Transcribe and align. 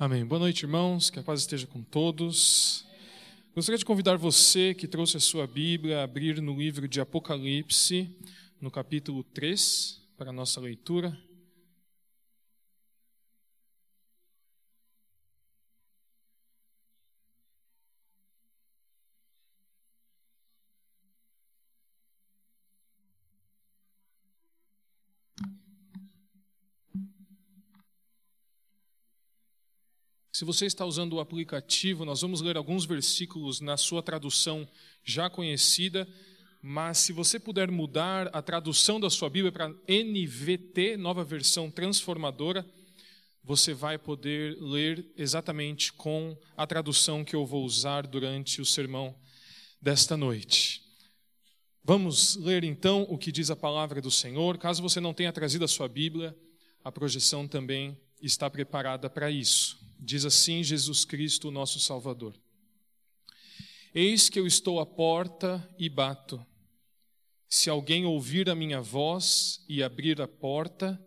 Amém. 0.00 0.24
Boa 0.24 0.38
noite, 0.38 0.62
irmãos. 0.62 1.10
Que 1.10 1.18
a 1.18 1.24
paz 1.24 1.40
esteja 1.40 1.66
com 1.66 1.82
todos. 1.82 2.86
Gostaria 3.52 3.76
de 3.76 3.84
convidar 3.84 4.16
você 4.16 4.72
que 4.72 4.86
trouxe 4.86 5.16
a 5.16 5.20
sua 5.20 5.44
Bíblia 5.44 5.98
a 5.98 6.04
abrir 6.04 6.40
no 6.40 6.56
livro 6.56 6.86
de 6.86 7.00
Apocalipse, 7.00 8.08
no 8.60 8.70
capítulo 8.70 9.24
3, 9.24 10.00
para 10.16 10.30
a 10.30 10.32
nossa 10.32 10.60
leitura. 10.60 11.18
Se 30.38 30.44
você 30.44 30.66
está 30.66 30.86
usando 30.86 31.14
o 31.14 31.18
aplicativo, 31.20 32.04
nós 32.04 32.20
vamos 32.20 32.40
ler 32.40 32.56
alguns 32.56 32.84
versículos 32.84 33.60
na 33.60 33.76
sua 33.76 34.00
tradução 34.00 34.68
já 35.02 35.28
conhecida, 35.28 36.06
mas 36.62 36.98
se 36.98 37.12
você 37.12 37.40
puder 37.40 37.72
mudar 37.72 38.28
a 38.32 38.40
tradução 38.40 39.00
da 39.00 39.10
sua 39.10 39.28
Bíblia 39.28 39.50
para 39.50 39.74
NVT, 39.88 40.96
nova 40.96 41.24
versão 41.24 41.68
transformadora, 41.72 42.64
você 43.42 43.74
vai 43.74 43.98
poder 43.98 44.56
ler 44.60 45.12
exatamente 45.16 45.92
com 45.92 46.38
a 46.56 46.64
tradução 46.68 47.24
que 47.24 47.34
eu 47.34 47.44
vou 47.44 47.64
usar 47.64 48.06
durante 48.06 48.60
o 48.60 48.64
sermão 48.64 49.18
desta 49.82 50.16
noite. 50.16 50.84
Vamos 51.82 52.36
ler 52.36 52.62
então 52.62 53.04
o 53.10 53.18
que 53.18 53.32
diz 53.32 53.50
a 53.50 53.56
palavra 53.56 54.00
do 54.00 54.08
Senhor. 54.12 54.56
Caso 54.56 54.82
você 54.82 55.00
não 55.00 55.12
tenha 55.12 55.32
trazido 55.32 55.64
a 55.64 55.68
sua 55.68 55.88
Bíblia, 55.88 56.32
a 56.84 56.92
projeção 56.92 57.48
também 57.48 57.98
está 58.22 58.48
preparada 58.48 59.10
para 59.10 59.32
isso. 59.32 59.87
Diz 59.98 60.24
assim 60.24 60.62
Jesus 60.62 61.04
Cristo, 61.04 61.50
nosso 61.50 61.80
Salvador: 61.80 62.34
Eis 63.94 64.28
que 64.28 64.38
eu 64.38 64.46
estou 64.46 64.78
à 64.78 64.86
porta 64.86 65.68
e 65.78 65.88
bato. 65.88 66.44
Se 67.48 67.68
alguém 67.68 68.04
ouvir 68.04 68.48
a 68.48 68.54
minha 68.54 68.80
voz 68.80 69.64
e 69.68 69.82
abrir 69.82 70.20
a 70.20 70.28
porta, 70.28 71.02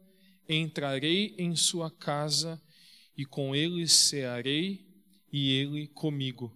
entrarei 0.49 1.35
em 1.37 1.55
sua 1.55 1.89
casa 1.89 2.61
e 3.15 3.25
com 3.25 3.55
ele 3.55 3.87
cearei 3.87 4.85
e 5.31 5.51
ele 5.53 5.87
comigo. 5.87 6.51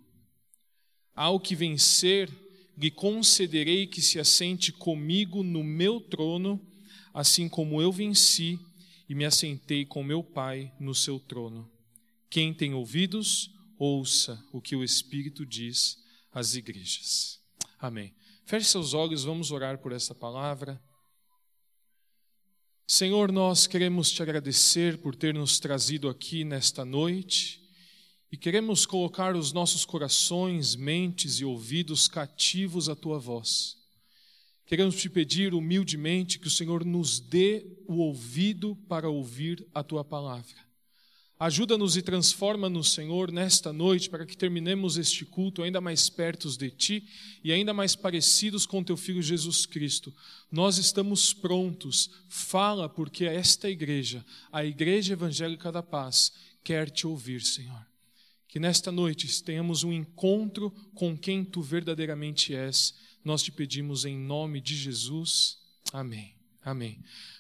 Ao 1.16 1.40
que 1.40 1.56
vencer, 1.56 2.30
lhe 2.78 2.92
concederei 2.92 3.88
que 3.88 4.02
se 4.02 4.20
assente 4.20 4.74
comigo 4.74 5.44
no 5.44 5.64
meu 5.64 6.02
trono, 6.02 6.60
assim 7.14 7.48
como 7.48 7.82
eu 7.82 7.92
venci 7.92 8.60
e 9.08 9.16
me 9.16 9.24
assentei 9.24 9.86
com 9.86 10.04
meu 10.04 10.22
Pai 10.24 10.74
no 10.80 10.94
seu 10.94 11.20
trono. 11.20 11.75
Quem 12.30 12.54
tem 12.54 12.74
ouvidos, 12.74 13.52
ouça 13.78 14.44
o 14.52 14.62
que 14.62 14.76
o 14.76 14.84
Espírito 14.84 15.46
diz 15.46 15.98
às 16.32 16.56
igrejas. 16.56 17.40
Amém. 17.80 18.14
Feche 18.46 18.68
seus 18.70 18.94
olhos, 18.94 19.24
vamos 19.24 19.52
orar 19.52 19.80
por 19.80 19.92
essa 19.92 20.14
palavra. 20.14 20.82
Senhor, 22.88 23.32
nós 23.32 23.66
queremos 23.66 24.12
te 24.12 24.22
agradecer 24.22 25.00
por 25.00 25.16
ter 25.16 25.34
nos 25.34 25.60
trazido 25.60 26.08
aqui 26.08 26.44
nesta 26.44 26.86
noite 26.86 27.64
e 28.32 28.38
queremos 28.38 28.86
colocar 28.86 29.36
os 29.36 29.52
nossos 29.52 29.86
corações, 29.86 30.76
mentes 30.76 31.40
e 31.40 31.46
ouvidos 31.46 32.08
cativos 32.08 32.88
à 32.88 32.96
tua 32.96 33.18
voz. 33.18 33.78
Queremos 34.66 34.96
te 34.96 35.10
pedir 35.10 35.54
humildemente 35.54 36.38
que 36.38 36.48
o 36.48 36.52
Senhor 36.52 36.84
nos 36.84 37.20
dê 37.20 37.66
o 37.88 37.98
ouvido 37.98 38.76
para 38.88 39.10
ouvir 39.10 39.66
a 39.74 39.84
tua 39.84 40.04
palavra. 40.04 40.58
Ajuda-nos 41.38 41.98
e 41.98 42.02
transforma-nos, 42.02 42.94
Senhor, 42.94 43.30
nesta 43.30 43.74
noite, 43.74 44.10
para 44.10 44.26
que 44.26 44.38
terminemos 44.38 44.96
este 44.96 45.26
culto 45.26 45.64
ainda 45.64 45.82
mais 45.82 46.10
perto 46.10 46.50
de 46.58 46.70
Ti 46.72 47.08
e 47.44 47.52
ainda 47.52 47.74
mais 47.74 47.94
parecidos 47.94 48.66
com 48.66 48.82
Teu 48.82 48.96
Filho 48.96 49.22
Jesus 49.22 49.66
Cristo. 49.66 50.16
Nós 50.50 50.78
estamos 50.78 51.34
prontos. 51.34 52.10
Fala, 52.30 52.88
porque 52.88 53.26
esta 53.26 53.70
igreja, 53.70 54.26
a 54.50 54.64
Igreja 54.64 55.12
Evangélica 55.12 55.74
da 55.74 55.84
Paz, 55.84 56.32
quer 56.64 56.90
Te 56.90 57.06
ouvir, 57.06 57.42
Senhor. 57.42 57.86
Que 58.48 58.58
nesta 58.58 58.90
noite 58.90 59.44
tenhamos 59.44 59.84
um 59.84 59.92
encontro 59.92 60.72
com 60.94 61.18
quem 61.18 61.44
Tu 61.44 61.62
verdadeiramente 61.62 62.56
és. 62.56 62.96
Nós 63.26 63.44
te 63.44 63.52
pedimos 63.52 64.06
em 64.06 64.18
nome 64.18 64.62
de 64.62 64.74
Jesus. 64.74 65.58
Amém. 65.92 66.34
Amém. 66.64 66.98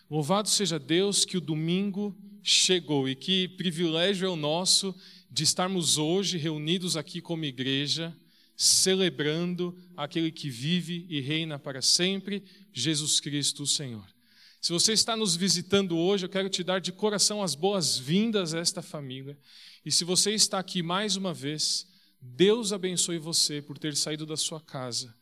Louvado 0.09 0.50
seja 0.50 0.78
Deus 0.78 1.23
que 1.23 1.38
o 1.38 1.41
domingo 1.41 2.13
chegou 2.45 3.09
e 3.09 3.16
que 3.16 3.47
privilégio 3.47 4.28
é 4.28 4.29
o 4.29 4.35
nosso 4.35 4.95
de 5.31 5.44
estarmos 5.44 5.97
hoje 5.97 6.38
reunidos 6.38 6.95
aqui 6.95 7.19
como 7.19 7.44
igreja, 7.44 8.16
celebrando 8.56 9.75
aquele 9.97 10.31
que 10.31 10.47
vive 10.47 11.07
e 11.09 11.19
reina 11.19 11.57
para 11.57 11.81
sempre, 11.81 12.44
Jesus 12.72 13.19
Cristo, 13.19 13.63
o 13.63 13.67
Senhor. 13.67 14.05
Se 14.61 14.72
você 14.72 14.94
está 14.94 15.17
nos 15.17 15.35
visitando 15.35 15.97
hoje, 15.97 16.25
eu 16.25 16.29
quero 16.29 16.47
te 16.47 16.63
dar 16.63 16.79
de 16.79 16.91
coração 16.91 17.41
as 17.41 17.55
boas-vindas 17.55 18.53
a 18.53 18.59
esta 18.59 18.81
família. 18.81 19.38
E 19.84 19.91
se 19.91 20.03
você 20.03 20.31
está 20.31 20.59
aqui 20.59 20.84
mais 20.84 21.16
uma 21.16 21.34
vez, 21.34 21.88
Deus 22.22 22.72
abençoe 22.72 23.17
você 23.17 23.59
por 23.59 23.79
ter 23.79 23.95
saído 23.95 24.25
da 24.25 24.38
sua 24.38 24.61
casa 24.61 25.13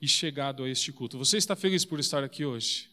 e 0.00 0.08
chegado 0.08 0.64
a 0.64 0.68
este 0.68 0.92
culto. 0.92 1.18
Você 1.18 1.36
está 1.36 1.54
feliz 1.54 1.84
por 1.84 2.00
estar 2.00 2.24
aqui 2.24 2.44
hoje? 2.44 2.88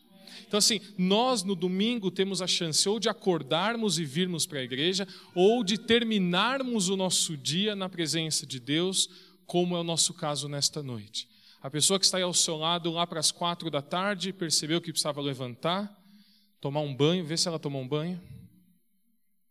Então, 0.46 0.58
assim, 0.58 0.81
nós 0.98 1.44
no 1.44 1.56
domingo 1.56 2.12
temos 2.12 2.42
a 2.42 2.48
chance 2.48 2.88
ou 2.88 3.00
de 3.00 3.09
acordarmos 3.09 3.98
e 3.98 4.06
virmos 4.06 4.46
para 4.46 4.59
a 4.59 4.64
igreja, 4.64 5.08
ou 5.34 5.64
de 5.64 5.78
terminarmos 5.78 6.90
o 6.90 6.98
nosso 6.98 7.38
dia 7.38 7.75
na 7.75 7.88
presença 7.88 8.46
de 8.46 8.59
Deus, 8.59 9.09
como 9.46 9.76
é 9.76 9.80
o 9.80 9.84
nosso 9.84 10.14
caso 10.14 10.47
nesta 10.47 10.84
noite. 10.84 11.28
A 11.62 11.70
pessoa 11.70 12.00
que 12.00 12.06
está 12.06 12.18
aí 12.18 12.24
ao 12.24 12.34
seu 12.34 12.58
lado 12.58 12.92
lá 12.92 13.08
para 13.08 13.20
as 13.20 13.31
quatro 13.31 13.72
da 13.72 13.81
tarde 13.81 14.31
percebeu 14.31 14.80
que 14.80 14.92
precisava 14.92 15.22
levantar, 15.22 15.94
tomar 16.62 16.81
um 16.81 16.94
banho, 16.94 17.26
ver 17.26 17.38
se 17.38 17.47
ela 17.47 17.59
tomou 17.59 17.81
um 17.81 17.88
banho. 17.88 18.22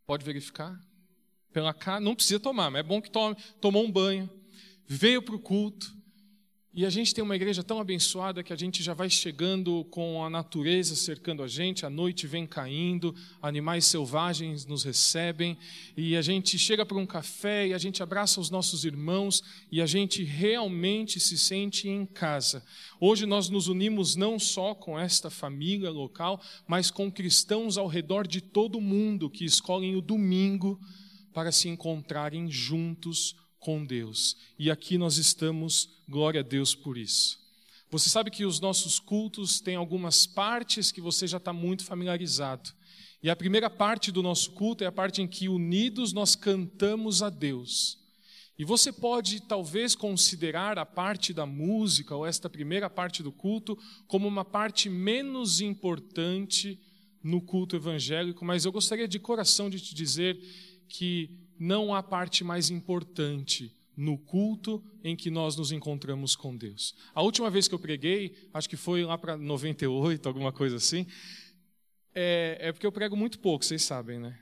Pode 0.07 0.25
verificar? 0.25 0.79
Pela 1.53 1.75
cara, 1.75 2.01
não 2.01 2.15
precisa 2.15 2.39
tomar, 2.39 2.71
mas 2.71 2.81
é 2.81 2.83
bom 2.83 3.01
que 3.03 3.11
tome, 3.11 3.37
tomou 3.61 3.85
um 3.85 3.91
banho, 3.91 4.31
veio 4.87 5.23
para 5.23 5.35
o 5.35 5.39
culto, 5.39 5.93
e 6.77 6.85
a 6.85 6.91
gente 6.91 7.15
tem 7.15 7.25
uma 7.25 7.35
igreja 7.35 7.65
tão 7.65 7.81
abençoada 7.81 8.43
que 8.43 8.53
a 8.53 8.57
gente 8.57 8.83
já 8.83 8.93
vai 8.93 9.09
chegando 9.09 9.83
com 9.85 10.23
a 10.23 10.29
natureza 10.29 10.95
cercando 10.95 11.43
a 11.43 11.49
gente, 11.49 11.87
a 11.87 11.91
noite 11.91 12.27
vem 12.27 12.47
caindo, 12.47 13.15
animais 13.41 13.87
selvagens 13.87 14.67
nos 14.67 14.85
recebem, 14.85 15.57
e 15.97 16.15
a 16.15 16.21
gente 16.21 16.59
chega 16.59 16.85
para 16.85 16.99
um 16.99 17.07
café 17.07 17.69
e 17.69 17.73
a 17.73 17.79
gente 17.79 18.03
abraça 18.03 18.43
os 18.43 18.51
nossos 18.51 18.85
irmãos 18.85 19.43
e 19.73 19.81
a 19.81 19.87
gente 19.87 20.23
realmente 20.23 21.19
se 21.19 21.39
sente 21.39 21.89
em 21.89 22.05
casa. 22.05 22.63
Hoje 23.01 23.25
nós 23.25 23.49
nos 23.49 23.69
unimos 23.69 24.15
não 24.15 24.39
só 24.39 24.75
com 24.75 24.99
esta 24.99 25.31
família 25.31 25.89
local, 25.89 26.43
mas 26.69 26.91
com 26.91 27.11
cristãos 27.11 27.79
ao 27.79 27.87
redor 27.87 28.27
de 28.27 28.43
todo 28.43 28.77
o 28.77 28.83
mundo 28.83 29.31
que 29.31 29.47
escolhem 29.47 29.97
o 29.97 30.03
domingo 30.03 30.79
para 31.33 31.51
se 31.51 31.71
encontrarem 31.71 32.51
juntos 32.51 33.35
com 33.59 33.85
Deus. 33.85 34.37
E 34.59 34.71
aqui 34.71 34.99
nós 34.99 35.17
estamos, 35.17 35.89
glória 36.09 36.41
a 36.41 36.43
Deus 36.43 36.75
por 36.75 36.97
isso. 36.97 37.39
Você 37.91 38.09
sabe 38.09 38.31
que 38.31 38.45
os 38.45 38.61
nossos 38.61 38.99
cultos 38.99 39.61
têm 39.61 39.77
algumas 39.77 40.27
partes 40.27 40.91
que 40.91 41.01
você 41.01 41.27
já 41.27 41.37
está 41.37 41.53
muito 41.53 41.85
familiarizado. 41.85 42.71
E 43.23 43.31
a 43.31 43.37
primeira 43.37 43.71
parte 43.71 44.13
do 44.13 44.23
nosso 44.23 44.53
culto 44.53 44.85
é 44.85 44.87
a 44.87 44.93
parte 44.93 45.23
em 45.23 45.27
que 45.27 45.49
unidos 45.49 46.13
nós 46.13 46.35
cantamos 46.35 47.23
a 47.23 47.31
Deus. 47.31 47.99
E 48.59 48.65
você 48.65 48.91
pode 48.91 49.41
talvez 49.41 49.95
considerar 49.95 50.79
a 50.79 50.87
parte 50.87 51.33
da 51.33 51.45
música 51.45 52.15
ou 52.15 52.27
esta 52.27 52.49
primeira 52.49 52.89
parte 52.89 53.23
do 53.23 53.31
culto 53.31 53.79
como 54.07 54.27
uma 54.27 54.45
parte 54.45 54.89
menos 54.89 55.61
importante 55.61 56.81
no 57.23 57.41
culto 57.41 57.77
evangélico, 57.77 58.45
mas 58.45 58.65
eu 58.65 58.73
gostaria 58.73 59.09
de 59.09 59.19
coração 59.19 59.69
de 59.69 59.81
te 59.81 59.95
dizer 59.95 60.39
que 60.89 61.31
não 61.59 61.95
há 61.95 62.03
parte 62.03 62.45
mais 62.45 62.71
importante 62.71 63.75
no 63.97 64.19
culto 64.19 64.85
em 65.03 65.17
que 65.17 65.31
nós 65.31 65.57
nos 65.57 65.73
encontramos 65.73 66.37
com 66.37 66.55
Deus. 66.55 66.95
A 67.15 67.23
última 67.23 67.49
vez 67.49 67.67
que 67.67 67.75
eu 67.75 67.79
preguei, 67.79 68.37
acho 68.53 68.69
que 68.69 68.77
foi 68.77 69.05
lá 69.05 69.17
para 69.17 69.37
98, 69.37 70.29
alguma 70.29 70.53
coisa 70.53 70.77
assim, 70.77 71.07
é, 72.15 72.59
é 72.61 72.73
porque 72.73 72.87
eu 72.87 72.93
prego 72.93 73.17
muito 73.17 73.39
pouco, 73.39 73.65
vocês 73.65 73.83
sabem, 73.83 74.19
né? 74.19 74.39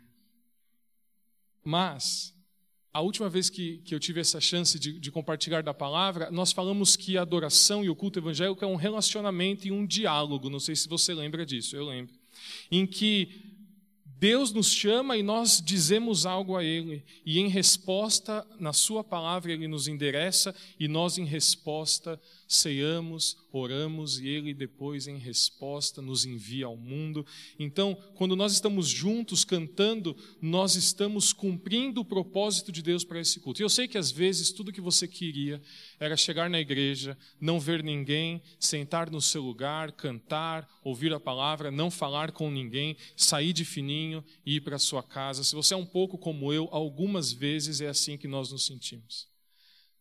Mas, 1.63 2.35
a 2.93 3.01
última 3.01 3.29
vez 3.29 3.49
que, 3.49 3.79
que 3.79 3.95
eu 3.95 4.01
tive 4.01 4.21
essa 4.21 4.41
chance 4.41 4.79
de, 4.79 4.99
de 4.99 5.11
compartilhar 5.11 5.63
da 5.63 5.73
palavra, 5.73 6.31
nós 6.31 6.53
falamos 6.53 6.97
que 6.97 7.17
a 7.17 7.23
adoração 7.23 7.85
e 7.85 7.89
o 7.89 7.97
culto 7.97 8.19
evangélico 8.19 8.65
é 8.65 8.69
um 8.69 8.77
relacionamento 8.77 9.67
e 9.67 9.73
um 9.73 9.87
diálogo, 9.87 10.51
não 10.51 10.61
sei 10.61 10.77
se 10.77 10.89
você 10.89 11.15
lembra 11.15 11.47
disso, 11.47 11.75
eu 11.75 11.87
lembro, 11.87 12.15
em 12.71 12.87
que 12.87 13.44
Deus 14.19 14.53
nos 14.53 14.73
chama 14.73 15.17
e 15.17 15.23
nós 15.23 15.61
dizemos 15.63 16.25
algo 16.25 16.57
a 16.57 16.65
Ele, 16.65 17.05
e 17.27 17.39
em 17.39 17.49
resposta, 17.49 18.47
na 18.59 18.73
Sua 18.73 19.03
palavra, 19.05 19.53
Ele 19.53 19.69
nos 19.69 19.89
endereça, 19.89 20.55
e 20.79 20.89
nós, 20.89 21.19
em 21.19 21.25
resposta, 21.25 22.21
ceiamos, 22.49 23.37
oramos, 23.53 24.19
e 24.19 24.29
Ele, 24.29 24.53
depois, 24.53 25.07
em 25.07 25.19
resposta, 25.19 26.03
nos 26.03 26.25
envia 26.25 26.67
ao 26.67 26.77
mundo. 26.77 27.27
Então, 27.59 27.97
quando 28.15 28.37
nós 28.37 28.53
estamos 28.53 28.89
juntos 28.89 29.45
cantando, 29.45 30.17
nós 30.41 30.77
estamos 30.77 31.33
cumprindo 31.33 32.01
o 32.01 32.05
propósito 32.05 32.71
de 32.71 32.83
Deus 32.83 33.05
para 33.05 33.21
esse 33.21 33.41
culto. 33.41 33.61
E 33.61 33.65
eu 33.65 33.69
sei 33.69 33.89
que 33.89 33.99
às 33.99 34.11
vezes 34.11 34.51
tudo 34.51 34.73
que 34.73 34.81
você 34.81 35.07
queria 35.07 35.61
era 35.99 36.17
chegar 36.17 36.51
na 36.51 36.61
igreja, 36.61 37.17
não 37.41 37.59
ver 37.61 37.83
ninguém, 37.83 38.43
sentar 38.59 39.11
no 39.11 39.21
seu 39.21 39.43
lugar, 39.43 39.93
cantar, 39.93 40.69
ouvir 40.83 41.13
a 41.13 41.21
palavra, 41.21 41.71
não 41.71 41.91
falar 41.91 42.33
com 42.33 42.51
ninguém, 42.51 42.97
sair 43.17 43.53
de 43.53 43.65
fininho 43.65 44.25
e 44.45 44.57
ir 44.57 44.61
para 44.61 44.79
sua 44.79 45.03
casa. 45.03 45.45
Se 45.45 45.55
você 45.55 45.75
é 45.75 45.77
um 45.77 45.87
pouco 45.87 46.19
como 46.19 46.53
eu, 46.53 46.69
algumas 46.71 47.33
vezes 47.33 47.81
é 47.81 47.89
assim 47.89 48.17
que 48.17 48.29
nós 48.29 48.51
nos 48.51 48.67
sentimos. 48.67 49.29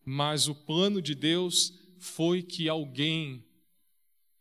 Mas 0.04 0.48
o 0.48 0.54
plano 0.54 1.00
de 1.00 1.14
Deus 1.14 1.72
foi 2.04 2.42
que 2.42 2.68
alguém 2.68 3.44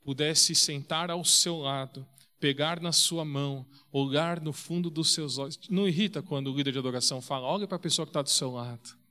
pudesse 0.04 0.54
sentar 0.54 1.10
ao 1.10 1.24
seu 1.24 1.58
lado, 1.58 2.06
pegar 2.40 2.82
na 2.82 2.92
sua 2.92 3.24
mão, 3.24 3.66
olhar 3.92 4.42
no 4.42 4.52
fundo 4.52 4.90
dos 4.90 5.14
seus 5.14 5.38
olhos. 5.38 5.58
Não 5.70 5.88
irrita 5.88 6.22
quando 6.22 6.52
o 6.52 6.56
líder 6.56 6.74
de 6.74 6.80
adoração 6.80 7.22
fala, 7.22 7.48
olha 7.48 7.66
para 7.66 7.78
a 7.78 7.80
pessoa 7.80 8.06
que 8.06 8.10
está 8.10 8.22
do 8.22 8.30
seu 8.30 8.52
lado 8.52 9.04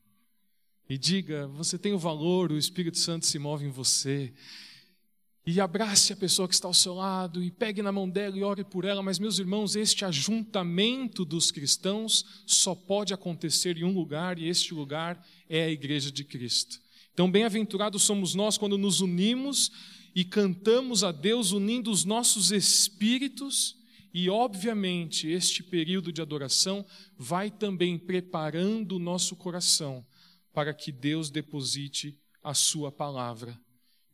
e 0.88 0.98
diga: 0.98 1.48
você 1.48 1.78
tem 1.78 1.94
o 1.94 1.98
valor, 1.98 2.52
o 2.52 2.58
Espírito 2.58 2.98
Santo 2.98 3.24
se 3.24 3.38
move 3.38 3.64
em 3.64 3.70
você. 3.70 4.32
E 5.44 5.60
abrace 5.60 6.12
a 6.12 6.16
pessoa 6.16 6.46
que 6.46 6.54
está 6.54 6.68
ao 6.68 6.74
seu 6.74 6.94
lado 6.94 7.42
e 7.42 7.50
pegue 7.50 7.82
na 7.82 7.90
mão 7.90 8.08
dela 8.08 8.38
e 8.38 8.44
ore 8.44 8.62
por 8.62 8.84
ela. 8.84 9.02
Mas, 9.02 9.18
meus 9.18 9.40
irmãos, 9.40 9.74
este 9.74 10.04
ajuntamento 10.04 11.24
dos 11.24 11.50
cristãos 11.50 12.44
só 12.46 12.76
pode 12.76 13.12
acontecer 13.12 13.76
em 13.76 13.82
um 13.82 13.92
lugar, 13.92 14.38
e 14.38 14.46
este 14.46 14.72
lugar 14.72 15.20
é 15.48 15.64
a 15.64 15.70
Igreja 15.70 16.12
de 16.12 16.22
Cristo. 16.22 16.80
Então, 17.12 17.30
bem-aventurados 17.30 18.02
somos 18.02 18.34
nós 18.34 18.56
quando 18.56 18.78
nos 18.78 19.00
unimos 19.00 19.70
e 20.14 20.24
cantamos 20.24 21.04
a 21.04 21.12
Deus 21.12 21.52
unindo 21.52 21.90
os 21.90 22.04
nossos 22.04 22.50
espíritos, 22.50 23.76
e 24.14 24.28
obviamente 24.28 25.28
este 25.28 25.62
período 25.62 26.12
de 26.12 26.20
adoração 26.20 26.84
vai 27.16 27.50
também 27.50 27.98
preparando 27.98 28.96
o 28.96 28.98
nosso 28.98 29.34
coração 29.36 30.04
para 30.52 30.74
que 30.74 30.92
Deus 30.92 31.30
deposite 31.30 32.18
a 32.42 32.52
sua 32.52 32.92
palavra. 32.92 33.58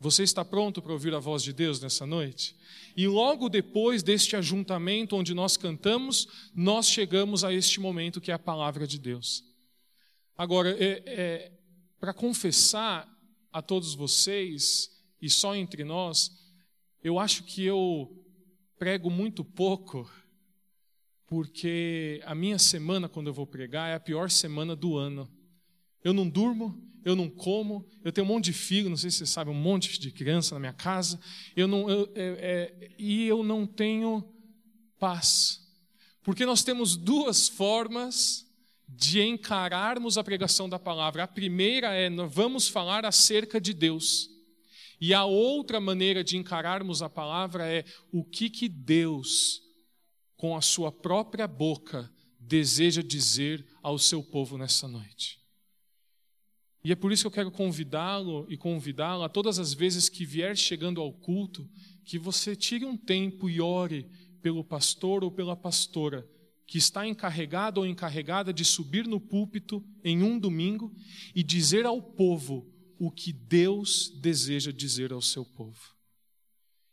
Você 0.01 0.23
está 0.23 0.45
pronto 0.45 0.81
para 0.81 0.93
ouvir 0.93 1.13
a 1.13 1.19
voz 1.19 1.43
de 1.43 1.53
Deus 1.53 1.81
nessa 1.81 2.07
noite? 2.07 2.55
E 2.97 3.09
logo 3.09 3.49
depois 3.49 4.03
deste 4.03 4.37
ajuntamento 4.37 5.17
onde 5.17 5.35
nós 5.35 5.57
cantamos, 5.57 6.29
nós 6.55 6.89
chegamos 6.89 7.43
a 7.43 7.53
este 7.53 7.81
momento 7.81 8.21
que 8.21 8.31
é 8.31 8.35
a 8.35 8.39
palavra 8.39 8.87
de 8.87 8.99
Deus. 8.99 9.43
Agora, 10.37 10.71
é, 10.79 11.03
é, 11.05 11.58
para 12.01 12.15
confessar 12.15 13.09
a 13.53 13.61
todos 13.61 13.95
vocês, 13.95 14.91
e 15.21 15.29
só 15.29 15.55
entre 15.55 15.85
nós, 15.85 16.31
eu 17.03 17.19
acho 17.19 17.45
que 17.45 17.65
eu 17.65 18.25
prego 18.79 19.11
muito 19.11 19.45
pouco, 19.45 20.09
porque 21.27 22.23
a 22.25 22.35
minha 22.35 22.59
semana, 22.59 23.09
quando 23.09 23.27
eu 23.27 23.35
vou 23.35 23.47
pregar, 23.47 23.91
é 23.91 23.95
a 23.95 24.01
pior 24.01 24.31
semana 24.31 24.75
do 24.75 24.97
ano. 24.97 25.29
Eu 26.03 26.13
não 26.13 26.29
durmo, 26.29 26.81
eu 27.05 27.17
não 27.17 27.29
como, 27.29 27.87
eu 28.05 28.13
tenho 28.13 28.27
um 28.27 28.29
monte 28.29 28.47
de 28.47 28.53
filho, 28.53 28.89
não 28.89 28.97
sei 28.97 29.11
se 29.11 29.19
você 29.19 29.27
sabe, 29.27 29.51
um 29.51 29.55
monte 29.55 29.99
de 29.99 30.11
criança 30.11 30.55
na 30.55 30.61
minha 30.61 30.73
casa, 30.73 31.21
eu 31.57 31.67
não, 31.67 31.91
eu, 31.91 32.11
é, 32.15 32.23
é, 32.81 32.91
e 32.99 33.27
eu 33.27 33.43
não 33.43 33.67
tenho 33.67 34.25
paz. 34.99 35.67
Porque 36.23 36.47
nós 36.47 36.63
temos 36.63 36.97
duas 36.97 37.49
formas 37.49 38.48
de 38.89 39.21
encararmos 39.21 40.17
a 40.17 40.25
pregação 40.25 40.69
da 40.69 40.79
palavra. 40.79 41.23
A 41.23 41.29
primeira 41.29 41.95
é, 41.95 42.09
vamos 42.09 42.69
falar 42.69 43.05
acerca 43.05 43.61
de 43.61 43.75
Deus. 43.75 44.31
E 45.01 45.13
a 45.13 45.25
outra 45.25 45.79
maneira 45.79 46.25
de 46.25 46.37
encararmos 46.37 47.03
a 47.03 47.09
palavra 47.09 47.67
é 47.67 47.85
o 48.11 48.25
que, 48.25 48.49
que 48.49 48.69
Deus, 48.69 49.61
com 50.37 50.57
a 50.57 50.63
sua 50.63 50.91
própria 50.91 51.47
boca, 51.47 52.11
deseja 52.41 53.03
dizer 53.03 53.65
ao 53.83 53.99
seu 53.99 54.23
povo 54.23 54.57
nessa 54.57 54.89
noite. 54.89 55.39
E 56.83 56.91
é 56.91 56.97
por 56.97 57.13
isso 57.13 57.25
que 57.25 57.27
eu 57.27 57.33
quero 57.33 57.51
convidá-lo 57.51 58.47
e 58.49 58.57
convidá-la 58.57 59.29
todas 59.29 59.59
as 59.59 59.75
vezes 59.75 60.09
que 60.09 60.25
vier 60.25 60.57
chegando 60.57 61.01
ao 61.01 61.13
culto, 61.13 61.69
que 62.05 62.19
você 62.19 62.57
tire 62.57 62.87
um 62.87 62.97
tempo 62.97 63.51
e 63.51 63.61
ore 63.61 64.09
pelo 64.41 64.65
pastor 64.65 65.23
ou 65.23 65.31
pela 65.31 65.55
pastora 65.55 66.27
que 66.69 66.77
está 66.77 67.09
encarregado 67.09 67.81
ou 67.81 67.87
encarregada 67.87 68.53
de 68.53 68.63
subir 68.63 69.09
no 69.09 69.19
púlpito 69.19 69.83
em 70.05 70.23
um 70.23 70.39
domingo 70.39 70.95
e 71.35 71.43
dizer 71.43 71.87
ao 71.87 72.03
povo 72.03 72.71
o 72.99 73.11
que 73.11 73.33
Deus 73.33 74.11
deseja 74.21 74.71
dizer 74.71 75.11
ao 75.11 75.23
seu 75.23 75.47
povo. 75.47 75.81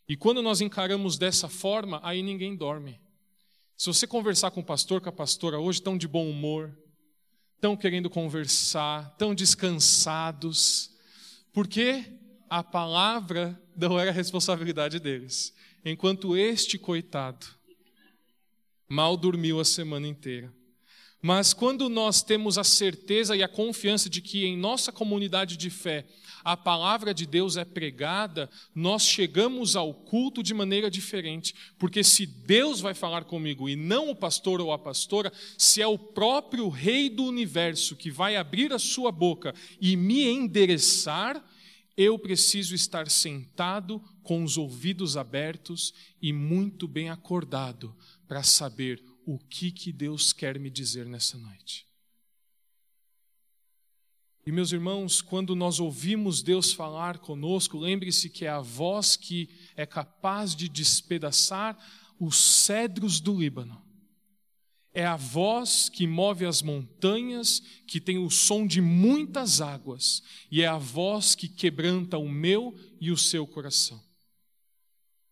E 0.08 0.16
quando 0.16 0.42
nós 0.42 0.62
encaramos 0.62 1.18
dessa 1.18 1.50
forma, 1.50 2.00
aí 2.04 2.24
ninguém 2.24 2.56
dorme. 2.56 3.02
Se 3.76 3.88
você 3.88 4.08
conversar 4.08 4.50
com 4.52 4.62
o 4.62 4.66
pastor, 4.66 5.02
com 5.02 5.10
a 5.10 5.12
pastora 5.12 5.60
hoje, 5.60 5.80
estão 5.80 5.98
de 5.98 6.08
bom 6.08 6.30
humor, 6.30 6.74
estão 7.56 7.76
querendo 7.76 8.10
conversar, 8.10 9.10
estão 9.12 9.36
descansados, 9.36 10.90
porque 11.52 12.18
a 12.50 12.64
palavra 12.64 13.62
não 13.76 14.00
era 14.00 14.10
responsabilidade 14.10 15.02
deles. 15.02 15.54
Enquanto 15.84 16.38
este 16.38 16.80
coitado 16.80 17.46
mal 18.88 19.18
dormiu 19.18 19.60
a 19.60 19.66
semana 19.66 20.08
inteira. 20.08 20.54
Mas 21.22 21.54
quando 21.54 21.90
nós 21.90 22.22
temos 22.22 22.56
a 22.56 22.64
certeza 22.64 23.36
e 23.36 23.42
a 23.42 23.48
confiança 23.48 24.08
de 24.08 24.22
que 24.22 24.46
em 24.46 24.56
nossa 24.56 24.92
comunidade 24.92 25.58
de 25.58 25.72
fé 25.72 26.06
a 26.44 26.56
palavra 26.56 27.16
de 27.16 27.26
Deus 27.26 27.58
é 27.58 27.66
pregada, 27.66 28.48
nós 28.76 29.02
chegamos 29.02 29.76
ao 29.76 29.92
culto 29.92 30.44
de 30.44 30.54
maneira 30.54 30.92
diferente. 30.92 31.56
Porque 31.80 32.04
se 32.04 32.28
Deus 32.28 32.80
vai 32.80 32.94
falar 32.94 33.24
comigo 33.24 33.68
e 33.68 33.76
não 33.76 34.12
o 34.12 34.16
pastor 34.16 34.62
ou 34.62 34.72
a 34.72 34.78
pastora, 34.78 35.34
se 35.58 35.82
é 35.82 35.88
o 35.88 35.98
próprio 35.98 36.70
Rei 36.70 37.10
do 37.10 37.24
universo 37.24 37.96
que 37.96 38.12
vai 38.12 38.36
abrir 38.36 38.72
a 38.72 38.78
sua 38.78 39.12
boca 39.12 39.56
e 39.82 39.96
me 39.96 40.28
endereçar, 40.28 41.44
eu 41.98 42.20
preciso 42.20 42.76
estar 42.76 43.10
sentado 43.10 44.00
com 44.22 44.44
os 44.44 44.60
ouvidos 44.60 45.18
abertos 45.18 45.92
e 46.22 46.32
muito 46.32 46.88
bem 46.88 47.10
acordado 47.10 47.96
para 48.28 48.44
saber 48.44 49.04
o 49.26 49.40
que, 49.40 49.72
que 49.72 49.92
Deus 49.92 50.32
quer 50.32 50.60
me 50.60 50.70
dizer 50.70 51.06
nessa 51.06 51.38
noite. 51.38 51.86
E 54.46 54.52
meus 54.52 54.72
irmãos, 54.72 55.24
quando 55.24 55.56
nós 55.56 55.80
ouvimos 55.80 56.44
Deus 56.44 56.72
falar 56.72 57.18
conosco, 57.18 57.80
lembre-se 57.80 58.30
que 58.30 58.46
é 58.46 58.50
a 58.50 58.60
voz 58.60 59.16
que 59.16 59.50
é 59.76 59.88
capaz 59.88 60.56
de 60.56 60.70
despedaçar 60.70 61.76
os 62.20 62.38
cedros 62.38 63.20
do 63.20 63.40
Líbano. 63.40 63.84
É 64.94 65.04
a 65.04 65.16
voz 65.16 65.90
que 65.90 66.06
move 66.06 66.46
as 66.46 66.62
montanhas, 66.62 67.60
que 67.88 68.00
tem 68.00 68.20
o 68.20 68.30
som 68.30 68.68
de 68.68 68.80
muitas 68.80 69.62
águas, 69.62 70.22
e 70.50 70.62
é 70.62 70.68
a 70.68 70.78
voz 70.78 71.34
que 71.34 71.50
quebranta 71.50 72.18
o 72.18 72.30
meu 72.30 72.78
e 73.02 73.12
o 73.12 73.18
seu 73.18 73.48
coração. 73.48 74.02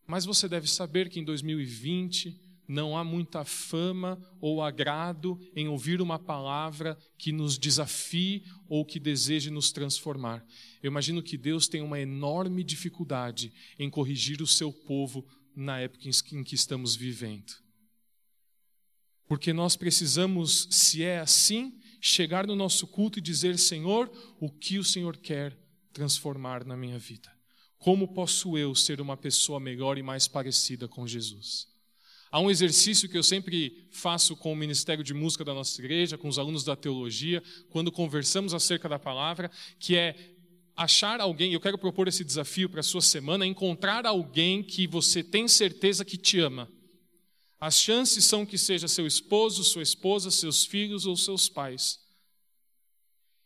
Mas 0.07 0.25
você 0.25 0.49
deve 0.49 0.67
saber 0.67 1.07
que 1.07 1.19
em 1.19 1.23
2020 1.23 2.52
não 2.67 2.97
há 2.97 3.03
muita 3.03 3.43
fama 3.43 4.21
ou 4.39 4.61
agrado 4.61 5.39
em 5.55 5.67
ouvir 5.67 6.01
uma 6.01 6.17
palavra 6.17 6.97
que 7.17 7.31
nos 7.31 7.57
desafie 7.57 8.43
ou 8.67 8.85
que 8.85 8.99
deseje 8.99 9.49
nos 9.49 9.71
transformar. 9.71 10.45
Eu 10.81 10.89
imagino 10.89 11.21
que 11.21 11.37
Deus 11.37 11.67
tem 11.67 11.81
uma 11.81 11.99
enorme 11.99 12.63
dificuldade 12.63 13.53
em 13.77 13.89
corrigir 13.89 14.41
o 14.41 14.47
seu 14.47 14.71
povo 14.71 15.25
na 15.55 15.79
época 15.79 16.09
em 16.31 16.43
que 16.43 16.55
estamos 16.55 16.95
vivendo. 16.95 17.53
Porque 19.27 19.53
nós 19.53 19.75
precisamos, 19.75 20.67
se 20.69 21.03
é 21.03 21.19
assim, 21.19 21.79
chegar 22.01 22.45
no 22.45 22.55
nosso 22.55 22.85
culto 22.85 23.19
e 23.19 23.21
dizer: 23.21 23.57
Senhor, 23.57 24.11
o 24.39 24.49
que 24.49 24.77
o 24.77 24.83
Senhor 24.83 25.17
quer 25.17 25.57
transformar 25.91 26.65
na 26.65 26.75
minha 26.75 26.99
vida? 26.99 27.31
Como 27.77 28.13
posso 28.13 28.57
eu 28.57 28.73
ser 28.75 29.01
uma 29.01 29.17
pessoa 29.17 29.59
melhor 29.59 29.97
e 29.97 30.03
mais 30.03 30.27
parecida 30.27 30.87
com 30.87 31.07
Jesus? 31.07 31.72
Há 32.33 32.39
um 32.39 32.49
exercício 32.49 33.07
que 33.07 33.15
eu 33.15 33.21
sempre 33.21 33.85
faço 33.91 34.35
com 34.35 34.51
o 34.51 34.55
Ministério 34.55 35.03
de 35.03 35.13
Música 35.13 35.45
da 35.45 35.53
nossa 35.53 35.79
igreja, 35.79 36.17
com 36.17 36.27
os 36.27 36.39
alunos 36.39 36.63
da 36.63 36.75
teologia, 36.75 37.43
quando 37.69 37.91
conversamos 37.91 38.55
acerca 38.55 38.89
da 38.89 38.97
palavra, 38.97 39.51
que 39.77 39.95
é 39.95 40.33
achar 40.75 41.21
alguém, 41.21 41.53
eu 41.53 41.59
quero 41.59 41.77
propor 41.77 42.07
esse 42.07 42.23
desafio 42.23 42.67
para 42.67 42.79
a 42.79 42.83
sua 42.83 43.01
semana, 43.01 43.45
encontrar 43.45 44.07
alguém 44.07 44.63
que 44.63 44.87
você 44.87 45.23
tem 45.23 45.47
certeza 45.47 46.03
que 46.03 46.17
te 46.17 46.39
ama. 46.39 46.67
As 47.59 47.79
chances 47.79 48.25
são 48.25 48.47
que 48.47 48.57
seja 48.57 48.87
seu 48.87 49.05
esposo, 49.05 49.63
sua 49.63 49.83
esposa, 49.83 50.31
seus 50.31 50.65
filhos 50.65 51.05
ou 51.05 51.15
seus 51.15 51.47
pais. 51.47 51.99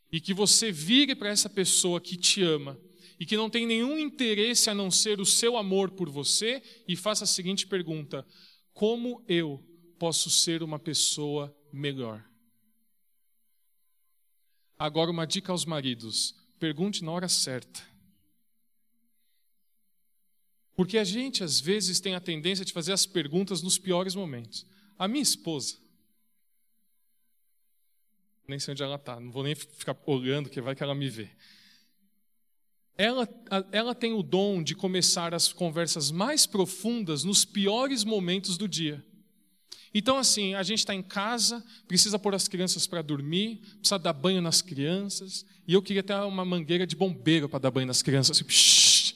E 0.10 0.22
que 0.22 0.34
você 0.34 0.72
vire 0.72 1.14
para 1.14 1.28
essa 1.28 1.50
pessoa 1.50 2.00
que 2.00 2.16
te 2.16 2.42
ama 2.42 2.80
e 3.20 3.26
que 3.26 3.36
não 3.36 3.50
tem 3.50 3.66
nenhum 3.66 4.00
interesse 4.00 4.70
a 4.70 4.74
não 4.74 4.90
ser 4.90 5.20
o 5.20 5.26
seu 5.26 5.58
amor 5.58 5.92
por 5.92 6.10
você 6.10 6.64
e 6.88 6.96
faça 6.96 7.26
a 7.26 7.28
seguinte 7.28 7.68
pergunta: 7.68 8.26
como 8.78 9.26
eu 9.28 9.60
posso 9.98 10.30
ser 10.30 10.62
uma 10.62 10.78
pessoa 10.78 11.52
melhor? 11.74 12.24
Agora, 14.78 15.10
uma 15.10 15.26
dica 15.26 15.52
aos 15.52 15.66
maridos: 15.66 16.36
pergunte 16.60 17.04
na 17.04 17.12
hora 17.12 17.28
certa. 17.28 17.82
Porque 20.76 21.00
a 21.00 21.04
gente, 21.04 21.44
às 21.44 21.60
vezes, 21.60 22.00
tem 22.00 22.14
a 22.14 22.22
tendência 22.22 22.64
de 22.64 22.72
fazer 22.72 22.94
as 22.94 23.04
perguntas 23.04 23.64
nos 23.64 23.80
piores 23.80 24.14
momentos. 24.14 24.64
A 24.96 25.08
minha 25.08 25.24
esposa, 25.24 25.76
nem 28.48 28.60
sei 28.60 28.74
onde 28.74 28.84
ela 28.84 28.98
está, 28.98 29.20
não 29.20 29.32
vou 29.32 29.42
nem 29.42 29.56
ficar 29.56 29.98
olhando, 30.06 30.52
que 30.52 30.62
vai 30.62 30.76
que 30.76 30.84
ela 30.84 30.94
me 30.94 31.10
vê. 31.10 31.32
Ela, 32.98 33.30
ela 33.72 33.94
tem 33.94 34.14
o 34.14 34.24
dom 34.24 34.64
de 34.64 34.74
começar 34.74 35.34
as 35.34 35.54
conversas 35.54 36.10
mais 36.10 36.48
profundas 36.48 37.24
nos 37.24 37.46
piores 37.46 38.04
momentos 38.04 38.58
do 38.58 38.68
dia. 38.68 39.04
Então, 39.94 40.18
assim, 40.18 40.54
a 40.54 40.64
gente 40.64 40.80
está 40.80 40.94
em 40.94 41.02
casa, 41.02 41.64
precisa 41.88 42.20
pôr 42.20 42.36
as 42.36 42.48
crianças 42.48 42.86
para 42.86 43.02
dormir, 43.02 43.62
precisa 43.80 43.98
dar 43.98 44.14
banho 44.14 44.42
nas 44.42 44.62
crianças, 44.62 45.46
e 45.68 45.74
eu 45.74 45.82
queria 45.82 46.04
ter 46.04 46.14
uma 46.16 46.44
mangueira 46.44 46.86
de 46.86 46.96
bombeiro 46.96 47.48
para 47.48 47.60
dar 47.60 47.72
banho 47.72 47.88
nas 47.88 48.02
crianças, 48.02 48.38
assim, 48.38 48.46
psh, 48.46 49.16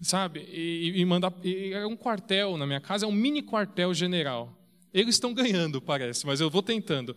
sabe? 0.00 0.40
E, 0.52 1.00
e 1.00 1.04
mandar. 1.04 1.32
E 1.44 1.72
é 1.72 1.86
um 1.86 1.96
quartel 1.96 2.56
na 2.56 2.66
minha 2.66 2.80
casa, 2.80 3.04
é 3.04 3.08
um 3.08 3.12
mini 3.12 3.42
quartel 3.42 3.94
general. 3.94 4.58
Eles 4.92 5.14
estão 5.14 5.32
ganhando, 5.32 5.80
parece, 5.80 6.26
mas 6.26 6.40
eu 6.40 6.50
vou 6.50 6.62
tentando. 6.62 7.16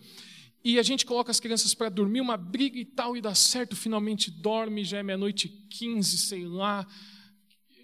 E 0.65 0.79
a 0.79 0.83
gente 0.83 1.05
coloca 1.05 1.29
as 1.29 1.39
crianças 1.39 1.75
para 1.75 1.89
dormir, 1.89 2.21
uma 2.21 2.35
briga 2.35 2.79
e 2.79 2.85
tal, 2.85 3.15
e 3.15 3.21
dá 3.21 3.35
certo, 3.35 3.75
finalmente 3.75 4.31
dorme, 4.31 4.83
já 4.83 4.97
é 4.97 5.03
meia-noite 5.03 5.45
e 5.45 5.49
quinze, 5.67 6.17
sei 6.17 6.43
lá. 6.43 6.87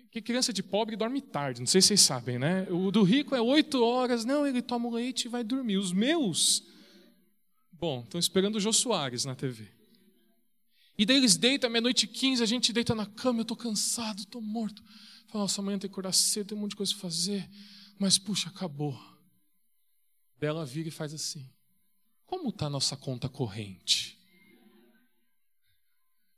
Que 0.09 0.19
criança 0.19 0.51
de 0.51 0.63
pobre 0.63 0.95
dorme 0.95 1.21
tarde, 1.21 1.59
não 1.59 1.67
sei 1.67 1.79
se 1.79 1.89
vocês 1.89 2.01
sabem, 2.01 2.39
né? 2.39 2.67
O 2.71 2.89
do 2.89 3.03
rico 3.03 3.35
é 3.35 3.41
oito 3.41 3.83
horas, 3.83 4.25
não, 4.25 4.47
ele 4.47 4.63
toma 4.63 4.87
o 4.87 4.95
leite 4.95 5.25
e 5.25 5.27
vai 5.27 5.43
dormir. 5.43 5.77
Os 5.77 5.93
meus, 5.93 6.63
bom, 7.71 8.01
estão 8.01 8.19
esperando 8.19 8.55
o 8.55 8.59
Jô 8.59 8.73
Soares 8.73 9.25
na 9.25 9.35
TV. 9.35 9.67
E 10.97 11.05
daí 11.05 11.17
eles 11.17 11.37
deitam, 11.37 11.69
meia-noite 11.69 12.05
e 12.05 12.07
quinze, 12.07 12.41
a 12.41 12.47
gente 12.47 12.73
deita 12.73 12.95
na 12.95 13.05
cama, 13.05 13.41
eu 13.41 13.43
estou 13.43 13.55
cansado, 13.55 14.21
estou 14.21 14.41
morto. 14.41 14.83
Fala, 15.27 15.43
nossa, 15.43 15.61
amanhã 15.61 15.77
tem 15.77 15.87
que 15.87 15.93
acordar 15.93 16.13
cedo, 16.13 16.47
tem 16.47 16.57
um 16.57 16.61
monte 16.61 16.71
de 16.71 16.77
coisa 16.77 16.91
para 16.93 17.01
fazer. 17.01 17.47
Mas, 17.99 18.17
puxa, 18.17 18.49
acabou. 18.49 18.99
Daí 20.39 20.49
ela 20.49 20.65
vira 20.65 20.87
e 20.87 20.91
faz 20.91 21.13
assim. 21.13 21.47
Como 22.31 22.47
está 22.47 22.67
a 22.67 22.69
nossa 22.69 22.95
conta 22.95 23.27
corrente? 23.27 24.17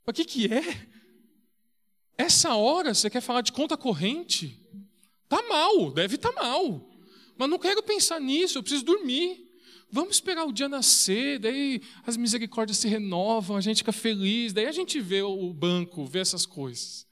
O 0.04 0.12
que, 0.12 0.24
que 0.24 0.52
é? 0.52 0.88
Essa 2.18 2.56
hora 2.56 2.92
você 2.92 3.08
quer 3.08 3.20
falar 3.20 3.42
de 3.42 3.52
conta 3.52 3.76
corrente? 3.76 4.60
Tá 5.28 5.40
mal, 5.48 5.92
deve 5.92 6.16
estar 6.16 6.32
tá 6.32 6.42
mal. 6.42 6.90
Mas 7.38 7.48
não 7.48 7.60
quero 7.60 7.80
pensar 7.80 8.20
nisso, 8.20 8.58
eu 8.58 8.62
preciso 8.64 8.84
dormir. 8.84 9.48
Vamos 9.88 10.16
esperar 10.16 10.44
o 10.44 10.52
dia 10.52 10.68
nascer, 10.68 11.38
daí 11.38 11.80
as 12.04 12.16
misericórdias 12.16 12.78
se 12.78 12.88
renovam, 12.88 13.56
a 13.56 13.60
gente 13.60 13.78
fica 13.78 13.92
feliz, 13.92 14.52
daí 14.52 14.66
a 14.66 14.72
gente 14.72 15.00
vê 15.00 15.22
o 15.22 15.52
banco, 15.54 16.04
vê 16.06 16.18
essas 16.18 16.44
coisas. 16.44 17.06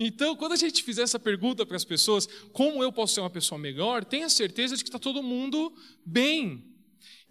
Então, 0.00 0.34
quando 0.36 0.52
a 0.52 0.56
gente 0.56 0.82
fizer 0.82 1.02
essa 1.02 1.18
pergunta 1.18 1.66
para 1.66 1.76
as 1.76 1.84
pessoas, 1.84 2.26
como 2.54 2.82
eu 2.82 2.90
posso 2.90 3.12
ser 3.12 3.20
uma 3.20 3.28
pessoa 3.28 3.58
melhor, 3.58 4.06
tenha 4.06 4.30
certeza 4.30 4.74
de 4.74 4.82
que 4.82 4.88
está 4.88 4.98
todo 4.98 5.22
mundo 5.22 5.70
bem. 6.02 6.71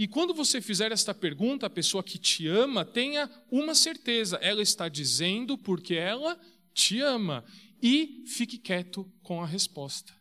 E 0.01 0.07
quando 0.07 0.33
você 0.33 0.59
fizer 0.59 0.91
esta 0.91 1.13
pergunta, 1.13 1.67
a 1.67 1.69
pessoa 1.69 2.01
que 2.01 2.17
te 2.17 2.47
ama, 2.47 2.83
tenha 2.83 3.29
uma 3.51 3.75
certeza, 3.75 4.37
ela 4.37 4.63
está 4.63 4.89
dizendo 4.89 5.59
porque 5.59 5.93
ela 5.93 6.41
te 6.73 6.99
ama. 6.99 7.45
E 7.79 8.23
fique 8.25 8.57
quieto 8.57 9.07
com 9.21 9.43
a 9.43 9.45
resposta. 9.45 10.11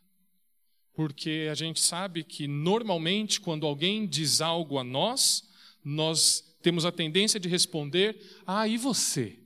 Porque 0.92 1.49
a 1.50 1.54
gente 1.54 1.80
sabe 1.80 2.22
que 2.22 2.46
normalmente 2.46 3.40
quando 3.40 3.64
alguém 3.64 4.06
diz 4.06 4.42
algo 4.42 4.76
a 4.76 4.84
nós, 4.84 5.49
nós 5.82 6.44
temos 6.60 6.84
a 6.84 6.92
tendência 6.92 7.40
de 7.40 7.49
responder: 7.49 8.20
Ah, 8.46 8.68
e 8.68 8.76
você? 8.76 9.38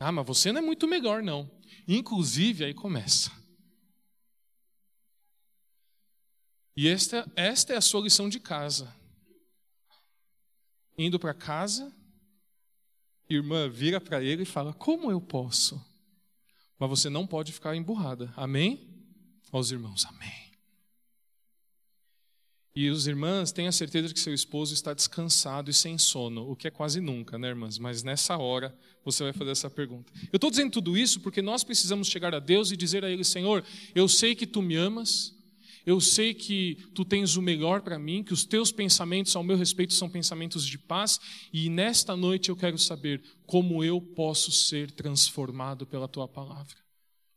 Ah, 0.00 0.10
mas 0.10 0.26
você 0.26 0.50
não 0.50 0.58
é 0.58 0.64
muito 0.64 0.88
melhor, 0.88 1.22
não. 1.22 1.48
Inclusive, 1.86 2.64
aí 2.64 2.74
começa. 2.74 3.30
E 6.76 6.88
esta, 6.88 7.30
esta 7.36 7.74
é 7.74 7.76
a 7.76 7.82
sua 7.82 8.00
lição 8.00 8.28
de 8.28 8.40
casa. 8.40 8.94
Indo 10.96 11.18
para 11.18 11.34
casa, 11.34 11.92
irmã 13.28 13.68
vira 13.68 14.00
para 14.00 14.22
ele 14.22 14.42
e 14.42 14.46
fala: 14.46 14.72
Como 14.72 15.10
eu 15.10 15.20
posso? 15.20 15.80
Mas 16.78 16.88
você 16.90 17.08
não 17.08 17.26
pode 17.26 17.52
ficar 17.52 17.76
emburrada. 17.76 18.32
Amém? 18.36 18.88
Aos 19.50 19.70
irmãos, 19.70 20.04
amém. 20.06 20.52
E 22.74 22.88
os 22.88 23.06
irmãs 23.06 23.52
tenham 23.52 23.68
a 23.68 23.72
certeza 23.72 24.08
de 24.08 24.14
que 24.14 24.20
seu 24.20 24.32
esposo 24.32 24.72
está 24.72 24.94
descansado 24.94 25.70
e 25.70 25.74
sem 25.74 25.98
sono, 25.98 26.50
o 26.50 26.56
que 26.56 26.66
é 26.66 26.70
quase 26.70 27.02
nunca, 27.02 27.38
né, 27.38 27.48
irmãs? 27.48 27.76
Mas 27.76 28.02
nessa 28.02 28.38
hora 28.38 28.74
você 29.04 29.22
vai 29.24 29.32
fazer 29.34 29.50
essa 29.50 29.68
pergunta. 29.68 30.10
Eu 30.32 30.38
estou 30.38 30.50
dizendo 30.50 30.70
tudo 30.70 30.96
isso 30.96 31.20
porque 31.20 31.42
nós 31.42 31.62
precisamos 31.62 32.08
chegar 32.08 32.34
a 32.34 32.38
Deus 32.38 32.70
e 32.70 32.76
dizer 32.76 33.04
a 33.04 33.10
Ele: 33.10 33.24
Senhor, 33.24 33.62
eu 33.94 34.08
sei 34.08 34.34
que 34.34 34.46
tu 34.46 34.62
me 34.62 34.74
amas, 34.74 35.36
eu 35.84 36.00
sei 36.00 36.32
que 36.34 36.76
tu 36.94 37.04
tens 37.04 37.36
o 37.36 37.42
melhor 37.42 37.82
para 37.82 37.98
mim, 37.98 38.22
que 38.22 38.32
os 38.32 38.44
teus 38.44 38.70
pensamentos 38.70 39.34
ao 39.34 39.42
meu 39.42 39.56
respeito 39.56 39.92
são 39.94 40.08
pensamentos 40.08 40.66
de 40.66 40.78
paz, 40.78 41.18
e 41.52 41.68
nesta 41.68 42.16
noite 42.16 42.48
eu 42.48 42.56
quero 42.56 42.78
saber 42.78 43.22
como 43.46 43.82
eu 43.82 44.00
posso 44.00 44.50
ser 44.52 44.90
transformado 44.90 45.86
pela 45.86 46.08
tua 46.08 46.28
palavra. 46.28 46.76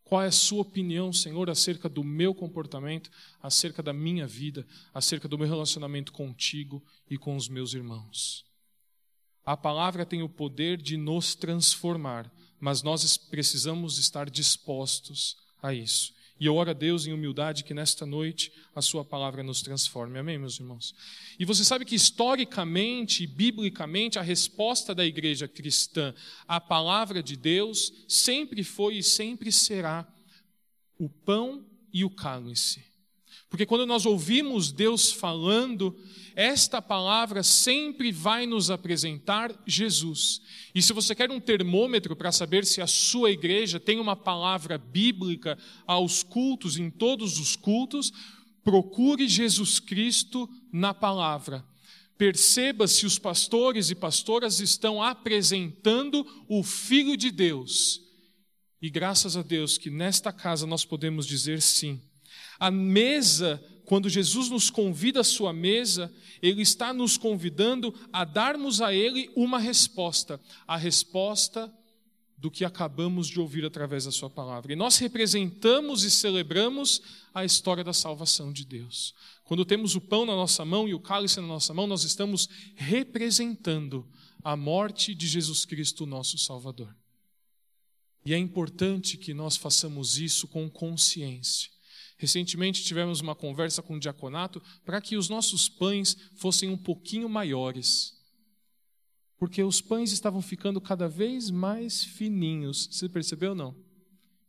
Qual 0.04 0.22
é 0.22 0.28
a 0.28 0.32
sua 0.32 0.62
opinião, 0.62 1.12
Senhor, 1.12 1.50
acerca 1.50 1.90
do 1.90 2.04
meu 2.04 2.34
comportamento, 2.36 3.10
acerca 3.42 3.82
da 3.82 3.92
minha 3.92 4.28
vida, 4.28 4.66
acerca 4.94 5.28
do 5.28 5.38
meu 5.38 5.48
relacionamento 5.48 6.14
contigo 6.14 6.84
e 7.10 7.18
com 7.18 7.36
os 7.36 7.50
meus 7.50 7.74
irmãos? 7.74 8.46
A 9.44 9.58
palavra 9.58 10.06
tem 10.06 10.22
o 10.22 10.30
poder 10.30 10.80
de 10.80 10.96
nos 10.96 11.34
transformar, 11.34 12.32
mas 12.60 12.84
nós 12.84 13.18
precisamos 13.18 13.98
estar 13.98 14.30
dispostos 14.30 15.38
a 15.62 15.74
isso. 15.74 16.15
E 16.40 16.46
eu 16.46 16.56
oro 16.56 16.72
a 16.72 16.74
Deus 16.74 17.08
em 17.08 17.14
humildade 17.14 17.64
que 17.64 17.74
nesta 17.74 18.06
noite 18.06 18.52
a 18.76 18.82
Sua 18.82 19.06
palavra 19.06 19.42
nos 19.42 19.62
transforme. 19.62 20.20
Amém, 20.20 20.38
meus 20.38 20.60
irmãos? 20.60 20.94
E 21.40 21.46
você 21.46 21.64
sabe 21.64 21.86
que 21.86 21.96
historicamente 21.96 23.24
e 23.24 23.28
biblicamente 23.28 24.20
a 24.20 24.22
resposta 24.22 24.94
da 24.94 25.06
igreja 25.06 25.48
cristã 25.48 26.14
à 26.48 26.60
palavra 26.60 27.24
de 27.24 27.38
Deus 27.38 27.94
sempre 28.08 28.64
foi 28.64 28.98
e 28.98 29.04
sempre 29.04 29.52
será 29.52 30.06
o 31.00 31.10
pão 31.10 31.66
e 31.94 32.04
o 32.04 32.10
cálice. 32.10 32.95
Porque 33.56 33.66
quando 33.66 33.86
nós 33.86 34.06
ouvimos 34.06 34.70
Deus 34.70 35.14
falando, 35.14 35.98
esta 36.36 36.82
palavra 36.82 37.42
sempre 37.42 38.12
vai 38.12 38.46
nos 38.46 38.70
apresentar 38.70 39.58
Jesus. 39.66 40.42
E 40.76 40.82
se 40.82 40.92
você 40.92 41.16
quer 41.16 41.32
um 41.32 41.40
termômetro 41.40 42.18
para 42.18 42.34
saber 42.34 42.66
se 42.66 42.82
a 42.82 42.86
sua 42.86 43.32
igreja 43.32 43.80
tem 43.80 43.98
uma 43.98 44.14
palavra 44.14 44.78
bíblica 44.78 45.58
aos 45.88 46.22
cultos, 46.22 46.76
em 46.78 46.90
todos 46.90 47.40
os 47.40 47.56
cultos, 47.56 48.12
procure 48.62 49.26
Jesus 49.26 49.80
Cristo 49.80 50.50
na 50.70 50.94
palavra. 50.94 51.64
Perceba 52.18 52.90
se 52.90 53.06
os 53.06 53.18
pastores 53.18 53.90
e 53.90 53.96
pastoras 53.96 54.60
estão 54.60 55.02
apresentando 55.02 56.28
o 56.50 56.62
Filho 56.62 57.16
de 57.16 57.32
Deus. 57.32 58.02
E 58.82 58.90
graças 58.90 59.38
a 59.38 59.42
Deus 59.42 59.78
que 59.78 59.90
nesta 59.90 60.34
casa 60.34 60.68
nós 60.68 60.84
podemos 60.84 61.26
dizer 61.26 61.62
sim. 61.62 62.02
A 62.60 62.72
mesa, 62.72 63.64
quando 63.86 64.10
Jesus 64.10 64.50
nos 64.50 64.70
convida 64.70 65.22
à 65.22 65.24
sua 65.24 65.54
mesa, 65.54 66.14
ele 66.42 66.62
está 66.62 66.94
nos 66.94 67.18
convidando 67.18 67.94
a 68.12 68.24
darmos 68.24 68.82
a 68.82 68.94
ele 68.94 69.30
uma 69.36 69.60
resposta, 69.60 70.40
a 70.68 70.78
resposta 70.78 71.74
do 72.38 72.52
que 72.52 72.66
acabamos 72.66 73.28
de 73.28 73.40
ouvir 73.40 73.66
através 73.66 74.06
da 74.06 74.12
sua 74.12 74.30
palavra. 74.30 74.74
E 74.74 74.76
nós 74.76 74.98
representamos 74.98 76.04
e 76.04 76.12
celebramos 76.12 77.02
a 77.34 77.46
história 77.46 77.84
da 77.84 77.94
salvação 77.94 78.52
de 78.52 78.66
Deus. 78.66 79.14
Quando 79.44 79.66
temos 79.66 79.96
o 79.96 80.02
pão 80.02 80.26
na 80.26 80.36
nossa 80.36 80.66
mão 80.66 80.88
e 80.88 80.94
o 80.94 81.00
cálice 81.00 81.40
na 81.40 81.48
nossa 81.48 81.74
mão, 81.74 81.88
nós 81.88 82.04
estamos 82.04 82.50
representando 82.76 84.08
a 84.44 84.56
morte 84.56 85.16
de 85.16 85.28
Jesus 85.28 85.66
Cristo, 85.66 86.06
nosso 86.06 86.38
Salvador. 86.38 86.96
E 88.26 88.34
é 88.34 88.38
importante 88.38 89.18
que 89.18 89.34
nós 89.34 89.56
façamos 89.56 90.18
isso 90.18 90.48
com 90.48 90.70
consciência. 90.70 91.72
Recentemente 92.18 92.84
tivemos 92.84 93.20
uma 93.20 93.36
conversa 93.36 93.82
com 93.82 93.96
o 93.96 94.00
diaconato 94.00 94.62
para 94.86 95.02
que 95.02 95.18
os 95.18 95.28
nossos 95.28 95.68
pães 95.68 96.16
fossem 96.34 96.70
um 96.70 96.78
pouquinho 96.78 97.28
maiores. 97.28 98.16
Porque 99.38 99.62
os 99.62 99.82
pães 99.82 100.12
estavam 100.12 100.42
ficando 100.42 100.80
cada 100.80 101.10
vez 101.10 101.50
mais 101.50 102.04
fininhos. 102.04 102.88
Você 102.90 103.10
percebeu 103.10 103.50
ou 103.50 103.56
não? 103.56 103.76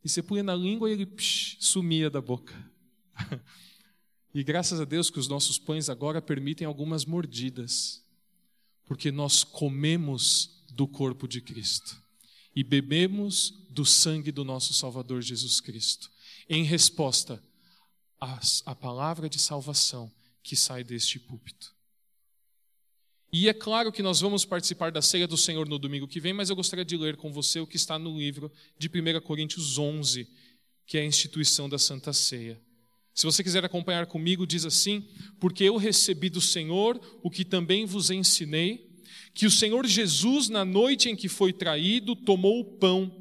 E 0.03 0.09
você 0.09 0.23
punha 0.23 0.43
na 0.43 0.55
língua 0.55 0.89
e 0.89 0.93
ele 0.93 1.05
psh, 1.05 1.57
sumia 1.59 2.09
da 2.09 2.21
boca. 2.21 2.55
e 4.33 4.43
graças 4.43 4.79
a 4.79 4.85
Deus 4.85 5.09
que 5.09 5.19
os 5.19 5.27
nossos 5.27 5.59
pães 5.59 5.89
agora 5.89 6.21
permitem 6.21 6.65
algumas 6.65 7.03
mordidas. 7.03 8.01
Porque 8.85 9.11
nós 9.11 9.43
comemos 9.43 10.63
do 10.71 10.87
corpo 10.87 11.27
de 11.27 11.41
Cristo 11.41 12.01
e 12.55 12.63
bebemos 12.63 13.53
do 13.69 13.85
sangue 13.85 14.31
do 14.31 14.45
nosso 14.45 14.73
Salvador 14.73 15.21
Jesus 15.21 15.59
Cristo. 15.59 16.09
Em 16.49 16.63
resposta 16.63 17.43
a, 18.19 18.39
a 18.65 18.75
palavra 18.75 19.29
de 19.29 19.39
salvação 19.39 20.11
que 20.41 20.55
sai 20.55 20.83
deste 20.83 21.19
púlpito. 21.19 21.75
E 23.31 23.49
é 23.49 23.53
claro 23.53 23.91
que 23.91 24.01
nós 24.01 24.21
vamos 24.21 24.45
participar 24.45 24.91
da 24.91 25.01
ceia 25.01 25.27
do 25.27 25.35
Senhor 25.37 25.67
no 25.67 25.77
domingo 25.77 26.07
que 26.07 26.19
vem, 26.19 26.31
mas 26.33 26.49
eu 26.49 26.55
gostaria 26.55 26.85
de 26.85 26.95
ler 26.95 27.17
com 27.17 27.31
você 27.31 27.59
o 27.59 27.67
que 27.67 27.75
está 27.75 27.99
no 27.99 28.17
livro 28.17 28.51
de 28.77 28.87
1 28.87 29.19
Coríntios 29.21 29.77
11, 29.77 30.29
que 30.85 30.97
é 30.97 31.01
a 31.01 31.05
instituição 31.05 31.67
da 31.67 31.77
Santa 31.77 32.13
Ceia. 32.13 32.59
Se 33.13 33.25
você 33.25 33.43
quiser 33.43 33.65
acompanhar 33.65 34.05
comigo, 34.05 34.47
diz 34.47 34.63
assim: 34.63 35.05
Porque 35.39 35.63
eu 35.63 35.75
recebi 35.75 36.29
do 36.29 36.39
Senhor 36.39 37.01
o 37.21 37.29
que 37.29 37.43
também 37.43 37.85
vos 37.85 38.09
ensinei, 38.09 38.87
que 39.33 39.45
o 39.45 39.51
Senhor 39.51 39.85
Jesus, 39.85 40.47
na 40.47 40.63
noite 40.63 41.09
em 41.09 41.15
que 41.15 41.27
foi 41.27 41.51
traído, 41.51 42.15
tomou 42.15 42.59
o 42.59 42.77
pão 42.77 43.11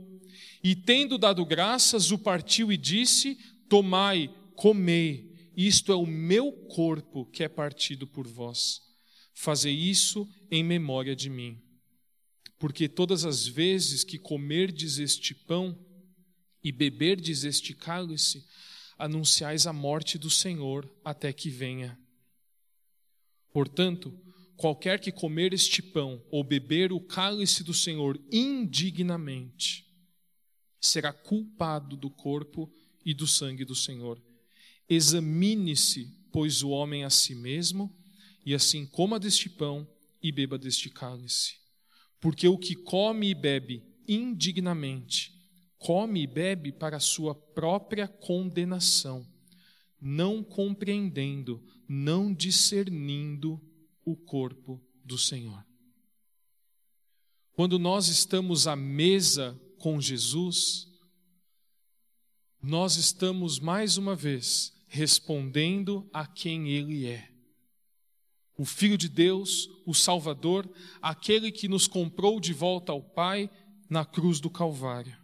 e, 0.63 0.77
tendo 0.77 1.19
dado 1.19 1.45
graças, 1.45 2.11
o 2.11 2.19
partiu 2.19 2.71
e 2.71 2.77
disse: 2.77 3.39
Tomai, 3.69 4.31
comei, 4.57 5.33
isto 5.57 5.93
é 5.93 5.95
o 5.95 6.07
meu 6.07 6.51
corpo 6.51 7.27
que 7.27 7.45
é 7.45 7.49
partido 7.49 8.07
por 8.07 8.27
vós. 8.27 8.81
Fazei 9.35 9.75
isso 9.75 10.29
em 10.51 10.65
memória 10.65 11.15
de 11.15 11.31
mim. 11.31 11.63
Porque 12.59 12.89
todas 12.89 13.25
as 13.25 13.47
vezes 13.47 14.03
que 14.03 14.19
comerdes 14.19 14.99
este 14.99 15.35
pão 15.35 15.79
e 16.63 16.73
beberdes 16.73 17.45
este 17.45 17.75
cálice, 17.75 18.45
anunciais 18.99 19.67
a 19.67 19.73
morte 19.73 20.19
do 20.19 20.31
Senhor 20.31 20.91
até 21.05 21.33
que 21.33 21.51
venha. 21.51 21.99
Portanto, 23.53 24.19
qualquer 24.57 24.99
que 24.99 25.13
comer 25.13 25.53
este 25.53 25.83
pão 25.83 26.23
ou 26.31 26.43
beber 26.43 26.93
o 26.93 27.01
cálice 27.01 27.63
do 27.63 27.75
Senhor 27.75 28.21
indignamente, 28.33 29.87
será 30.81 31.13
culpado 31.13 31.97
do 31.97 32.11
corpo 32.11 32.73
e 33.05 33.13
do 33.13 33.27
sangue 33.27 33.65
do 33.65 33.75
Senhor. 33.75 34.21
Examine-se, 34.89 36.07
pois, 36.33 36.63
o 36.63 36.71
homem 36.71 37.05
a 37.05 37.11
si 37.11 37.35
mesmo 37.35 37.95
e 38.45 38.55
assim 38.55 38.87
coma 38.87 39.19
deste 39.19 39.49
pão 39.49 39.87
e 40.23 40.31
beba 40.31 40.57
deste 40.57 40.89
cálice. 40.89 41.57
Porque 42.21 42.47
o 42.47 42.57
que 42.57 42.75
come 42.75 43.31
e 43.31 43.35
bebe 43.35 43.83
indignamente, 44.09 45.33
come 45.79 46.23
e 46.23 46.27
bebe 46.27 46.73
para 46.73 47.01
sua 47.01 47.35
própria 47.35 48.07
condenação, 48.07 49.27
não 50.01 50.45
compreendendo, 50.45 51.63
não 51.89 52.33
discernindo 52.33 53.61
o 54.05 54.17
corpo 54.17 54.81
do 55.05 55.19
Senhor. 55.19 55.65
Quando 57.53 57.79
nós 57.79 58.09
estamos 58.09 58.67
à 58.67 58.77
mesa 58.77 59.61
com 59.79 60.01
Jesus, 60.01 60.89
nós 62.63 62.97
estamos 62.97 63.59
mais 63.59 63.97
uma 63.97 64.15
vez 64.15 64.76
respondendo 64.87 66.09
a 66.13 66.27
quem 66.27 66.69
Ele 66.71 67.07
é 67.07 67.37
o 68.57 68.65
Filho 68.65 68.97
de 68.97 69.09
Deus, 69.09 69.69
o 69.85 69.93
Salvador, 69.93 70.69
aquele 71.03 71.53
que 71.53 71.69
nos 71.69 71.87
comprou 71.87 72.41
de 72.41 72.53
volta 72.53 72.91
ao 72.91 73.03
Pai 73.03 73.51
na 73.89 74.05
cruz 74.05 74.41
do 74.41 74.49
Calvário. 74.49 75.17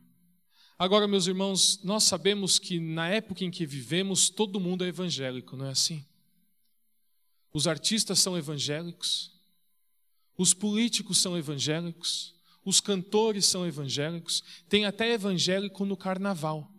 Agora, 0.78 1.09
meus 1.09 1.26
irmãos, 1.26 1.81
nós 1.83 2.04
sabemos 2.04 2.59
que 2.59 2.78
na 2.78 3.09
época 3.09 3.45
em 3.45 3.50
que 3.50 3.64
vivemos, 3.64 4.28
todo 4.28 4.61
mundo 4.61 4.85
é 4.85 4.88
evangélico, 4.88 5.57
não 5.57 5.66
é 5.66 5.71
assim? 5.71 6.04
Os 7.52 7.66
artistas 7.66 8.19
são 8.19 8.37
evangélicos, 8.37 9.31
os 10.37 10.52
políticos 10.52 11.19
são 11.19 11.37
evangélicos, 11.37 12.35
os 12.64 12.81
cantores 12.81 13.47
são 13.47 13.66
evangélicos, 13.66 14.42
tem 14.69 14.85
até 14.85 15.12
evangélico 15.12 15.85
no 15.85 15.97
carnaval. 15.97 16.72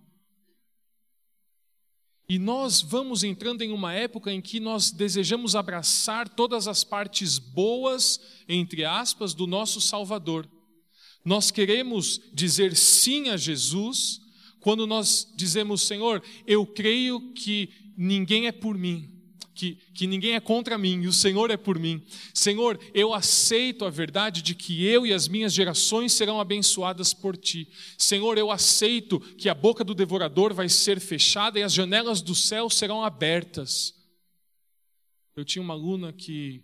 E 2.33 2.39
nós 2.39 2.81
vamos 2.81 3.23
entrando 3.23 3.61
em 3.61 3.71
uma 3.71 3.93
época 3.93 4.31
em 4.31 4.41
que 4.41 4.59
nós 4.59 4.89
desejamos 4.89 5.55
abraçar 5.55 6.27
todas 6.27 6.67
as 6.67 6.83
partes 6.83 7.37
boas, 7.37 8.19
entre 8.49 8.83
aspas, 8.83 9.35
do 9.35 9.45
nosso 9.45 9.79
Salvador. 9.79 10.49
Nós 11.23 11.51
queremos 11.51 12.19
dizer 12.33 12.75
sim 12.75 13.29
a 13.29 13.37
Jesus 13.37 14.19
quando 14.61 14.87
nós 14.87 15.31
dizemos, 15.35 15.83
Senhor, 15.83 16.23
eu 16.47 16.65
creio 16.65 17.33
que 17.33 17.69
ninguém 17.95 18.47
é 18.47 18.51
por 18.51 18.75
mim, 18.75 19.12
que, 19.53 19.77
que 19.93 20.07
ninguém 20.07 20.33
é 20.33 20.39
contra 20.39 20.77
mim 20.77 21.03
e 21.03 21.07
o 21.07 21.13
Senhor 21.13 21.51
é 21.51 21.57
por 21.57 21.77
mim. 21.77 22.01
Senhor, 22.33 22.79
eu 22.93 23.13
aceito 23.13 23.85
a 23.85 23.89
verdade 23.89 24.41
de 24.41 24.55
que 24.55 24.85
eu 24.85 25.05
e 25.05 25.13
as 25.13 25.27
minhas 25.27 25.53
gerações 25.53 26.13
serão 26.13 26.39
abençoadas 26.39 27.13
por 27.13 27.37
ti. 27.37 27.67
Senhor, 27.97 28.37
eu 28.37 28.51
aceito 28.51 29.19
que 29.19 29.49
a 29.49 29.53
boca 29.53 29.83
do 29.83 29.93
devorador 29.93 30.53
vai 30.53 30.67
ser 30.69 30.99
fechada 30.99 31.59
e 31.59 31.63
as 31.63 31.73
janelas 31.73 32.21
do 32.21 32.33
céu 32.33 32.69
serão 32.69 33.03
abertas. 33.03 33.93
Eu 35.35 35.43
tinha 35.45 35.61
uma 35.61 35.73
aluna 35.73 36.13
que, 36.13 36.63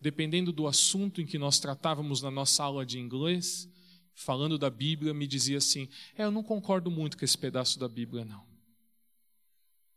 dependendo 0.00 0.52
do 0.52 0.66
assunto 0.66 1.20
em 1.20 1.26
que 1.26 1.38
nós 1.38 1.58
tratávamos 1.58 2.20
na 2.22 2.30
nossa 2.30 2.62
aula 2.62 2.84
de 2.84 2.98
inglês, 2.98 3.68
falando 4.14 4.58
da 4.58 4.68
Bíblia, 4.68 5.14
me 5.14 5.26
dizia 5.26 5.58
assim: 5.58 5.88
É, 6.16 6.24
eu 6.24 6.30
não 6.30 6.42
concordo 6.42 6.90
muito 6.90 7.16
com 7.16 7.24
esse 7.24 7.36
pedaço 7.36 7.78
da 7.78 7.88
Bíblia, 7.88 8.24
não. 8.24 8.51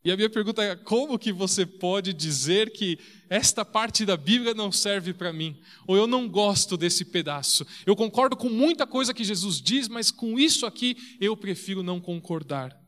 E 0.06 0.12
a 0.12 0.16
minha 0.16 0.30
pergunta 0.30 0.62
é: 0.62 0.76
como 0.76 1.18
que 1.18 1.32
você 1.32 1.66
pode 1.66 2.12
dizer 2.12 2.70
que 2.70 2.96
esta 3.28 3.64
parte 3.64 4.06
da 4.06 4.16
Bíblia 4.16 4.54
não 4.54 4.70
serve 4.70 5.12
para 5.12 5.32
mim? 5.32 5.60
Ou 5.84 5.96
eu 5.96 6.06
não 6.06 6.28
gosto 6.28 6.76
desse 6.76 7.04
pedaço? 7.04 7.66
Eu 7.84 7.96
concordo 7.96 8.36
com 8.36 8.48
muita 8.48 8.86
coisa 8.86 9.12
que 9.12 9.24
Jesus 9.24 9.60
diz, 9.60 9.88
mas 9.88 10.12
com 10.12 10.38
isso 10.38 10.64
aqui 10.64 10.96
eu 11.20 11.36
prefiro 11.36 11.82
não 11.82 12.00
concordar. 12.00 12.80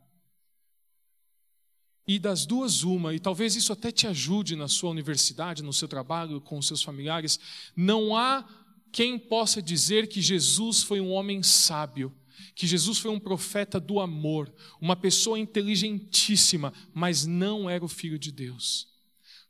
E 2.06 2.20
das 2.20 2.46
duas, 2.46 2.84
uma, 2.84 3.12
e 3.12 3.18
talvez 3.18 3.56
isso 3.56 3.72
até 3.72 3.90
te 3.90 4.06
ajude 4.06 4.54
na 4.54 4.68
sua 4.68 4.90
universidade, 4.90 5.60
no 5.60 5.72
seu 5.72 5.88
trabalho, 5.88 6.40
com 6.40 6.56
os 6.56 6.68
seus 6.68 6.84
familiares, 6.84 7.40
não 7.74 8.16
há 8.16 8.48
quem 8.92 9.18
possa 9.18 9.60
dizer 9.60 10.06
que 10.06 10.22
Jesus 10.22 10.84
foi 10.84 11.00
um 11.00 11.10
homem 11.10 11.42
sábio 11.42 12.14
que 12.54 12.66
Jesus 12.66 12.98
foi 12.98 13.10
um 13.10 13.20
profeta 13.20 13.78
do 13.78 14.00
amor, 14.00 14.52
uma 14.80 14.96
pessoa 14.96 15.38
inteligentíssima, 15.38 16.72
mas 16.92 17.26
não 17.26 17.68
era 17.68 17.84
o 17.84 17.88
filho 17.88 18.18
de 18.18 18.32
Deus. 18.32 18.88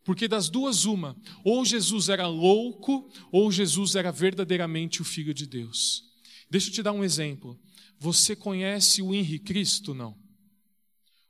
Porque 0.05 0.27
das 0.27 0.49
duas, 0.49 0.85
uma, 0.85 1.17
ou 1.45 1.65
Jesus 1.65 2.09
era 2.09 2.27
louco, 2.27 3.11
ou 3.31 3.53
Jesus 3.53 3.95
era 3.95 4.11
verdadeiramente 4.11 5.03
o 5.03 5.05
filho 5.05 5.35
de 5.35 5.47
Deus. 5.47 6.05
Deixa 6.51 6.69
eu 6.69 6.73
te 6.73 6.83
dar 6.83 6.93
um 6.93 7.05
exemplo. 7.05 7.59
Você 7.99 8.35
conhece 8.35 9.03
o 9.03 9.15
Henri 9.15 9.39
Cristo? 9.39 9.93
Não. 9.93 10.17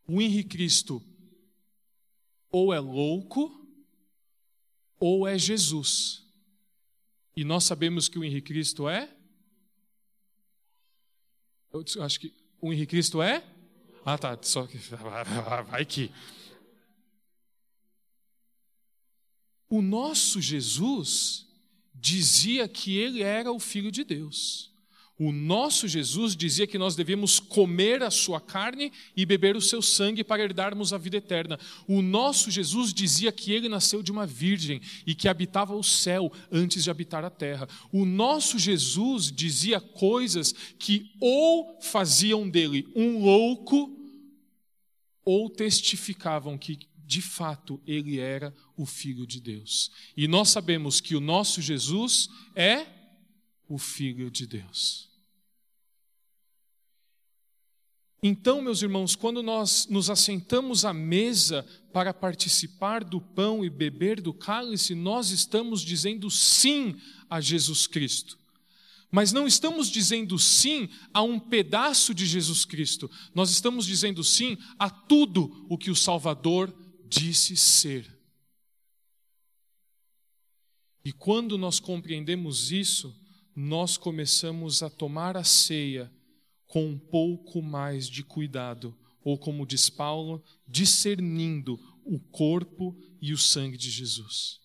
O 0.06 0.22
Henri 0.22 0.44
Cristo 0.44 1.02
ou 2.50 2.72
é 2.72 2.80
louco, 2.80 3.66
ou 4.98 5.26
é 5.26 5.38
Jesus. 5.38 6.24
E 7.36 7.44
nós 7.44 7.64
sabemos 7.64 8.08
que 8.08 8.18
o 8.18 8.24
Henri 8.24 8.42
Cristo 8.42 8.88
é 8.88 9.14
eu 11.72 12.02
acho 12.02 12.20
que 12.20 12.35
o 12.61 12.72
Henrique 12.72 12.90
Cristo 12.90 13.22
é? 13.22 13.44
Ah, 14.04 14.16
tá. 14.16 14.38
Só 14.42 14.66
que 14.66 14.78
vai 15.68 15.85
que. 15.85 16.11
O 19.68 19.83
nosso 19.83 20.40
Jesus 20.40 21.46
dizia 21.94 22.66
que 22.68 22.96
ele 22.96 23.22
era 23.22 23.52
o 23.52 23.59
Filho 23.59 23.90
de 23.92 24.02
Deus. 24.02 24.67
O 25.18 25.33
nosso 25.33 25.88
Jesus 25.88 26.37
dizia 26.37 26.64
que 26.64 26.78
nós 26.78 26.94
devíamos 26.94 27.40
comer 27.40 28.04
a 28.04 28.11
sua 28.11 28.40
carne 28.40 28.92
e 29.16 29.26
beber 29.26 29.57
o 29.57 29.61
seu 29.61 29.83
sangue 29.83 30.22
para 30.22 30.44
herdarmos 30.44 30.92
a 30.92 30.98
vida 30.98 31.16
eterna. 31.16 31.59
O 31.88 32.00
nosso 32.00 32.52
Jesus 32.52 32.94
dizia 32.94 33.33
que 33.33 33.50
ele 33.50 33.68
nasceu 33.68 34.00
de 34.00 34.12
uma 34.12 34.24
virgem 34.24 34.81
e 35.04 35.16
que 35.16 35.28
habitava 35.28 35.74
o 35.74 35.83
céu 35.83 36.33
antes 36.52 36.85
de 36.85 36.90
habitar 36.90 37.24
a 37.24 37.31
terra. 37.31 37.68
O 37.90 38.04
nosso 38.04 38.61
Jesus 38.61 39.33
dizia 39.33 39.81
coisas 39.81 40.54
que 40.78 41.11
ou 41.20 41.81
faziam 41.81 42.48
dele 42.48 42.87
um 42.94 43.18
louco 43.18 43.92
ou 45.24 45.50
testificavam 45.50 46.57
que 46.57 46.78
de 47.04 47.20
fato 47.20 47.81
ele 47.85 48.20
era 48.20 48.54
o 48.76 48.87
filho 48.87 49.26
de 49.26 49.40
Deus. 49.40 49.90
E 50.16 50.28
nós 50.28 50.50
sabemos 50.50 51.00
que 51.00 51.16
o 51.16 51.20
nosso 51.20 51.61
Jesus 51.61 52.28
é 52.54 52.87
o 53.68 53.78
filho 53.78 54.31
de 54.31 54.46
Deus. 54.46 55.07
Então, 58.22 58.61
meus 58.61 58.83
irmãos, 58.83 59.14
quando 59.14 59.42
nós 59.42 59.87
nos 59.88 60.11
assentamos 60.11 60.85
à 60.85 60.92
mesa 60.92 61.64
para 61.92 62.12
participar 62.12 63.04
do 63.04 63.20
pão 63.20 63.64
e 63.64 63.70
beber 63.70 64.20
do 64.20 64.35
cálice, 64.35 64.94
nós 64.94 65.31
estamos 65.31 65.83
dizendo 65.83 66.28
sim 66.28 66.96
a 67.31 67.40
Jesus 67.40 67.87
Cristo. 67.87 68.37
Mas 69.11 69.33
não 69.33 69.46
estamos 69.46 69.88
dizendo 69.88 70.37
sim 70.38 70.88
a 71.14 71.22
um 71.22 71.38
pedaço 71.38 72.12
de 72.12 72.26
Jesus 72.26 72.64
Cristo, 72.64 73.11
nós 73.35 73.50
estamos 73.50 73.87
dizendo 73.87 74.22
sim 74.24 74.59
a 74.78 74.90
tudo 74.90 75.64
o 75.68 75.78
que 75.78 75.90
o 75.90 75.96
Salvador 75.96 76.74
disse 77.09 77.57
ser. 77.57 78.18
E 81.04 81.12
quando 81.12 81.57
nós 81.57 81.78
compreendemos 81.81 82.70
isso, 82.72 83.14
nós 83.54 83.96
começamos 83.96 84.83
a 84.83 84.90
tomar 84.90 85.37
a 85.37 85.44
ceia 85.44 86.12
com 86.68 86.87
um 86.87 86.98
pouco 86.98 87.61
mais 87.61 88.09
de 88.09 88.22
cuidado, 88.22 88.96
ou 89.24 89.37
como 89.37 89.66
diz 89.66 89.90
Paulo, 89.90 90.44
discernindo 90.66 91.81
o 92.04 92.20
corpo 92.20 92.96
e 93.20 93.33
o 93.33 93.38
sangue 93.38 93.76
de 93.76 93.90
Jesus. 93.90 94.61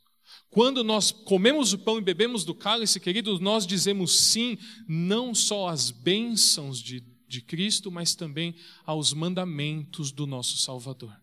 Quando 0.49 0.83
nós 0.83 1.11
comemos 1.11 1.73
o 1.73 1.79
pão 1.79 1.97
e 1.97 2.01
bebemos 2.01 2.45
do 2.45 2.53
cálice, 2.53 2.99
queridos, 2.99 3.39
nós 3.39 3.65
dizemos 3.65 4.19
sim, 4.19 4.57
não 4.87 5.33
só 5.33 5.67
às 5.67 5.89
bênçãos 5.89 6.79
de, 6.79 7.03
de 7.27 7.41
Cristo, 7.41 7.89
mas 7.89 8.13
também 8.13 8.53
aos 8.85 9.13
mandamentos 9.13 10.11
do 10.11 10.27
nosso 10.27 10.57
Salvador. 10.57 11.22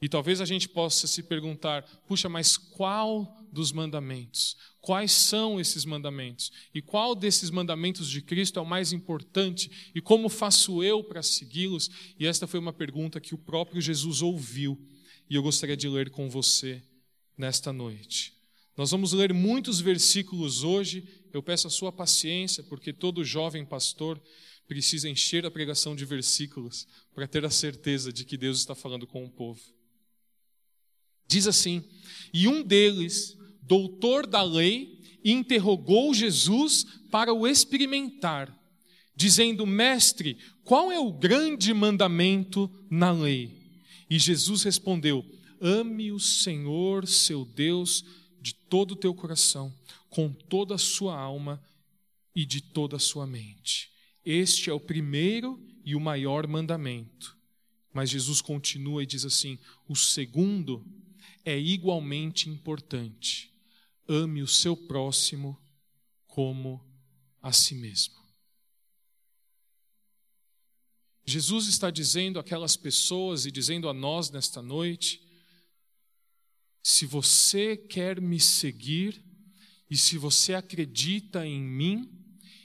E 0.00 0.08
talvez 0.08 0.40
a 0.40 0.44
gente 0.44 0.68
possa 0.68 1.06
se 1.06 1.22
perguntar: 1.22 1.82
puxa, 2.06 2.28
mas 2.28 2.56
qual 2.56 3.36
dos 3.52 3.72
mandamentos? 3.72 4.56
Quais 4.80 5.12
são 5.12 5.60
esses 5.60 5.84
mandamentos? 5.84 6.52
E 6.72 6.80
qual 6.80 7.14
desses 7.14 7.50
mandamentos 7.50 8.08
de 8.08 8.22
Cristo 8.22 8.58
é 8.58 8.62
o 8.62 8.66
mais 8.66 8.92
importante? 8.92 9.90
E 9.94 10.00
como 10.00 10.28
faço 10.28 10.82
eu 10.82 11.02
para 11.02 11.22
segui-los? 11.22 11.90
E 12.18 12.26
esta 12.26 12.46
foi 12.46 12.60
uma 12.60 12.72
pergunta 12.72 13.20
que 13.20 13.34
o 13.34 13.38
próprio 13.38 13.80
Jesus 13.80 14.22
ouviu 14.22 14.78
e 15.28 15.34
eu 15.34 15.42
gostaria 15.42 15.76
de 15.76 15.88
ler 15.88 16.10
com 16.10 16.30
você 16.30 16.82
nesta 17.36 17.72
noite. 17.72 18.32
Nós 18.76 18.92
vamos 18.92 19.12
ler 19.12 19.34
muitos 19.34 19.80
versículos 19.80 20.62
hoje. 20.62 21.06
Eu 21.32 21.42
peço 21.42 21.66
a 21.66 21.70
sua 21.70 21.92
paciência, 21.92 22.62
porque 22.62 22.92
todo 22.92 23.24
jovem 23.24 23.64
pastor 23.64 24.22
precisa 24.66 25.08
encher 25.08 25.44
a 25.44 25.50
pregação 25.50 25.96
de 25.96 26.04
versículos 26.04 26.86
para 27.14 27.26
ter 27.26 27.44
a 27.44 27.50
certeza 27.50 28.12
de 28.12 28.24
que 28.24 28.36
Deus 28.36 28.58
está 28.58 28.74
falando 28.74 29.06
com 29.06 29.24
o 29.24 29.30
povo. 29.30 29.60
Diz 31.28 31.46
assim: 31.46 31.84
E 32.32 32.48
um 32.48 32.62
deles, 32.62 33.36
doutor 33.62 34.26
da 34.26 34.42
lei, 34.42 34.98
interrogou 35.22 36.14
Jesus 36.14 36.84
para 37.10 37.32
o 37.32 37.46
experimentar, 37.46 38.52
dizendo: 39.14 39.66
Mestre, 39.66 40.38
qual 40.64 40.90
é 40.90 40.98
o 40.98 41.12
grande 41.12 41.72
mandamento 41.74 42.70
na 42.90 43.12
lei? 43.12 43.58
E 44.08 44.18
Jesus 44.18 44.62
respondeu: 44.62 45.24
Ame 45.60 46.10
o 46.10 46.18
Senhor, 46.18 47.06
seu 47.06 47.44
Deus, 47.44 48.04
de 48.40 48.54
todo 48.54 48.92
o 48.92 48.96
teu 48.96 49.14
coração, 49.14 49.72
com 50.08 50.32
toda 50.32 50.76
a 50.76 50.78
sua 50.78 51.18
alma 51.18 51.62
e 52.34 52.46
de 52.46 52.60
toda 52.60 52.96
a 52.96 53.00
sua 53.00 53.26
mente. 53.26 53.90
Este 54.24 54.70
é 54.70 54.72
o 54.72 54.80
primeiro 54.80 55.60
e 55.84 55.94
o 55.94 56.00
maior 56.00 56.46
mandamento. 56.46 57.36
Mas 57.92 58.10
Jesus 58.10 58.40
continua 58.40 59.02
e 59.02 59.06
diz 59.06 59.24
assim: 59.24 59.58
o 59.88 59.96
segundo 59.96 60.84
é 61.48 61.58
igualmente 61.58 62.50
importante. 62.50 63.50
Ame 64.06 64.42
o 64.42 64.46
seu 64.46 64.76
próximo 64.76 65.58
como 66.26 66.84
a 67.40 67.52
si 67.52 67.74
mesmo. 67.74 68.14
Jesus 71.24 71.66
está 71.66 71.90
dizendo 71.90 72.38
àquelas 72.38 72.76
pessoas 72.76 73.46
e 73.46 73.50
dizendo 73.50 73.88
a 73.88 73.94
nós 73.94 74.30
nesta 74.30 74.60
noite: 74.60 75.22
se 76.82 77.06
você 77.06 77.76
quer 77.76 78.20
me 78.20 78.38
seguir, 78.38 79.22
e 79.90 79.96
se 79.96 80.18
você 80.18 80.52
acredita 80.52 81.46
em 81.46 81.60
mim, 81.60 82.10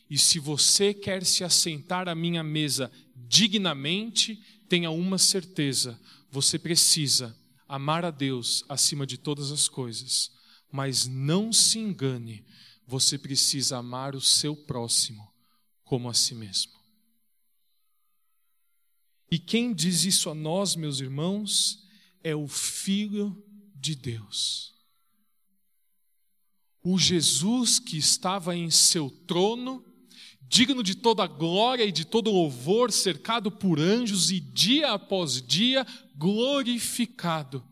e 0.09 0.17
se 0.17 0.39
você 0.39 0.93
quer 0.93 1.25
se 1.25 1.43
assentar 1.43 2.09
à 2.09 2.15
minha 2.15 2.43
mesa 2.43 2.91
dignamente, 3.15 4.35
tenha 4.67 4.91
uma 4.91 5.17
certeza: 5.17 5.97
você 6.29 6.59
precisa 6.59 7.37
amar 7.73 8.05
a 8.05 8.11
Deus 8.11 8.63
acima 8.69 9.03
de 9.03 9.17
todas 9.17 9.51
as 9.51 9.67
coisas, 9.67 10.31
mas 10.71 11.07
não 11.07 11.51
se 11.51 11.79
engane, 11.79 12.45
você 12.85 13.17
precisa 13.17 13.79
amar 13.79 14.13
o 14.13 14.21
seu 14.21 14.55
próximo 14.55 15.33
como 15.83 16.07
a 16.07 16.13
si 16.13 16.35
mesmo. 16.35 16.73
E 19.31 19.39
quem 19.39 19.73
diz 19.73 20.05
isso 20.05 20.29
a 20.29 20.35
nós, 20.35 20.75
meus 20.75 20.99
irmãos, 20.99 21.87
é 22.23 22.35
o 22.35 22.47
Filho 22.47 23.43
de 23.73 23.95
Deus. 23.95 24.75
O 26.83 26.99
Jesus 26.99 27.79
que 27.79 27.97
estava 27.97 28.55
em 28.55 28.69
seu 28.69 29.09
trono, 29.09 29.83
digno 30.43 30.83
de 30.83 30.93
toda 30.93 31.25
glória 31.25 31.85
e 31.85 31.91
de 31.91 32.05
todo 32.05 32.29
louvor, 32.29 32.91
cercado 32.91 33.51
por 33.51 33.79
anjos 33.79 34.29
e 34.29 34.39
dia 34.39 34.91
após 34.91 35.41
dia 35.41 35.83
glorificado, 36.15 37.63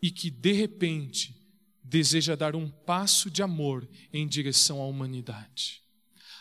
e 0.00 0.10
que 0.10 0.30
de 0.30 0.52
repente 0.52 1.34
deseja 1.82 2.36
dar 2.36 2.54
um 2.54 2.68
passo 2.68 3.30
de 3.30 3.42
amor 3.42 3.88
em 4.12 4.26
direção 4.26 4.80
à 4.80 4.86
humanidade. 4.86 5.82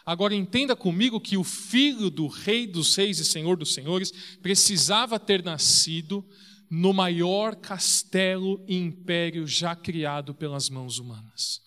Agora 0.06 0.36
entenda 0.36 0.76
comigo 0.76 1.20
que 1.20 1.38
o 1.38 1.44
filho 1.44 2.10
do 2.10 2.28
Rei 2.28 2.66
dos 2.66 2.96
Reis 2.96 3.20
e 3.20 3.26
Senhor 3.26 3.58
dos 3.58 3.74
Senhores 3.74 4.12
precisava 4.42 5.20
ter 5.20 5.44
nascido 5.44 6.26
no 6.70 6.94
maior 6.94 7.56
castelo 7.56 8.64
e 8.68 8.76
império 8.76 9.48
já 9.48 9.76
criado 9.76 10.34
pelas 10.34 10.70
mãos 10.70 11.00
humanas. 11.00 11.67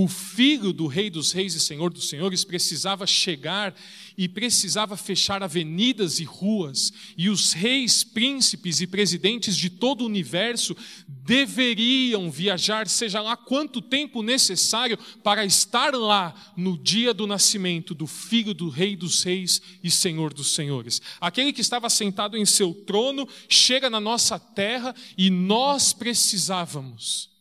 O 0.00 0.06
filho 0.06 0.72
do 0.72 0.86
Rei 0.86 1.10
dos 1.10 1.32
Reis 1.32 1.56
e 1.56 1.58
Senhor 1.60 1.92
dos 1.92 2.08
Senhores 2.08 2.44
precisava 2.44 3.04
chegar 3.04 3.74
e 4.16 4.28
precisava 4.28 4.96
fechar 4.96 5.42
avenidas 5.42 6.20
e 6.20 6.24
ruas, 6.24 6.92
e 7.16 7.28
os 7.28 7.52
reis, 7.52 8.04
príncipes 8.04 8.80
e 8.80 8.86
presidentes 8.86 9.56
de 9.56 9.68
todo 9.68 10.02
o 10.02 10.06
universo 10.06 10.76
deveriam 11.08 12.30
viajar, 12.30 12.86
seja 12.86 13.20
lá 13.20 13.36
quanto 13.36 13.82
tempo 13.82 14.22
necessário, 14.22 14.96
para 15.24 15.44
estar 15.44 15.92
lá 15.96 16.32
no 16.56 16.78
dia 16.78 17.12
do 17.12 17.26
nascimento 17.26 17.92
do 17.92 18.06
filho 18.06 18.54
do 18.54 18.68
Rei 18.68 18.94
dos 18.94 19.24
Reis 19.24 19.60
e 19.82 19.90
Senhor 19.90 20.32
dos 20.32 20.54
Senhores. 20.54 21.02
Aquele 21.20 21.52
que 21.52 21.60
estava 21.60 21.90
sentado 21.90 22.36
em 22.36 22.46
seu 22.46 22.72
trono 22.72 23.28
chega 23.48 23.90
na 23.90 23.98
nossa 23.98 24.38
terra 24.38 24.94
e 25.16 25.28
nós 25.28 25.92
precisávamos 25.92 27.36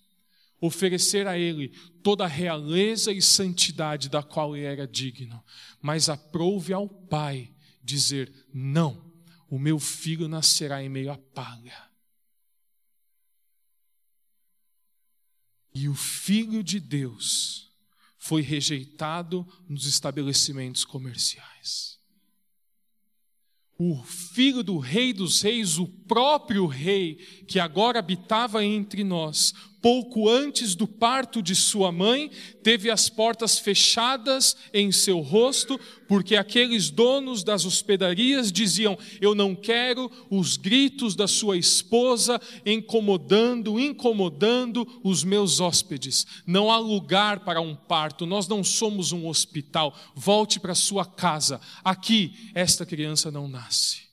oferecer 0.59 1.27
a 1.27 1.37
ele 1.37 1.71
toda 2.07 2.23
a 2.23 2.27
realeza 2.27 3.11
e 3.11 3.21
santidade 3.21 4.07
da 4.07 4.23
qual 4.23 4.55
ele 4.55 4.65
era 4.65 4.87
digno, 4.87 5.43
mas 5.81 6.07
aprove 6.07 6.71
ao 6.71 6.87
Pai 6.87 7.53
dizer: 7.83 8.33
Não, 8.53 9.11
o 9.49 9.59
meu 9.59 9.77
filho 9.77 10.25
nascerá 10.25 10.81
em 10.81 10.87
meio 10.87 11.11
à 11.11 11.17
palha. 11.17 11.77
E 15.75 15.89
o 15.89 15.93
Filho 15.93 16.63
de 16.63 16.79
Deus 16.79 17.73
foi 18.17 18.41
rejeitado 18.41 19.45
nos 19.67 19.85
estabelecimentos 19.85 20.85
comerciais. 20.85 21.99
O 23.77 24.01
filho 24.05 24.63
do 24.63 24.77
Rei 24.77 25.11
dos 25.11 25.41
Reis, 25.41 25.77
o 25.77 25.85
próprio 25.85 26.67
Rei 26.67 27.15
que 27.49 27.59
agora 27.59 27.99
habitava 27.99 28.63
entre 28.63 29.03
nós, 29.03 29.53
pouco 29.81 30.29
antes 30.29 30.75
do 30.75 30.87
parto 30.87 31.41
de 31.41 31.55
sua 31.55 31.91
mãe, 31.91 32.31
teve 32.63 32.89
as 32.89 33.09
portas 33.09 33.59
fechadas 33.59 34.55
em 34.73 34.91
seu 34.91 35.19
rosto, 35.19 35.79
porque 36.07 36.35
aqueles 36.35 36.89
donos 36.89 37.43
das 37.43 37.65
hospedarias 37.65 38.51
diziam: 38.51 38.97
Eu 39.21 39.35
não 39.35 39.55
quero 39.55 40.11
os 40.29 40.57
gritos 40.57 41.15
da 41.15 41.27
sua 41.27 41.57
esposa 41.57 42.41
incomodando, 42.65 43.79
incomodando 43.79 44.87
os 45.03 45.23
meus 45.23 45.59
hóspedes. 45.59 46.25
Não 46.45 46.71
há 46.71 46.77
lugar 46.77 47.41
para 47.41 47.61
um 47.61 47.75
parto, 47.75 48.25
nós 48.25 48.47
não 48.47 48.63
somos 48.63 49.11
um 49.11 49.27
hospital. 49.27 49.95
Volte 50.15 50.59
para 50.59 50.75
sua 50.75 51.05
casa. 51.05 51.61
Aqui, 51.83 52.51
esta 52.53 52.85
criança 52.85 53.31
não 53.31 53.47
nasce. 53.47 54.06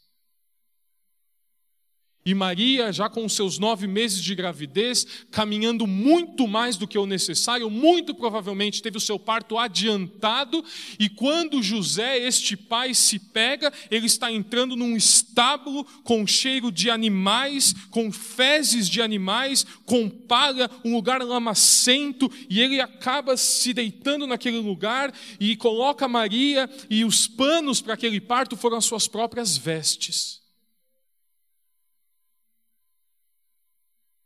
E 2.26 2.32
Maria, 2.32 2.90
já 2.90 3.06
com 3.06 3.28
seus 3.28 3.58
nove 3.58 3.86
meses 3.86 4.22
de 4.22 4.34
gravidez, 4.34 5.06
caminhando 5.30 5.86
muito 5.86 6.48
mais 6.48 6.78
do 6.78 6.88
que 6.88 6.96
o 6.96 7.04
necessário, 7.04 7.68
muito 7.68 8.14
provavelmente 8.14 8.80
teve 8.80 8.96
o 8.96 9.00
seu 9.00 9.18
parto 9.18 9.58
adiantado. 9.58 10.64
E 10.98 11.10
quando 11.10 11.62
José, 11.62 12.16
este 12.16 12.56
pai, 12.56 12.94
se 12.94 13.18
pega, 13.18 13.70
ele 13.90 14.06
está 14.06 14.32
entrando 14.32 14.74
num 14.74 14.96
estábulo 14.96 15.84
com 16.02 16.26
cheiro 16.26 16.72
de 16.72 16.88
animais, 16.88 17.74
com 17.90 18.10
fezes 18.10 18.88
de 18.88 19.02
animais, 19.02 19.66
com 19.84 20.08
palha, 20.08 20.70
um 20.82 20.94
lugar 20.94 21.20
lamacento, 21.20 22.32
e 22.48 22.58
ele 22.58 22.80
acaba 22.80 23.36
se 23.36 23.74
deitando 23.74 24.26
naquele 24.26 24.60
lugar 24.60 25.12
e 25.38 25.54
coloca 25.56 26.08
Maria, 26.08 26.70
e 26.88 27.04
os 27.04 27.28
panos 27.28 27.82
para 27.82 27.92
aquele 27.92 28.18
parto 28.18 28.56
foram 28.56 28.78
as 28.78 28.86
suas 28.86 29.06
próprias 29.06 29.58
vestes. 29.58 30.43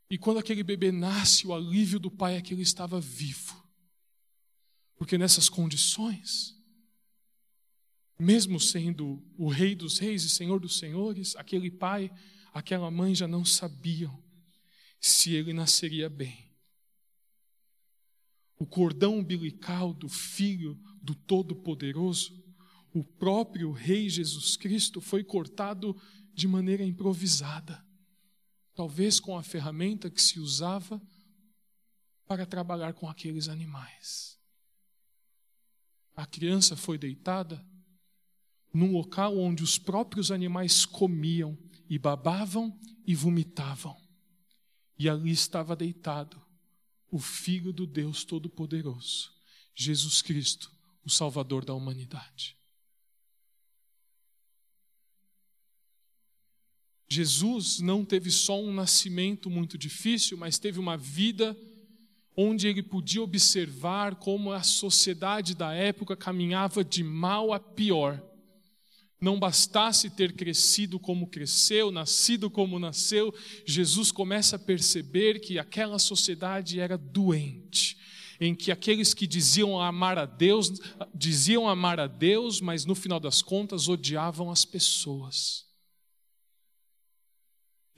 E 0.09 0.17
quando 0.17 0.39
aquele 0.39 0.63
bebê 0.63 0.91
nasce, 0.91 1.45
o 1.45 1.53
alívio 1.53 1.99
do 1.99 2.09
pai 2.09 2.35
é 2.35 2.41
que 2.41 2.53
ele 2.53 2.63
estava 2.63 2.99
vivo. 2.99 3.63
Porque 4.95 5.17
nessas 5.17 5.47
condições, 5.47 6.57
mesmo 8.17 8.59
sendo 8.59 9.23
o 9.37 9.47
rei 9.47 9.75
dos 9.75 9.99
reis 9.99 10.23
e 10.23 10.29
senhor 10.29 10.59
dos 10.59 10.79
senhores, 10.79 11.35
aquele 11.35 11.69
pai, 11.69 12.11
aquela 12.51 12.89
mãe 12.89 13.13
já 13.13 13.27
não 13.27 13.45
sabiam 13.45 14.21
se 14.99 15.33
ele 15.33 15.53
nasceria 15.53 16.09
bem. 16.09 16.49
O 18.57 18.65
cordão 18.65 19.19
umbilical 19.19 19.93
do 19.93 20.09
filho 20.09 20.77
do 21.01 21.13
Todo-Poderoso, 21.13 22.43
o 22.91 23.03
próprio 23.03 23.71
rei 23.71 24.09
Jesus 24.09 24.57
Cristo, 24.57 24.99
foi 24.99 25.23
cortado 25.23 25.95
de 26.33 26.47
maneira 26.47 26.83
improvisada 26.83 27.87
talvez 28.79 29.19
com 29.19 29.37
a 29.37 29.43
ferramenta 29.43 30.09
que 30.09 30.21
se 30.21 30.39
usava 30.39 31.01
para 32.25 32.45
trabalhar 32.45 32.93
com 32.93 33.09
aqueles 33.09 33.49
animais. 33.49 34.39
A 36.15 36.25
criança 36.25 36.77
foi 36.77 36.97
deitada 36.97 37.61
num 38.73 38.93
local 38.93 39.37
onde 39.37 39.63
os 39.63 39.77
próprios 39.77 40.31
animais 40.31 40.85
comiam 40.85 41.57
e 41.89 41.99
babavam 41.99 42.79
e 43.05 43.13
vomitavam. 43.13 43.97
E 44.97 45.09
ali 45.09 45.31
estava 45.31 45.75
deitado 45.75 46.41
o 47.11 47.19
Filho 47.19 47.73
do 47.73 47.85
Deus 47.85 48.23
Todo-Poderoso, 48.23 49.29
Jesus 49.75 50.21
Cristo, 50.21 50.71
o 51.03 51.09
Salvador 51.09 51.65
da 51.65 51.73
humanidade. 51.73 52.57
Jesus 57.11 57.79
não 57.79 58.05
teve 58.05 58.29
só 58.29 58.61
um 58.61 58.71
nascimento 58.71 59.49
muito 59.49 59.77
difícil, 59.77 60.37
mas 60.37 60.59
teve 60.59 60.79
uma 60.79 60.95
vida 60.95 61.57
onde 62.37 62.67
ele 62.67 62.83
podia 62.83 63.21
observar 63.21 64.15
como 64.15 64.51
a 64.51 64.61
sociedade 64.61 65.55
da 65.55 65.73
época 65.73 66.15
caminhava 66.15 66.83
de 66.83 67.03
mal 67.03 67.51
a 67.51 67.59
pior. 67.59 68.23
Não 69.19 69.39
bastasse 69.39 70.09
ter 70.09 70.33
crescido 70.33 70.99
como 70.99 71.27
cresceu, 71.27 71.91
nascido 71.91 72.49
como 72.49 72.79
nasceu, 72.79 73.33
Jesus 73.65 74.11
começa 74.11 74.55
a 74.55 74.59
perceber 74.59 75.41
que 75.41 75.59
aquela 75.59 75.99
sociedade 75.99 76.79
era 76.79 76.97
doente, 76.97 77.97
em 78.39 78.55
que 78.55 78.71
aqueles 78.71 79.13
que 79.13 79.27
diziam 79.27 79.81
amar 79.81 80.17
a 80.17 80.25
Deus, 80.25 80.71
diziam 81.13 81.67
amar 81.67 81.99
a 81.99 82.07
Deus, 82.07 82.61
mas 82.61 82.85
no 82.85 82.95
final 82.95 83.19
das 83.19 83.41
contas 83.41 83.89
odiavam 83.89 84.49
as 84.49 84.63
pessoas. 84.63 85.68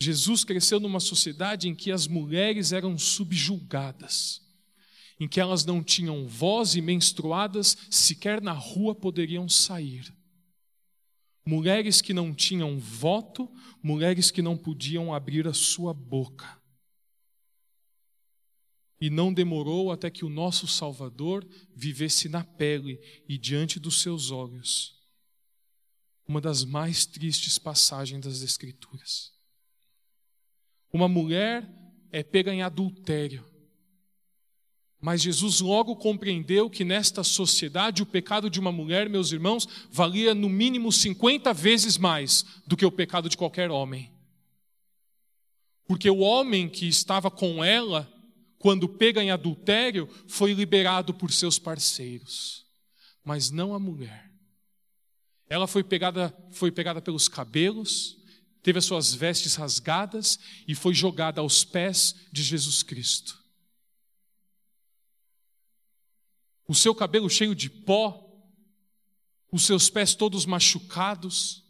Jesus 0.01 0.43
cresceu 0.43 0.79
numa 0.79 0.99
sociedade 0.99 1.69
em 1.69 1.75
que 1.75 1.91
as 1.91 2.07
mulheres 2.07 2.71
eram 2.71 2.97
subjugadas, 2.97 4.41
em 5.19 5.27
que 5.27 5.39
elas 5.39 5.63
não 5.63 5.83
tinham 5.83 6.27
voz 6.27 6.73
e 6.73 6.81
menstruadas 6.81 7.77
sequer 7.87 8.41
na 8.41 8.51
rua 8.51 8.95
poderiam 8.95 9.47
sair. 9.47 10.11
Mulheres 11.45 12.01
que 12.01 12.15
não 12.15 12.33
tinham 12.33 12.79
voto, 12.79 13.47
mulheres 13.83 14.31
que 14.31 14.41
não 14.41 14.57
podiam 14.57 15.13
abrir 15.13 15.47
a 15.47 15.53
sua 15.53 15.93
boca. 15.93 16.59
E 18.99 19.07
não 19.07 19.31
demorou 19.31 19.91
até 19.91 20.09
que 20.09 20.25
o 20.25 20.29
nosso 20.29 20.67
Salvador 20.67 21.47
vivesse 21.75 22.27
na 22.27 22.43
pele 22.43 22.99
e 23.29 23.37
diante 23.37 23.79
dos 23.79 24.01
seus 24.01 24.31
olhos. 24.31 24.99
Uma 26.27 26.41
das 26.41 26.63
mais 26.63 27.05
tristes 27.05 27.59
passagens 27.59 28.25
das 28.25 28.41
Escrituras. 28.41 29.39
Uma 30.91 31.07
mulher 31.07 31.67
é 32.11 32.23
pega 32.23 32.53
em 32.53 32.61
adultério. 32.61 33.45
Mas 34.99 35.21
Jesus 35.21 35.59
logo 35.61 35.95
compreendeu 35.95 36.69
que 36.69 36.85
nesta 36.85 37.23
sociedade 37.23 38.03
o 38.03 38.05
pecado 38.05 38.49
de 38.49 38.59
uma 38.59 38.71
mulher, 38.71 39.09
meus 39.09 39.31
irmãos, 39.31 39.67
valia 39.89 40.35
no 40.35 40.47
mínimo 40.47 40.91
50 40.91 41.51
vezes 41.53 41.97
mais 41.97 42.45
do 42.67 42.77
que 42.77 42.85
o 42.85 42.91
pecado 42.91 43.27
de 43.27 43.35
qualquer 43.35 43.71
homem. 43.71 44.11
Porque 45.87 46.07
o 46.07 46.19
homem 46.19 46.69
que 46.69 46.87
estava 46.87 47.31
com 47.31 47.63
ela, 47.63 48.07
quando 48.59 48.87
pega 48.87 49.23
em 49.23 49.31
adultério, 49.31 50.07
foi 50.27 50.53
liberado 50.53 51.15
por 51.15 51.31
seus 51.31 51.57
parceiros, 51.57 52.63
mas 53.23 53.49
não 53.49 53.73
a 53.73 53.79
mulher. 53.79 54.29
Ela 55.49 55.65
foi 55.65 55.83
pegada, 55.83 56.33
foi 56.51 56.71
pegada 56.71 57.01
pelos 57.01 57.27
cabelos, 57.27 58.20
teve 58.61 58.79
as 58.79 58.85
suas 58.85 59.13
vestes 59.13 59.55
rasgadas 59.55 60.39
e 60.67 60.75
foi 60.75 60.93
jogada 60.93 61.41
aos 61.41 61.63
pés 61.63 62.15
de 62.31 62.43
Jesus 62.43 62.83
Cristo. 62.83 63.39
O 66.67 66.75
seu 66.75 66.95
cabelo 66.95 67.29
cheio 67.29 67.53
de 67.53 67.69
pó, 67.69 68.27
os 69.51 69.65
seus 69.65 69.89
pés 69.89 70.15
todos 70.15 70.45
machucados, 70.45 71.65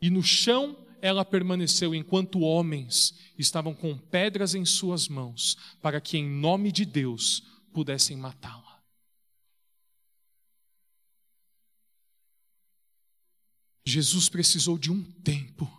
e 0.00 0.10
no 0.10 0.22
chão 0.22 0.86
ela 1.00 1.24
permaneceu 1.24 1.94
enquanto 1.94 2.40
homens 2.40 3.14
estavam 3.36 3.74
com 3.74 3.98
pedras 3.98 4.54
em 4.54 4.64
suas 4.64 5.08
mãos, 5.08 5.56
para 5.82 6.00
que 6.00 6.16
em 6.16 6.28
nome 6.28 6.72
de 6.72 6.84
Deus 6.84 7.42
pudessem 7.72 8.16
matá-la. 8.16 8.63
Jesus 13.84 14.28
precisou 14.30 14.78
de 14.78 14.90
um 14.90 15.02
tempo, 15.02 15.70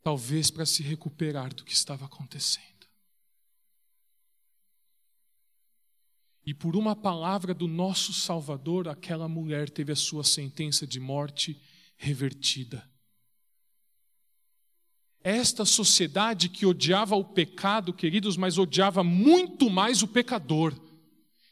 talvez 0.00 0.50
para 0.50 0.64
se 0.64 0.82
recuperar 0.82 1.52
do 1.52 1.64
que 1.64 1.72
estava 1.72 2.04
acontecendo. 2.04 2.70
E 6.46 6.54
por 6.54 6.76
uma 6.76 6.94
palavra 6.94 7.52
do 7.52 7.66
nosso 7.66 8.12
Salvador, 8.12 8.88
aquela 8.88 9.28
mulher 9.28 9.68
teve 9.68 9.92
a 9.92 9.96
sua 9.96 10.24
sentença 10.24 10.86
de 10.86 11.00
morte 11.00 11.60
revertida. 11.96 12.88
Esta 15.22 15.66
sociedade 15.66 16.48
que 16.48 16.64
odiava 16.64 17.14
o 17.14 17.24
pecado, 17.24 17.92
queridos, 17.92 18.36
mas 18.36 18.56
odiava 18.56 19.04
muito 19.04 19.68
mais 19.68 20.02
o 20.02 20.08
pecador, 20.08 20.74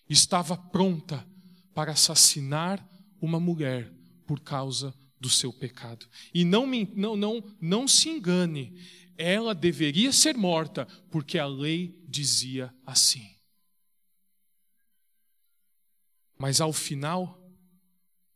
estava 0.08 0.56
pronta 0.56 1.26
para 1.74 1.92
assassinar 1.92 2.82
uma 3.20 3.38
mulher 3.38 3.97
por 4.28 4.40
causa 4.40 4.94
do 5.18 5.30
seu 5.30 5.50
pecado. 5.50 6.06
E 6.34 6.44
não, 6.44 6.66
não, 6.94 7.16
não, 7.16 7.56
não 7.58 7.88
se 7.88 8.10
engane, 8.10 8.78
ela 9.16 9.54
deveria 9.54 10.12
ser 10.12 10.36
morta, 10.36 10.86
porque 11.10 11.38
a 11.38 11.46
lei 11.46 11.98
dizia 12.06 12.72
assim. 12.84 13.34
Mas 16.38 16.60
ao 16.60 16.74
final, 16.74 17.42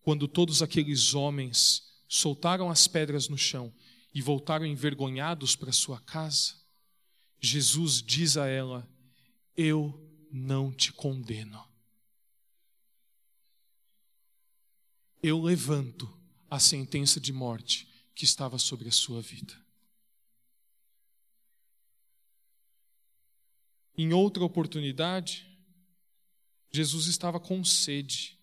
quando 0.00 0.26
todos 0.26 0.62
aqueles 0.62 1.14
homens 1.14 1.82
soltaram 2.08 2.70
as 2.70 2.88
pedras 2.88 3.28
no 3.28 3.36
chão 3.36 3.72
e 4.14 4.22
voltaram 4.22 4.64
envergonhados 4.64 5.54
para 5.54 5.72
sua 5.72 6.00
casa, 6.00 6.54
Jesus 7.38 8.02
diz 8.02 8.38
a 8.38 8.46
ela: 8.46 8.88
Eu 9.54 10.10
não 10.32 10.72
te 10.72 10.90
condeno. 10.90 11.71
Eu 15.22 15.40
levanto 15.40 16.12
a 16.50 16.58
sentença 16.58 17.20
de 17.20 17.32
morte 17.32 17.88
que 18.14 18.24
estava 18.24 18.58
sobre 18.58 18.88
a 18.88 18.92
sua 18.92 19.22
vida. 19.22 19.54
Em 23.96 24.12
outra 24.12 24.42
oportunidade, 24.42 25.48
Jesus 26.72 27.06
estava 27.06 27.38
com 27.38 27.62
sede 27.62 28.38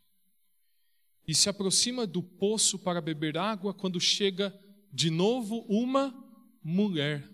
e 1.28 1.36
se 1.36 1.50
aproxima 1.50 2.08
do 2.08 2.24
poço 2.24 2.80
para 2.80 3.02
beber 3.02 3.38
água 3.38 3.74
quando 3.74 4.00
chega 4.00 4.58
de 4.92 5.10
novo 5.10 5.66
uma 5.68 6.16
mulher 6.64 7.30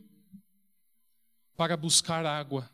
para 1.56 1.78
buscar 1.78 2.26
água. 2.26 2.70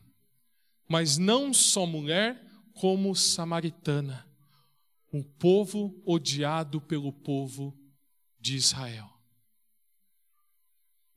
Mas 0.87 1.17
não 1.17 1.53
só 1.53 1.85
mulher, 1.85 2.41
como 2.73 3.15
samaritana 3.15 4.30
um 5.11 5.21
povo 5.21 6.01
odiado 6.05 6.79
pelo 6.79 7.11
povo 7.11 7.77
de 8.39 8.55
Israel. 8.55 9.11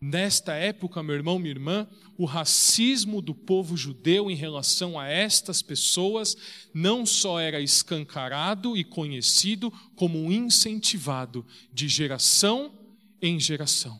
Nesta 0.06 0.52
época, 0.52 1.02
meu 1.02 1.14
irmão, 1.14 1.38
minha 1.38 1.52
irmã, 1.52 1.88
o 2.18 2.26
racismo 2.26 3.22
do 3.22 3.34
povo 3.34 3.74
judeu 3.74 4.30
em 4.30 4.34
relação 4.34 5.00
a 5.00 5.08
estas 5.08 5.62
pessoas 5.62 6.36
não 6.74 7.06
só 7.06 7.40
era 7.40 7.58
escancarado 7.58 8.76
e 8.76 8.84
conhecido, 8.84 9.72
como 9.96 10.30
incentivado 10.30 11.46
de 11.72 11.88
geração 11.88 12.70
em 13.22 13.40
geração. 13.40 13.98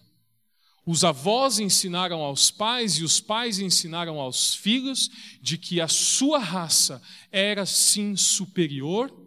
Os 0.85 1.05
avós 1.05 1.59
ensinaram 1.59 2.21
aos 2.21 2.51
pais 2.51 2.99
e 2.99 3.05
os 3.05 3.19
pais 3.19 3.59
ensinaram 3.59 4.21
aos 4.21 4.55
filhos 4.55 5.11
de 5.41 5.57
que 5.57 5.81
a 5.81 5.89
sua 5.89 6.39
raça 6.39 7.01
era 7.33 7.65
sim 7.65 8.15
superior 8.15 9.24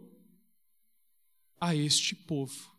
a 1.60 1.76
este 1.76 2.16
povo. 2.16 2.76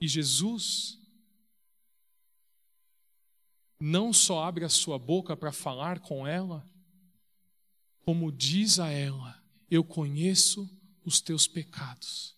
E 0.00 0.08
Jesus 0.08 0.98
não 3.78 4.12
só 4.12 4.42
abre 4.44 4.64
a 4.64 4.68
sua 4.68 4.98
boca 4.98 5.36
para 5.36 5.52
falar 5.52 6.00
com 6.00 6.26
ela, 6.26 6.68
como 8.00 8.32
diz 8.32 8.80
a 8.80 8.90
ela: 8.90 9.40
Eu 9.70 9.84
conheço 9.84 10.68
os 11.04 11.20
teus 11.20 11.46
pecados. 11.46 12.36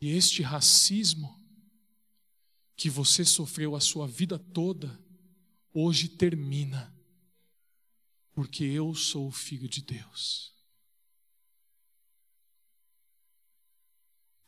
E 0.00 0.10
este 0.10 0.42
racismo 0.42 1.42
que 2.76 2.90
você 2.90 3.24
sofreu 3.24 3.74
a 3.74 3.80
sua 3.80 4.06
vida 4.06 4.38
toda, 4.38 5.00
hoje 5.72 6.08
termina 6.08 6.93
porque 8.34 8.64
eu 8.64 8.94
sou 8.94 9.28
o 9.28 9.32
Filho 9.32 9.68
de 9.68 9.80
Deus. 9.80 10.52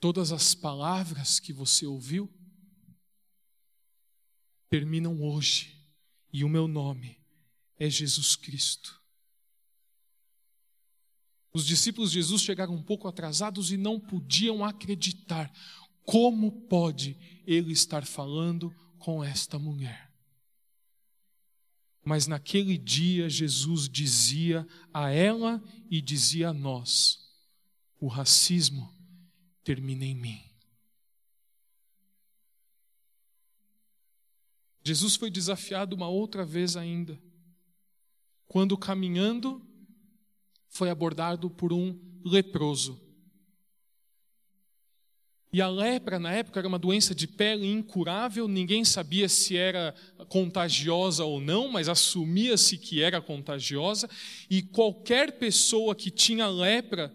Todas 0.01 0.33
as 0.33 0.55
palavras 0.55 1.41
que 1.41 1.53
você 1.53 1.87
ouviu 1.87 2.31
terminam 4.69 5.23
hoje, 5.23 5.75
e 6.33 6.45
o 6.45 6.49
meu 6.49 6.69
nome 6.69 7.19
é 7.79 7.89
Jesus 7.89 8.35
Cristo. 8.35 9.01
Os 11.53 11.65
discípulos 11.65 12.11
de 12.11 12.17
Jesus 12.17 12.43
chegaram 12.43 12.75
um 12.75 12.83
pouco 12.83 13.09
atrasados 13.09 13.71
e 13.71 13.77
não 13.79 13.99
podiam 13.99 14.65
acreditar. 14.65 15.51
Como 16.03 16.53
pode 16.69 17.17
ele 17.47 17.73
estar 17.73 18.05
falando 18.05 18.71
com 18.99 19.25
esta 19.25 19.59
mulher? 19.59 20.06
Mas 22.07 22.29
naquele 22.29 22.79
dia 22.79 23.29
Jesus 23.29 23.89
dizia 23.89 24.65
a 24.95 25.11
ela 25.11 25.61
e 25.91 26.01
dizia 26.01 26.51
a 26.51 26.53
nós: 26.53 27.29
o 27.99 28.07
racismo 28.07 28.95
termina 29.65 30.05
em 30.05 30.15
mim. 30.15 30.41
Jesus 34.85 35.17
foi 35.17 35.33
desafiado 35.33 35.97
uma 35.97 36.07
outra 36.07 36.47
vez 36.47 36.77
ainda, 36.77 37.21
quando 38.47 38.79
caminhando 38.79 39.61
foi 40.69 40.89
abordado 40.89 41.51
por 41.51 41.73
um 41.73 41.99
leproso. 42.25 43.05
E 45.57 45.63
a 45.63 45.71
lepra, 45.71 46.19
na 46.19 46.31
época, 46.33 46.61
era 46.61 46.69
uma 46.69 46.79
doença 46.79 47.15
de 47.15 47.27
pele 47.27 47.67
incurável, 47.67 48.47
ninguém 48.47 48.85
sabia 48.85 49.27
se 49.27 49.57
era 49.57 49.95
contagiosa 50.29 51.25
ou 51.25 51.41
não, 51.41 51.67
mas 51.67 51.89
assumia-se 51.89 52.77
que 52.77 53.01
era 53.01 53.23
contagiosa, 53.23 54.07
e 54.51 54.61
qualquer 54.61 55.39
pessoa 55.39 55.95
que 55.95 56.11
tinha 56.11 56.47
lepra 56.47 57.11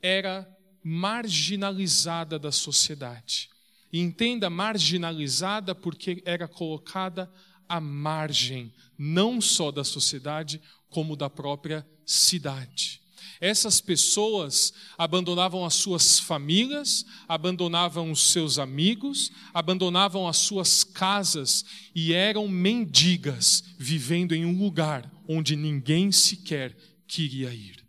era 0.00 0.48
marginalizada 0.80 2.38
da 2.38 2.52
sociedade. 2.52 3.50
E 3.92 3.98
entenda 3.98 4.48
marginalizada 4.48 5.74
porque 5.74 6.22
era 6.24 6.46
colocada 6.46 7.28
à 7.68 7.80
margem, 7.80 8.72
não 8.96 9.40
só 9.40 9.72
da 9.72 9.82
sociedade, 9.82 10.62
como 10.88 11.16
da 11.16 11.28
própria 11.28 11.84
cidade. 12.04 13.02
Essas 13.40 13.80
pessoas 13.80 14.72
abandonavam 14.96 15.64
as 15.64 15.74
suas 15.74 16.18
famílias, 16.18 17.04
abandonavam 17.28 18.10
os 18.10 18.30
seus 18.30 18.58
amigos, 18.58 19.30
abandonavam 19.52 20.26
as 20.26 20.38
suas 20.38 20.82
casas 20.82 21.64
e 21.94 22.12
eram 22.12 22.48
mendigas, 22.48 23.62
vivendo 23.78 24.34
em 24.34 24.44
um 24.44 24.58
lugar 24.58 25.10
onde 25.28 25.56
ninguém 25.56 26.10
sequer 26.10 26.76
queria 27.06 27.52
ir. 27.52 27.84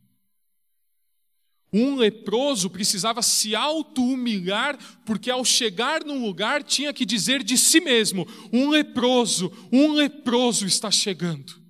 Um 1.72 1.96
leproso 1.96 2.70
precisava 2.70 3.22
se 3.22 3.54
auto-humilhar, 3.54 4.78
porque 5.06 5.30
ao 5.30 5.44
chegar 5.44 6.04
num 6.04 6.26
lugar 6.26 6.64
tinha 6.64 6.94
que 6.94 7.06
dizer 7.06 7.44
de 7.44 7.58
si 7.58 7.82
mesmo: 7.82 8.26
um 8.54 8.70
leproso, 8.70 9.52
um 9.72 9.92
leproso 9.92 10.66
está 10.66 10.90
chegando. 10.90 11.67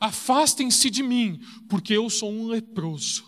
Afastem-se 0.00 0.90
de 0.90 1.02
mim, 1.02 1.40
porque 1.68 1.92
eu 1.92 2.08
sou 2.08 2.30
um 2.30 2.46
leproso. 2.46 3.26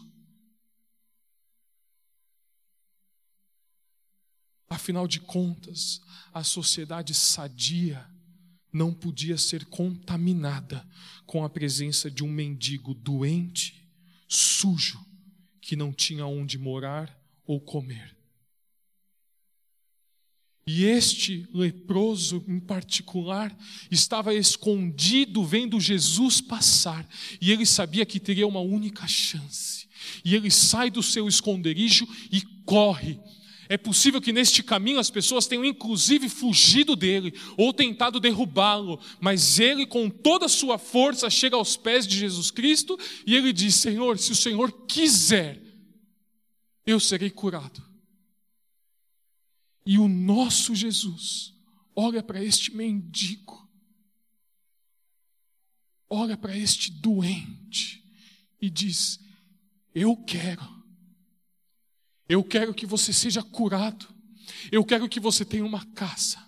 Afinal 4.69 5.09
de 5.09 5.21
contas, 5.21 6.01
a 6.33 6.45
sociedade 6.45 7.13
sadia 7.13 8.09
não 8.73 8.95
podia 8.95 9.37
ser 9.37 9.65
contaminada 9.67 10.89
com 11.27 11.45
a 11.45 11.51
presença 11.51 12.11
de 12.11 12.23
um 12.23 12.31
mendigo 12.31 12.95
doente, 12.95 13.85
sujo, 14.29 15.05
que 15.61 15.75
não 15.75 15.93
tinha 15.93 16.25
onde 16.25 16.57
morar 16.57 17.21
ou 17.45 17.61
comer. 17.61 18.20
E 20.67 20.85
este 20.85 21.49
leproso 21.53 22.45
em 22.47 22.61
particular 22.61 23.57
estava 23.91 24.35
escondido 24.35 25.45
vendo 25.45 25.81
Jesus 25.81 26.41
passar, 26.41 27.09
e 27.41 27.51
ele 27.51 27.67
sabia 27.67 28.07
que 28.07 28.21
teria 28.21 28.47
uma 28.47 28.61
única 28.61 29.07
chance. 29.07 29.89
E 30.25 30.35
ele 30.35 30.51
sai 30.51 30.91
do 30.91 31.03
seu 31.03 31.27
esconderijo 31.27 32.07
e 32.31 32.43
corre. 32.65 33.19
É 33.69 33.77
possível 33.77 34.21
que 34.21 34.33
neste 34.33 34.65
caminho 34.65 34.99
as 34.99 35.11
pessoas 35.11 35.47
tenham 35.47 35.65
inclusive 35.65 36.29
fugido 36.29 36.97
dele 36.97 37.33
ou 37.57 37.73
tentado 37.73 38.19
derrubá-lo, 38.19 38.99
mas 39.21 39.61
ele, 39.61 39.87
com 39.87 40.11
toda 40.11 40.47
a 40.47 40.49
sua 40.49 40.77
força, 40.77 41.31
chega 41.31 41.55
aos 41.55 41.77
pés 41.77 42.05
de 42.05 42.19
Jesus 42.19 42.51
Cristo 42.51 42.99
e 43.25 43.37
ele 43.37 43.53
diz: 43.53 43.77
Senhor, 43.77 44.19
se 44.19 44.33
o 44.33 44.37
Senhor 44.37 44.87
quiser, 44.89 45.63
eu 46.85 46.99
serei 46.99 47.31
curado. 47.31 47.90
E 49.91 49.99
o 49.99 50.07
nosso 50.07 50.73
Jesus 50.73 51.53
olha 51.97 52.23
para 52.23 52.41
este 52.41 52.73
mendigo, 52.73 53.69
olha 56.09 56.37
para 56.37 56.57
este 56.57 56.93
doente 56.93 58.01
e 58.61 58.71
diz: 58.71 59.19
Eu 59.93 60.17
quero, 60.17 60.63
eu 62.29 62.45
quero 62.45 62.73
que 62.73 62.87
você 62.87 63.13
seja 63.13 63.43
curado, 63.43 64.07
eu 64.71 64.85
quero 64.85 65.09
que 65.09 65.19
você 65.19 65.45
tenha 65.45 65.65
uma 65.65 65.85
casa, 65.87 66.39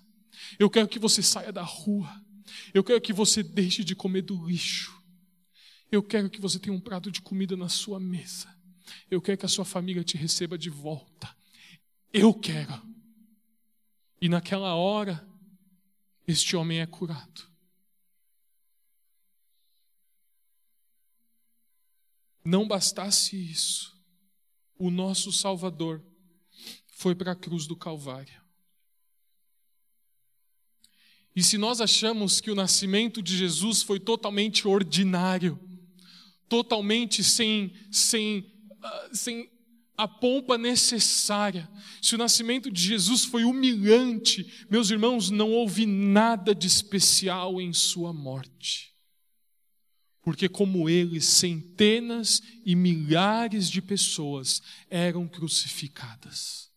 eu 0.56 0.70
quero 0.70 0.86
que 0.86 1.00
você 1.00 1.20
saia 1.20 1.50
da 1.52 1.64
rua, 1.64 2.24
eu 2.72 2.84
quero 2.84 3.00
que 3.00 3.12
você 3.12 3.42
deixe 3.42 3.82
de 3.82 3.96
comer 3.96 4.22
do 4.22 4.46
lixo, 4.46 4.96
eu 5.90 6.00
quero 6.00 6.30
que 6.30 6.40
você 6.40 6.60
tenha 6.60 6.76
um 6.76 6.80
prato 6.80 7.10
de 7.10 7.20
comida 7.20 7.56
na 7.56 7.68
sua 7.68 7.98
mesa, 7.98 8.56
eu 9.10 9.20
quero 9.20 9.38
que 9.38 9.46
a 9.46 9.48
sua 9.48 9.64
família 9.64 10.04
te 10.04 10.16
receba 10.16 10.56
de 10.56 10.70
volta, 10.70 11.28
eu 12.12 12.32
quero. 12.32 12.91
E 14.22 14.28
naquela 14.28 14.76
hora, 14.76 15.28
este 16.28 16.54
homem 16.54 16.78
é 16.78 16.86
curado. 16.86 17.50
Não 22.44 22.68
bastasse 22.68 23.34
isso, 23.36 24.00
o 24.78 24.92
nosso 24.92 25.32
Salvador 25.32 26.00
foi 26.92 27.16
para 27.16 27.32
a 27.32 27.36
cruz 27.36 27.66
do 27.66 27.74
Calvário. 27.74 28.40
E 31.34 31.42
se 31.42 31.58
nós 31.58 31.80
achamos 31.80 32.40
que 32.40 32.52
o 32.52 32.54
nascimento 32.54 33.20
de 33.20 33.36
Jesus 33.36 33.82
foi 33.82 33.98
totalmente 33.98 34.68
ordinário, 34.68 35.58
totalmente 36.48 37.24
sem, 37.24 37.74
sem, 37.90 38.38
uh, 38.70 39.16
sem 39.16 39.51
a 40.02 40.08
pompa 40.08 40.58
necessária. 40.58 41.70
Se 42.00 42.16
o 42.16 42.18
nascimento 42.18 42.70
de 42.70 42.82
Jesus 42.82 43.24
foi 43.24 43.44
humilhante, 43.44 44.66
meus 44.68 44.90
irmãos, 44.90 45.30
não 45.30 45.52
houve 45.52 45.86
nada 45.86 46.52
de 46.52 46.66
especial 46.66 47.60
em 47.60 47.72
sua 47.72 48.12
morte. 48.12 48.92
Porque, 50.20 50.48
como 50.48 50.88
ele, 50.88 51.20
centenas 51.20 52.42
e 52.64 52.74
milhares 52.74 53.70
de 53.70 53.80
pessoas 53.80 54.60
eram 54.90 55.28
crucificadas. 55.28 56.70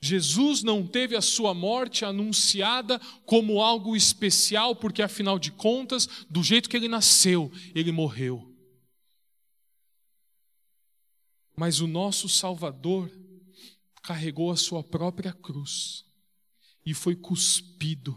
Jesus 0.00 0.62
não 0.62 0.86
teve 0.86 1.14
a 1.14 1.20
sua 1.20 1.52
morte 1.52 2.04
anunciada 2.04 2.98
como 3.26 3.60
algo 3.60 3.94
especial, 3.94 4.74
porque 4.76 5.02
afinal 5.02 5.38
de 5.38 5.50
contas, 5.50 6.08
do 6.30 6.42
jeito 6.42 6.70
que 6.70 6.76
ele 6.76 6.88
nasceu, 6.88 7.52
ele 7.74 7.92
morreu. 7.92 8.57
Mas 11.58 11.80
o 11.80 11.88
nosso 11.88 12.28
Salvador 12.28 13.10
carregou 14.00 14.52
a 14.52 14.56
sua 14.56 14.80
própria 14.80 15.32
cruz 15.32 16.04
e 16.86 16.94
foi 16.94 17.16
cuspido 17.16 18.16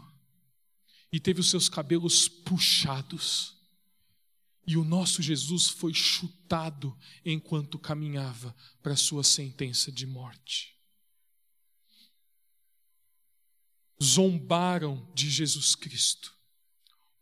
e 1.10 1.18
teve 1.18 1.40
os 1.40 1.50
seus 1.50 1.68
cabelos 1.68 2.28
puxados. 2.28 3.56
E 4.64 4.76
o 4.76 4.84
nosso 4.84 5.20
Jesus 5.20 5.66
foi 5.66 5.92
chutado 5.92 6.96
enquanto 7.24 7.80
caminhava 7.80 8.54
para 8.80 8.92
a 8.92 8.96
sua 8.96 9.24
sentença 9.24 9.90
de 9.90 10.06
morte. 10.06 10.78
Zombaram 14.00 15.10
de 15.16 15.28
Jesus 15.28 15.74
Cristo, 15.74 16.32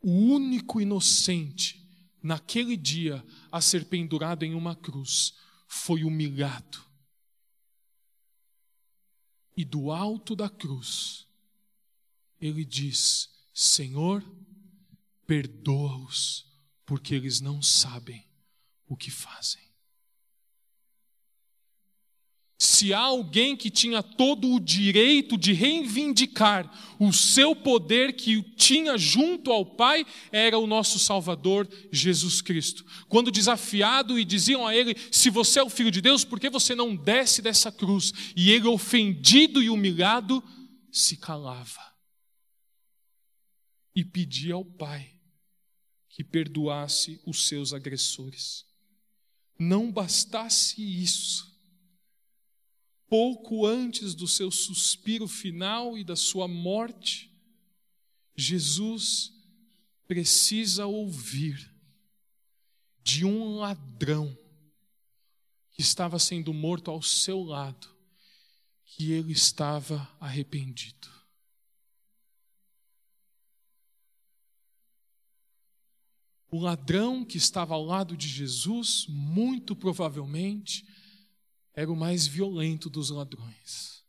o 0.02 0.11
único 0.11 0.83
inocente 0.83 1.83
naquele 2.22 2.76
dia 2.76 3.24
a 3.50 3.62
ser 3.62 3.87
pendurado 3.87 4.44
em 4.44 4.52
uma 4.52 4.76
cruz 4.76 5.33
foi 5.73 6.02
humilhado. 6.02 6.85
E 9.56 9.64
do 9.64 9.92
alto 9.92 10.35
da 10.35 10.50
cruz, 10.50 11.29
ele 12.40 12.64
diz: 12.64 13.31
Senhor, 13.54 14.21
perdoa-os, 15.29 16.44
porque 16.85 17.14
eles 17.14 17.40
não 17.40 17.62
sabem 17.62 18.29
o 18.88 18.96
que 18.96 19.12
fazem. 19.12 19.69
Se 22.63 22.92
há 22.92 22.98
alguém 23.00 23.56
que 23.56 23.71
tinha 23.71 24.02
todo 24.02 24.52
o 24.52 24.61
direito 24.61 25.38
de 25.38 25.54
reivindicar 25.54 26.71
o 26.98 27.11
seu 27.11 27.56
poder 27.56 28.13
que 28.13 28.42
tinha 28.54 28.98
junto 28.98 29.50
ao 29.50 29.65
Pai, 29.65 30.04
era 30.31 30.58
o 30.58 30.67
nosso 30.67 30.98
Salvador 30.98 31.67
Jesus 31.90 32.42
Cristo. 32.42 32.85
Quando 33.08 33.31
desafiado 33.31 34.19
e 34.19 34.27
diziam 34.27 34.67
a 34.67 34.77
ele: 34.77 34.94
Se 35.11 35.31
você 35.31 35.58
é 35.58 35.63
o 35.63 35.71
filho 35.71 35.90
de 35.90 36.02
Deus, 36.02 36.23
por 36.23 36.38
que 36.38 36.50
você 36.50 36.75
não 36.75 36.94
desce 36.94 37.40
dessa 37.40 37.73
cruz? 37.73 38.13
E 38.37 38.50
ele, 38.50 38.69
ofendido 38.69 39.63
e 39.63 39.71
humilhado, 39.71 40.44
se 40.92 41.17
calava 41.17 41.81
e 43.96 44.04
pedia 44.04 44.52
ao 44.52 44.67
Pai 44.67 45.15
que 46.11 46.23
perdoasse 46.23 47.19
os 47.25 47.48
seus 47.48 47.73
agressores. 47.73 48.67
Não 49.58 49.90
bastasse 49.90 50.83
isso, 50.83 51.50
pouco 53.11 53.67
antes 53.67 54.15
do 54.15 54.29
seu 54.29 54.52
suspiro 54.52 55.27
final 55.27 55.98
e 55.98 56.04
da 56.04 56.15
sua 56.15 56.46
morte, 56.46 57.29
Jesus 58.37 59.33
precisa 60.06 60.87
ouvir 60.87 61.75
de 63.02 63.25
um 63.25 63.56
ladrão 63.56 64.38
que 65.73 65.83
estava 65.83 66.21
sendo 66.21 66.54
morto 66.54 66.88
ao 66.88 67.02
seu 67.02 67.42
lado, 67.42 67.88
que 68.85 69.11
ele 69.11 69.33
estava 69.33 70.08
arrependido. 70.21 71.08
O 76.48 76.61
ladrão 76.61 77.25
que 77.25 77.37
estava 77.37 77.75
ao 77.75 77.85
lado 77.85 78.17
de 78.17 78.29
Jesus, 78.29 79.06
muito 79.08 79.75
provavelmente, 79.75 80.85
era 81.75 81.90
o 81.90 81.96
mais 81.96 82.27
violento 82.27 82.90
dos 82.90 83.10
ladrões. 83.10 84.04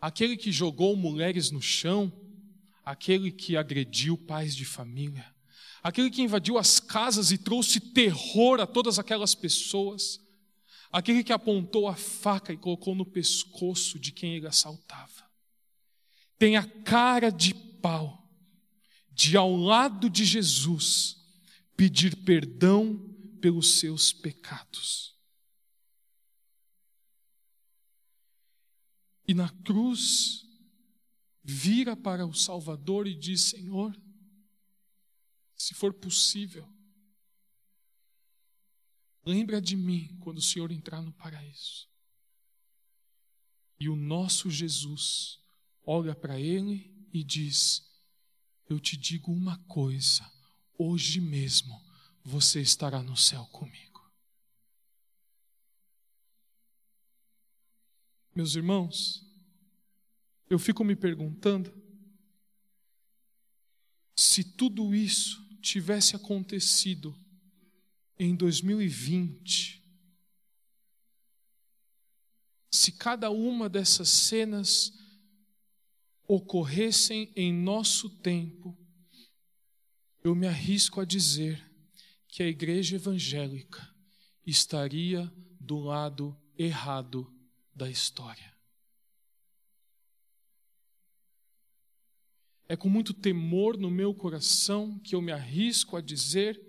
Aquele 0.00 0.36
que 0.36 0.52
jogou 0.52 0.94
mulheres 0.96 1.50
no 1.50 1.60
chão, 1.62 2.12
aquele 2.84 3.32
que 3.32 3.56
agrediu 3.56 4.16
pais 4.16 4.54
de 4.54 4.64
família, 4.64 5.34
aquele 5.82 6.10
que 6.10 6.22
invadiu 6.22 6.58
as 6.58 6.78
casas 6.78 7.30
e 7.32 7.38
trouxe 7.38 7.80
terror 7.80 8.60
a 8.60 8.66
todas 8.66 8.98
aquelas 8.98 9.34
pessoas, 9.34 10.20
aquele 10.92 11.24
que 11.24 11.32
apontou 11.32 11.88
a 11.88 11.96
faca 11.96 12.52
e 12.52 12.56
colocou 12.56 12.94
no 12.94 13.06
pescoço 13.06 13.98
de 13.98 14.12
quem 14.12 14.36
ele 14.36 14.46
assaltava. 14.46 15.26
Tem 16.38 16.56
a 16.56 16.64
cara 16.64 17.30
de 17.30 17.54
pau 17.54 18.22
de 19.10 19.34
ao 19.34 19.56
lado 19.56 20.10
de 20.10 20.26
Jesus 20.26 21.16
pedir 21.74 22.16
perdão 22.16 22.96
pelos 23.40 23.78
seus 23.78 24.12
pecados. 24.12 25.15
E 29.28 29.34
na 29.34 29.48
cruz, 29.64 30.46
vira 31.42 31.96
para 31.96 32.26
o 32.26 32.34
Salvador 32.34 33.06
e 33.06 33.14
diz: 33.14 33.40
Senhor, 33.42 33.96
se 35.56 35.74
for 35.74 35.92
possível, 35.92 36.68
lembra 39.24 39.60
de 39.60 39.76
mim 39.76 40.16
quando 40.20 40.38
o 40.38 40.42
Senhor 40.42 40.70
entrar 40.70 41.02
no 41.02 41.12
paraíso. 41.12 41.88
E 43.78 43.88
o 43.88 43.96
nosso 43.96 44.50
Jesus 44.50 45.38
olha 45.84 46.14
para 46.14 46.40
ele 46.40 47.08
e 47.12 47.22
diz: 47.22 47.82
Eu 48.68 48.80
te 48.80 48.96
digo 48.96 49.32
uma 49.32 49.58
coisa, 49.64 50.30
hoje 50.78 51.20
mesmo 51.20 51.80
você 52.24 52.60
estará 52.60 53.02
no 53.02 53.16
céu 53.16 53.46
comigo. 53.46 53.85
Meus 58.36 58.54
irmãos, 58.54 59.26
eu 60.50 60.58
fico 60.58 60.84
me 60.84 60.94
perguntando 60.94 61.72
se 64.14 64.44
tudo 64.44 64.94
isso 64.94 65.42
tivesse 65.62 66.14
acontecido 66.14 67.18
em 68.18 68.36
2020, 68.36 69.82
se 72.70 72.92
cada 72.92 73.30
uma 73.30 73.70
dessas 73.70 74.10
cenas 74.10 74.92
ocorressem 76.28 77.32
em 77.34 77.50
nosso 77.54 78.10
tempo, 78.18 78.76
eu 80.22 80.34
me 80.34 80.46
arrisco 80.46 81.00
a 81.00 81.06
dizer 81.06 81.58
que 82.28 82.42
a 82.42 82.46
igreja 82.46 82.96
evangélica 82.96 83.90
estaria 84.44 85.24
do 85.58 85.78
lado 85.78 86.38
errado 86.58 87.34
da 87.76 87.88
história. 87.90 88.56
É 92.68 92.74
com 92.74 92.88
muito 92.88 93.14
temor 93.14 93.76
no 93.76 93.90
meu 93.90 94.12
coração 94.12 94.98
que 95.00 95.14
eu 95.14 95.22
me 95.22 95.30
arrisco 95.30 95.96
a 95.96 96.00
dizer 96.00 96.60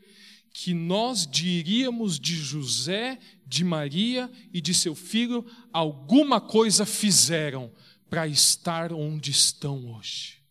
que 0.51 0.73
nós 0.73 1.25
diríamos 1.25 2.19
de 2.19 2.35
José, 2.35 3.19
de 3.45 3.63
Maria 3.63 4.31
e 4.53 4.59
de 4.59 4.73
seu 4.73 4.93
filho 4.93 5.45
alguma 5.71 6.41
coisa 6.41 6.85
fizeram 6.85 7.73
para 8.09 8.27
estar 8.27 8.91
onde 8.91 9.31
estão 9.31 9.91
hoje. 9.91 10.43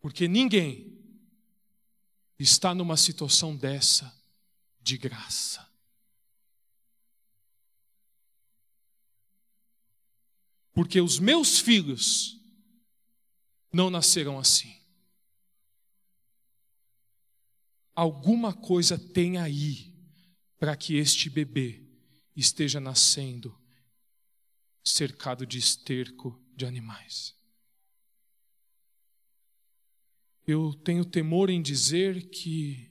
Porque 0.00 0.26
ninguém 0.26 0.98
está 2.38 2.74
numa 2.74 2.96
situação 2.96 3.56
dessa 3.56 4.12
de 4.80 4.98
graça. 4.98 5.71
Porque 10.72 11.00
os 11.00 11.18
meus 11.18 11.58
filhos 11.58 12.38
não 13.72 13.90
nasceram 13.90 14.38
assim. 14.38 14.74
Alguma 17.94 18.52
coisa 18.54 18.98
tem 18.98 19.38
aí 19.38 19.92
para 20.58 20.76
que 20.76 20.96
este 20.96 21.28
bebê 21.28 21.82
esteja 22.34 22.80
nascendo 22.80 23.58
cercado 24.82 25.46
de 25.46 25.58
esterco 25.58 26.40
de 26.56 26.64
animais. 26.64 27.36
Eu 30.46 30.74
tenho 30.74 31.04
temor 31.04 31.50
em 31.50 31.62
dizer 31.62 32.28
que, 32.30 32.90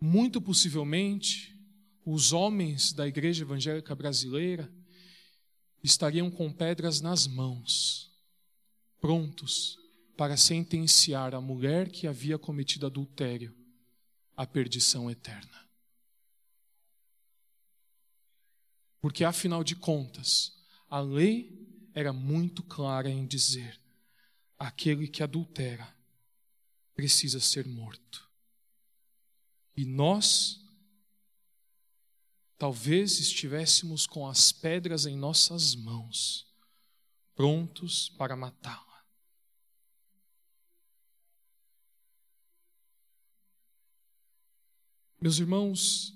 muito 0.00 0.40
possivelmente, 0.40 1.56
os 2.04 2.32
homens 2.32 2.92
da 2.92 3.06
igreja 3.06 3.44
evangélica 3.44 3.94
brasileira 3.94 4.72
estariam 5.82 6.30
com 6.30 6.52
pedras 6.52 7.00
nas 7.00 7.26
mãos, 7.26 8.10
prontos 9.00 9.78
para 10.16 10.36
sentenciar 10.36 11.34
a 11.34 11.40
mulher 11.40 11.90
que 11.90 12.06
havia 12.06 12.38
cometido 12.38 12.86
adultério 12.86 13.54
à 14.36 14.46
perdição 14.46 15.10
eterna. 15.10 15.68
Porque, 19.00 19.24
afinal 19.24 19.62
de 19.62 19.76
contas, 19.76 20.52
a 20.90 20.98
lei 21.00 21.88
era 21.94 22.12
muito 22.12 22.62
clara 22.62 23.08
em 23.08 23.26
dizer: 23.26 23.80
aquele 24.58 25.06
que 25.06 25.22
adultera 25.22 25.96
precisa 26.94 27.38
ser 27.38 27.66
morto. 27.66 28.28
E 29.76 29.84
nós 29.84 30.67
talvez 32.58 33.20
estivéssemos 33.20 34.06
com 34.06 34.26
as 34.26 34.50
pedras 34.50 35.06
em 35.06 35.16
nossas 35.16 35.76
mãos, 35.76 36.44
prontos 37.34 38.08
para 38.10 38.36
matá-la. 38.36 38.88
Meus 45.20 45.38
irmãos, 45.38 46.14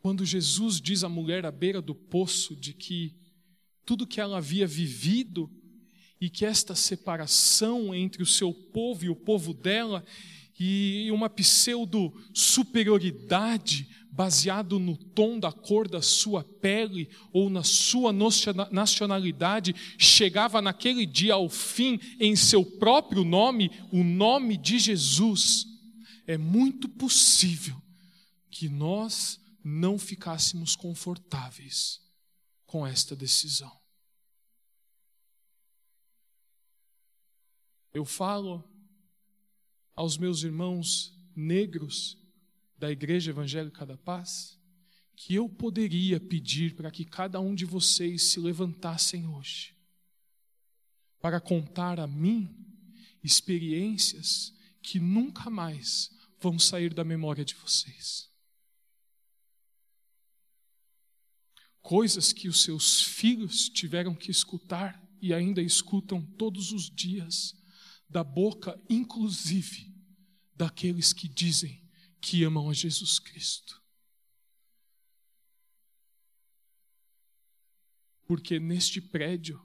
quando 0.00 0.24
Jesus 0.24 0.80
diz 0.80 1.04
à 1.04 1.08
mulher 1.08 1.46
à 1.46 1.50
beira 1.50 1.80
do 1.80 1.94
poço 1.94 2.56
de 2.56 2.72
que 2.72 3.16
tudo 3.84 4.06
que 4.06 4.20
ela 4.20 4.38
havia 4.38 4.66
vivido 4.66 5.50
e 6.20 6.28
que 6.28 6.44
esta 6.44 6.74
separação 6.74 7.94
entre 7.94 8.22
o 8.22 8.26
seu 8.26 8.52
povo 8.52 9.04
e 9.04 9.08
o 9.08 9.16
povo 9.16 9.54
dela 9.54 10.04
e 10.58 11.10
uma 11.12 11.30
pseudo 11.30 12.12
superioridade 12.34 13.88
baseado 14.10 14.80
no 14.80 14.96
tom 14.96 15.38
da 15.38 15.52
cor 15.52 15.86
da 15.86 16.02
sua 16.02 16.42
pele 16.42 17.08
ou 17.32 17.48
na 17.48 17.62
sua 17.62 18.12
nacionalidade 18.12 19.72
chegava 19.96 20.60
naquele 20.60 21.06
dia 21.06 21.34
ao 21.34 21.48
fim 21.48 22.00
em 22.18 22.34
seu 22.34 22.64
próprio 22.64 23.24
nome, 23.24 23.70
o 23.92 24.02
nome 24.02 24.56
de 24.56 24.78
Jesus. 24.80 25.66
É 26.26 26.36
muito 26.36 26.88
possível 26.88 27.80
que 28.50 28.68
nós 28.68 29.40
não 29.62 29.96
ficássemos 29.98 30.74
confortáveis 30.74 32.00
com 32.66 32.84
esta 32.84 33.14
decisão. 33.14 33.70
Eu 37.94 38.04
falo 38.04 38.64
aos 39.98 40.16
meus 40.16 40.44
irmãos 40.44 41.12
negros 41.34 42.16
da 42.78 42.88
Igreja 42.88 43.32
Evangélica 43.32 43.84
da 43.84 43.96
Paz 43.96 44.56
que 45.16 45.34
eu 45.34 45.48
poderia 45.48 46.20
pedir 46.20 46.76
para 46.76 46.88
que 46.88 47.04
cada 47.04 47.40
um 47.40 47.52
de 47.52 47.64
vocês 47.64 48.22
se 48.22 48.38
levantassem 48.38 49.26
hoje 49.26 49.74
para 51.20 51.40
contar 51.40 51.98
a 51.98 52.06
mim 52.06 52.48
experiências 53.24 54.54
que 54.80 55.00
nunca 55.00 55.50
mais 55.50 56.16
vão 56.40 56.60
sair 56.60 56.94
da 56.94 57.02
memória 57.02 57.44
de 57.44 57.56
vocês. 57.56 58.30
Coisas 61.82 62.32
que 62.32 62.46
os 62.46 62.62
seus 62.62 63.02
filhos 63.02 63.68
tiveram 63.68 64.14
que 64.14 64.30
escutar 64.30 65.04
e 65.20 65.34
ainda 65.34 65.60
escutam 65.60 66.22
todos 66.22 66.70
os 66.70 66.88
dias, 66.88 67.57
da 68.08 68.24
boca, 68.24 68.80
inclusive, 68.88 69.94
daqueles 70.54 71.12
que 71.12 71.28
dizem 71.28 71.86
que 72.20 72.42
amam 72.42 72.70
a 72.70 72.74
Jesus 72.74 73.18
Cristo. 73.18 73.82
Porque 78.24 78.58
neste 78.58 79.00
prédio, 79.00 79.64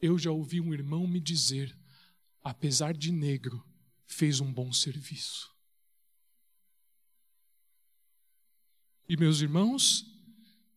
eu 0.00 0.18
já 0.18 0.30
ouvi 0.30 0.60
um 0.60 0.72
irmão 0.72 1.06
me 1.06 1.20
dizer, 1.20 1.76
apesar 2.42 2.94
de 2.94 3.10
negro, 3.10 3.64
fez 4.06 4.40
um 4.40 4.52
bom 4.52 4.72
serviço. 4.72 5.52
E 9.08 9.16
meus 9.16 9.40
irmãos, 9.40 10.04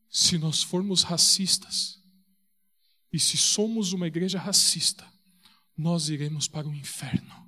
se 0.09 0.37
nós 0.37 0.63
formos 0.63 1.03
racistas, 1.03 2.01
e 3.11 3.19
se 3.19 3.37
somos 3.37 3.91
uma 3.91 4.07
igreja 4.07 4.39
racista, 4.39 5.10
nós 5.81 6.09
iremos 6.09 6.47
para 6.47 6.67
o 6.67 6.75
inferno. 6.75 7.41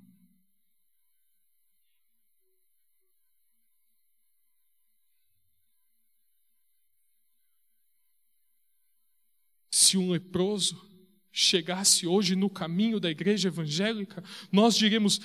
Se 9.72 9.98
um 9.98 10.10
leproso 10.10 10.84
chegasse 11.32 12.08
hoje 12.08 12.36
no 12.36 12.50
caminho 12.50 13.00
da 13.00 13.10
igreja 13.10 13.50
evangélica, 13.50 14.24
nós 14.52 14.76
diríamos: 14.76 15.22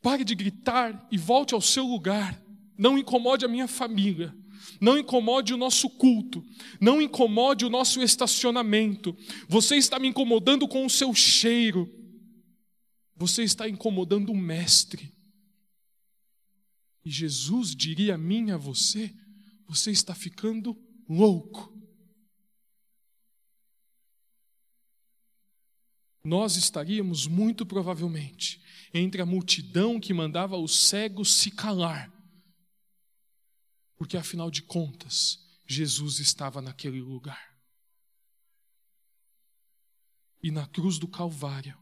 pare 0.00 0.22
de 0.22 0.36
gritar 0.36 1.08
e 1.10 1.18
volte 1.18 1.54
ao 1.54 1.60
seu 1.60 1.84
lugar, 1.84 2.40
não 2.76 2.96
incomode 2.96 3.44
a 3.44 3.48
minha 3.48 3.66
família. 3.66 4.32
Não 4.80 4.98
incomode 4.98 5.54
o 5.54 5.56
nosso 5.56 5.88
culto, 5.88 6.44
não 6.80 7.00
incomode 7.00 7.64
o 7.64 7.70
nosso 7.70 8.02
estacionamento. 8.02 9.16
Você 9.48 9.76
está 9.76 9.98
me 9.98 10.08
incomodando 10.08 10.68
com 10.68 10.84
o 10.84 10.90
seu 10.90 11.14
cheiro. 11.14 11.97
Você 13.18 13.42
está 13.42 13.68
incomodando 13.68 14.30
o 14.30 14.36
mestre. 14.36 15.12
E 17.04 17.10
Jesus 17.10 17.74
diria 17.74 18.14
a 18.14 18.18
mim, 18.18 18.50
a 18.50 18.56
você: 18.56 19.14
você 19.66 19.90
está 19.90 20.14
ficando 20.14 20.74
louco. 21.08 21.76
Nós 26.24 26.56
estaríamos 26.56 27.26
muito 27.26 27.66
provavelmente 27.66 28.62
entre 28.94 29.20
a 29.20 29.26
multidão 29.26 30.00
que 30.00 30.14
mandava 30.14 30.56
os 30.56 30.88
cegos 30.88 31.34
se 31.34 31.50
calar 31.50 32.18
porque 33.98 34.16
afinal 34.16 34.48
de 34.48 34.62
contas, 34.62 35.44
Jesus 35.66 36.20
estava 36.20 36.62
naquele 36.62 37.02
lugar. 37.02 37.58
E 40.40 40.52
na 40.52 40.68
cruz 40.68 40.98
do 40.98 41.08
Calvário, 41.08 41.76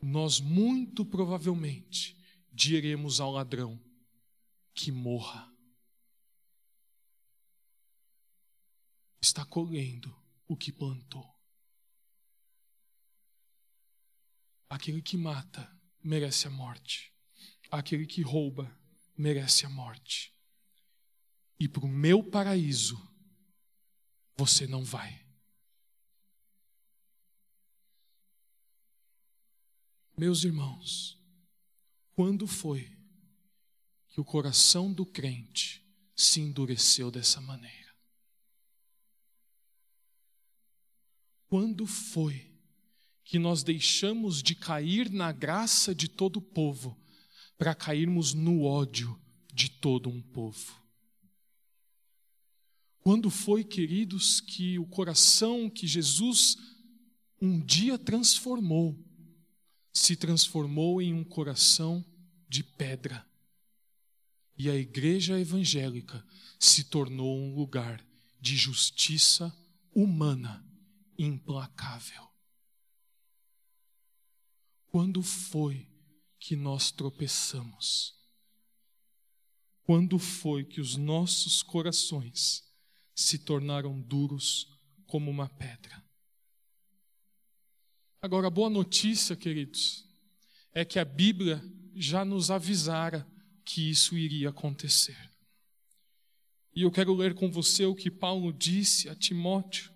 nós 0.00 0.40
muito 0.40 1.04
provavelmente 1.04 2.16
diremos 2.52 3.20
ao 3.20 3.32
ladrão 3.32 3.80
que 4.74 4.92
morra. 4.92 5.52
Está 9.20 9.44
colhendo 9.44 10.16
o 10.46 10.56
que 10.56 10.72
plantou. 10.72 11.28
Aquele 14.68 15.02
que 15.02 15.16
mata 15.16 15.70
merece 16.02 16.46
a 16.46 16.50
morte. 16.50 17.12
Aquele 17.70 18.06
que 18.06 18.22
rouba 18.22 18.76
merece 19.16 19.66
a 19.66 19.68
morte. 19.68 20.32
E 21.58 21.68
para 21.68 21.84
o 21.84 21.88
meu 21.88 22.22
paraíso, 22.22 22.96
você 24.36 24.66
não 24.66 24.84
vai. 24.84 25.27
Meus 30.18 30.42
irmãos, 30.42 31.16
quando 32.16 32.44
foi 32.44 32.90
que 34.08 34.20
o 34.20 34.24
coração 34.24 34.92
do 34.92 35.06
crente 35.06 35.80
se 36.16 36.40
endureceu 36.40 37.08
dessa 37.08 37.40
maneira? 37.40 37.94
Quando 41.46 41.86
foi 41.86 42.52
que 43.22 43.38
nós 43.38 43.62
deixamos 43.62 44.42
de 44.42 44.56
cair 44.56 45.08
na 45.08 45.30
graça 45.30 45.94
de 45.94 46.08
todo 46.08 46.38
o 46.38 46.42
povo 46.42 46.98
para 47.56 47.72
cairmos 47.72 48.34
no 48.34 48.64
ódio 48.64 49.16
de 49.54 49.70
todo 49.70 50.08
um 50.08 50.20
povo. 50.20 50.82
Quando 52.98 53.30
foi, 53.30 53.62
queridos, 53.62 54.40
que 54.40 54.80
o 54.80 54.86
coração 54.86 55.70
que 55.70 55.86
Jesus 55.86 56.56
um 57.40 57.60
dia 57.64 57.96
transformou, 57.96 59.07
se 59.98 60.14
transformou 60.16 61.02
em 61.02 61.12
um 61.12 61.24
coração 61.24 62.04
de 62.48 62.62
pedra. 62.62 63.26
E 64.56 64.70
a 64.70 64.74
igreja 64.74 65.38
evangélica 65.38 66.24
se 66.58 66.84
tornou 66.84 67.38
um 67.38 67.54
lugar 67.54 68.04
de 68.40 68.56
justiça 68.56 69.54
humana 69.92 70.64
implacável. 71.18 72.26
Quando 74.86 75.22
foi 75.22 75.88
que 76.38 76.54
nós 76.54 76.90
tropeçamos? 76.90 78.14
Quando 79.82 80.18
foi 80.18 80.64
que 80.64 80.80
os 80.80 80.96
nossos 80.96 81.62
corações 81.62 82.64
se 83.14 83.38
tornaram 83.38 84.00
duros 84.00 84.66
como 85.06 85.30
uma 85.30 85.48
pedra? 85.48 86.07
Agora, 88.20 88.48
a 88.48 88.50
boa 88.50 88.68
notícia, 88.68 89.36
queridos, 89.36 90.04
é 90.72 90.84
que 90.84 90.98
a 90.98 91.04
Bíblia 91.04 91.62
já 91.94 92.24
nos 92.24 92.50
avisara 92.50 93.24
que 93.64 93.88
isso 93.88 94.18
iria 94.18 94.48
acontecer. 94.48 95.16
E 96.74 96.82
eu 96.82 96.90
quero 96.90 97.14
ler 97.14 97.34
com 97.34 97.48
você 97.48 97.84
o 97.86 97.94
que 97.94 98.10
Paulo 98.10 98.52
disse 98.52 99.08
a 99.08 99.14
Timóteo 99.14 99.92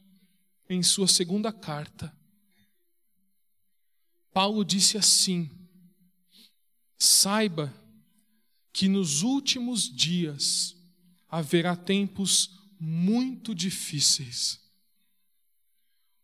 em 0.68 0.84
sua 0.84 1.08
segunda 1.08 1.52
carta. 1.52 2.16
Paulo 4.32 4.64
disse 4.64 4.96
assim: 4.96 5.50
Saiba 6.96 7.74
que 8.72 8.86
nos 8.86 9.22
últimos 9.22 9.92
dias 9.92 10.76
haverá 11.28 11.74
tempos 11.74 12.50
muito 12.78 13.52
difíceis. 13.52 14.61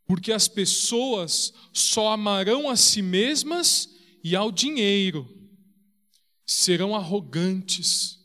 Porque 0.09 0.33
as 0.33 0.49
pessoas 0.49 1.53
só 1.73 2.09
amarão 2.09 2.69
a 2.69 2.75
si 2.75 3.01
mesmas 3.01 3.89
e 4.25 4.35
ao 4.35 4.51
dinheiro, 4.51 5.33
serão 6.45 6.97
arrogantes, 6.97 8.19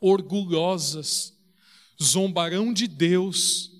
orgulhosas, 0.00 1.32
zombarão 2.02 2.72
de 2.72 2.88
Deus, 2.88 3.70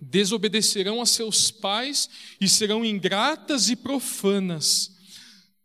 desobedecerão 0.00 1.02
a 1.02 1.06
seus 1.06 1.50
pais 1.50 2.08
e 2.40 2.48
serão 2.48 2.84
ingratas 2.84 3.68
e 3.68 3.74
profanas 3.74 5.00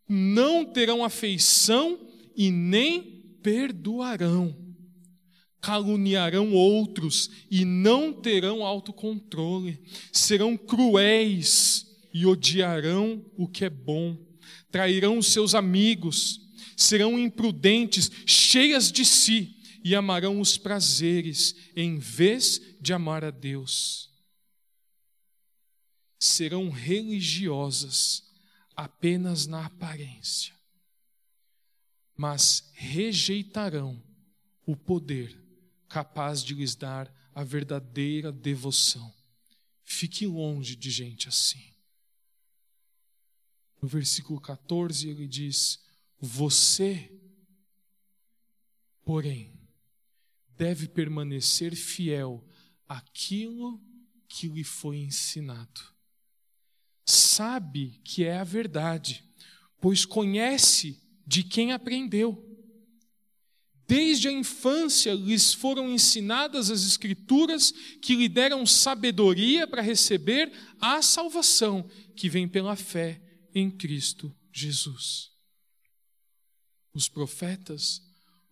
não 0.07 0.63
terão 0.65 1.03
afeição 1.03 1.99
e 2.35 2.51
nem 2.51 3.01
perdoarão. 3.41 4.55
Caluniarão 5.65 6.53
outros 6.53 7.27
e 7.49 7.65
não 7.65 8.13
terão 8.13 8.63
autocontrole. 8.63 9.81
Serão 10.11 10.55
cruéis 10.55 11.87
e 12.13 12.23
odiarão 12.23 13.25
o 13.35 13.47
que 13.47 13.65
é 13.65 13.69
bom. 13.69 14.15
Trairão 14.69 15.17
os 15.17 15.25
seus 15.25 15.55
amigos. 15.55 16.39
Serão 16.77 17.17
imprudentes, 17.17 18.11
cheias 18.27 18.91
de 18.91 19.03
si 19.03 19.55
e 19.83 19.95
amarão 19.95 20.39
os 20.39 20.55
prazeres 20.55 21.55
em 21.75 21.97
vez 21.97 22.61
de 22.79 22.93
amar 22.93 23.25
a 23.25 23.31
Deus. 23.31 24.11
Serão 26.19 26.69
religiosas 26.69 28.23
apenas 28.75 29.47
na 29.47 29.65
aparência, 29.65 30.53
mas 32.15 32.69
rejeitarão 32.75 33.99
o 34.63 34.75
poder 34.75 35.44
capaz 35.95 36.43
de 36.43 36.53
lhes 36.53 36.75
dar 36.75 37.09
a 37.33 37.41
verdadeira 37.41 38.29
devoção. 38.29 39.15
Fique 39.81 40.27
longe 40.27 40.75
de 40.75 40.91
gente 40.91 41.29
assim. 41.29 41.73
No 43.81 43.87
versículo 43.87 44.41
14 44.41 45.07
ele 45.07 45.25
diz: 45.25 45.79
Você 46.19 47.09
porém, 49.05 49.57
deve 50.57 50.89
permanecer 50.89 51.73
fiel 51.73 52.45
àquilo 52.89 53.81
que 54.27 54.49
lhe 54.49 54.65
foi 54.65 54.97
ensinado. 54.97 55.81
Sabe 57.05 58.01
que 58.03 58.25
é 58.25 58.37
a 58.37 58.43
verdade, 58.43 59.23
pois 59.79 60.03
conhece 60.03 61.01
de 61.25 61.41
quem 61.41 61.71
aprendeu. 61.71 62.54
Desde 63.87 64.27
a 64.27 64.31
infância 64.31 65.13
lhes 65.13 65.53
foram 65.53 65.89
ensinadas 65.91 66.71
as 66.71 66.83
Escrituras 66.83 67.71
que 68.01 68.15
lhe 68.15 68.27
deram 68.27 68.65
sabedoria 68.65 69.67
para 69.67 69.81
receber 69.81 70.51
a 70.79 71.01
salvação 71.01 71.87
que 72.15 72.27
vem 72.27 72.47
pela 72.47 72.75
fé 72.75 73.21
em 73.53 73.69
Cristo 73.69 74.35
Jesus. 74.51 75.31
Os 76.93 77.07
profetas 77.07 78.01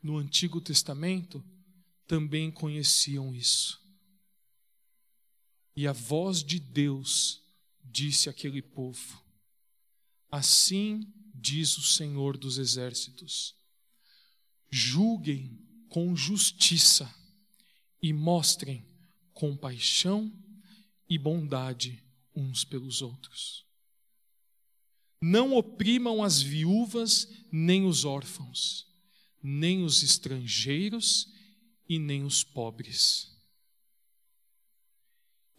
no 0.02 0.18
Antigo 0.18 0.62
Testamento 0.62 1.44
também 2.06 2.52
conheciam 2.52 3.34
isso. 3.34 3.82
E 5.76 5.88
a 5.88 5.94
voz 5.94 6.44
de 6.44 6.60
Deus 6.60 7.42
disse 7.84 8.30
àquele 8.30 8.62
povo: 8.62 9.24
Assim 10.30 11.12
diz 11.34 11.78
o 11.78 11.84
Senhor 11.84 12.38
dos 12.38 12.58
Exércitos: 12.58 13.56
julguem 14.74 15.56
com 15.88 16.16
justiça 16.16 17.14
e 18.02 18.12
mostrem 18.12 18.84
compaixão 19.32 20.34
e 21.08 21.16
bondade 21.16 22.04
uns 22.36 22.64
pelos 22.64 23.04
outros. 23.04 23.64
Não 25.22 25.54
oprimam 25.54 26.24
as 26.24 26.42
viúvas, 26.42 27.30
nem 27.52 27.86
os 27.86 28.04
órfãos, 28.04 28.88
nem 29.44 29.84
os 29.84 30.02
estrangeiros 30.02 31.32
e 31.88 32.00
nem 32.00 32.24
os 32.24 32.44
pobres. 32.44 33.32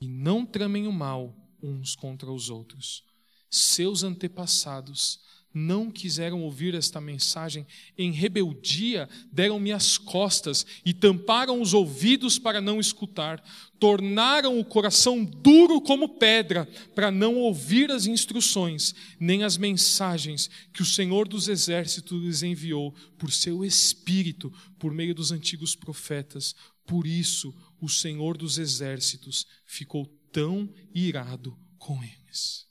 E 0.00 0.08
não 0.08 0.44
tramem 0.44 0.88
o 0.88 0.92
mal 0.92 1.32
uns 1.62 1.94
contra 1.94 2.32
os 2.32 2.50
outros. 2.50 3.04
Seus 3.48 4.02
antepassados 4.02 5.20
não 5.54 5.88
quiseram 5.88 6.42
ouvir 6.42 6.74
esta 6.74 7.00
mensagem, 7.00 7.64
em 7.96 8.10
rebeldia 8.10 9.08
deram-me 9.32 9.70
as 9.70 9.96
costas 9.96 10.66
e 10.84 10.92
tamparam 10.92 11.62
os 11.62 11.72
ouvidos 11.72 12.38
para 12.38 12.60
não 12.60 12.80
escutar, 12.80 13.40
tornaram 13.78 14.58
o 14.58 14.64
coração 14.64 15.24
duro 15.24 15.80
como 15.80 16.08
pedra 16.08 16.66
para 16.94 17.10
não 17.10 17.36
ouvir 17.36 17.90
as 17.92 18.06
instruções, 18.06 18.94
nem 19.20 19.44
as 19.44 19.56
mensagens 19.56 20.50
que 20.72 20.82
o 20.82 20.86
Senhor 20.86 21.28
dos 21.28 21.46
Exércitos 21.46 22.20
lhes 22.20 22.42
enviou 22.42 22.92
por 23.16 23.30
seu 23.30 23.64
Espírito, 23.64 24.52
por 24.78 24.92
meio 24.92 25.14
dos 25.14 25.30
antigos 25.30 25.76
profetas. 25.76 26.54
Por 26.84 27.06
isso, 27.06 27.54
o 27.80 27.88
Senhor 27.88 28.36
dos 28.36 28.58
Exércitos 28.58 29.46
ficou 29.64 30.06
tão 30.32 30.68
irado 30.92 31.56
com 31.78 32.02
eles. 32.02 32.66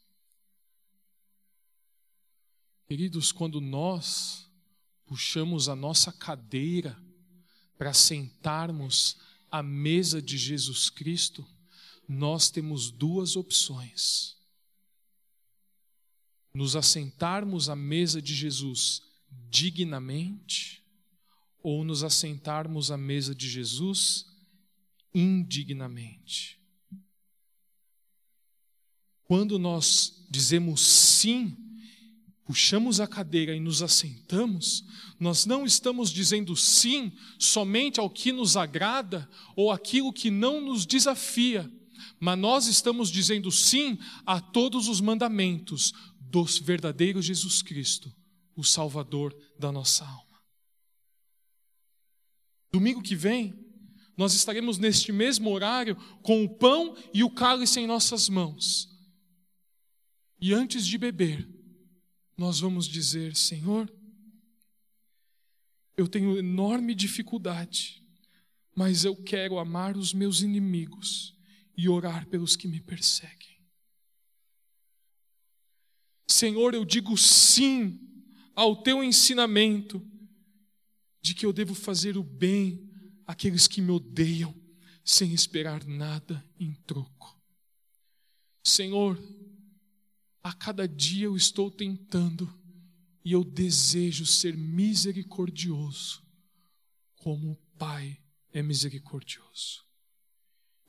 Queridos, 2.93 3.31
quando 3.31 3.59
nós 3.59 4.47
puxamos 5.07 5.67
a 5.67 5.75
nossa 5.75 6.11
cadeira 6.11 6.95
para 7.75 7.91
sentarmos 7.91 9.17
à 9.49 9.63
mesa 9.63 10.21
de 10.21 10.37
Jesus 10.37 10.91
Cristo, 10.91 11.43
nós 12.07 12.51
temos 12.51 12.91
duas 12.91 13.35
opções. 13.35 14.37
Nos 16.53 16.75
assentarmos 16.75 17.67
à 17.67 17.75
mesa 17.75 18.21
de 18.21 18.35
Jesus 18.35 19.01
dignamente 19.49 20.83
ou 21.63 21.83
nos 21.83 22.03
assentarmos 22.03 22.91
à 22.91 22.95
mesa 22.95 23.33
de 23.33 23.49
Jesus 23.49 24.27
indignamente. 25.15 26.59
Quando 29.23 29.57
nós 29.57 30.27
dizemos 30.29 30.79
sim 30.79 31.57
puxamos 32.45 32.99
a 32.99 33.07
cadeira 33.07 33.55
e 33.55 33.59
nos 33.59 33.81
assentamos, 33.81 34.83
nós 35.19 35.45
não 35.45 35.65
estamos 35.65 36.11
dizendo 36.11 36.55
sim 36.55 37.11
somente 37.39 37.99
ao 37.99 38.09
que 38.09 38.31
nos 38.31 38.57
agrada 38.57 39.29
ou 39.55 39.71
aquilo 39.71 40.11
que 40.11 40.29
não 40.29 40.59
nos 40.59 40.85
desafia, 40.85 41.71
mas 42.19 42.37
nós 42.37 42.67
estamos 42.67 43.09
dizendo 43.09 43.51
sim 43.51 43.97
a 44.25 44.41
todos 44.41 44.87
os 44.87 44.99
mandamentos 44.99 45.93
do 46.19 46.43
verdadeiro 46.43 47.21
Jesus 47.21 47.61
Cristo, 47.61 48.13
o 48.55 48.63
Salvador 48.63 49.35
da 49.57 49.71
nossa 49.71 50.05
alma. 50.05 50.23
Domingo 52.71 53.03
que 53.03 53.15
vem, 53.15 53.53
nós 54.17 54.33
estaremos 54.33 54.77
neste 54.77 55.11
mesmo 55.11 55.49
horário 55.51 55.95
com 56.21 56.43
o 56.43 56.49
pão 56.49 56.95
e 57.13 57.23
o 57.23 57.29
cálice 57.29 57.79
em 57.79 57.87
nossas 57.87 58.27
mãos. 58.27 58.89
E 60.41 60.53
antes 60.53 60.85
de 60.85 60.97
beber, 60.97 61.47
nós 62.37 62.59
vamos 62.59 62.87
dizer: 62.87 63.35
Senhor, 63.35 63.91
eu 65.95 66.07
tenho 66.07 66.37
enorme 66.37 66.95
dificuldade, 66.95 68.03
mas 68.75 69.05
eu 69.05 69.15
quero 69.15 69.59
amar 69.59 69.95
os 69.95 70.13
meus 70.13 70.41
inimigos 70.41 71.37
e 71.77 71.87
orar 71.87 72.27
pelos 72.27 72.55
que 72.55 72.67
me 72.67 72.79
perseguem. 72.79 73.53
Senhor, 76.27 76.73
eu 76.73 76.83
digo 76.83 77.17
sim 77.17 77.99
ao 78.55 78.81
teu 78.81 79.03
ensinamento 79.03 80.05
de 81.21 81.33
que 81.33 81.45
eu 81.45 81.53
devo 81.53 81.73
fazer 81.73 82.17
o 82.17 82.23
bem 82.23 82.89
àqueles 83.25 83.67
que 83.67 83.81
me 83.81 83.91
odeiam, 83.91 84.53
sem 85.05 85.33
esperar 85.33 85.85
nada 85.85 86.43
em 86.59 86.73
troco. 86.85 87.39
Senhor, 88.63 89.17
a 90.43 90.51
cada 90.51 90.85
dia 90.85 91.25
eu 91.25 91.37
estou 91.37 91.71
tentando 91.71 92.53
e 93.23 93.31
eu 93.31 93.43
desejo 93.45 94.25
ser 94.25 94.57
misericordioso, 94.57 96.21
como 97.15 97.51
o 97.51 97.55
Pai 97.77 98.21
é 98.51 98.61
misericordioso. 98.61 99.85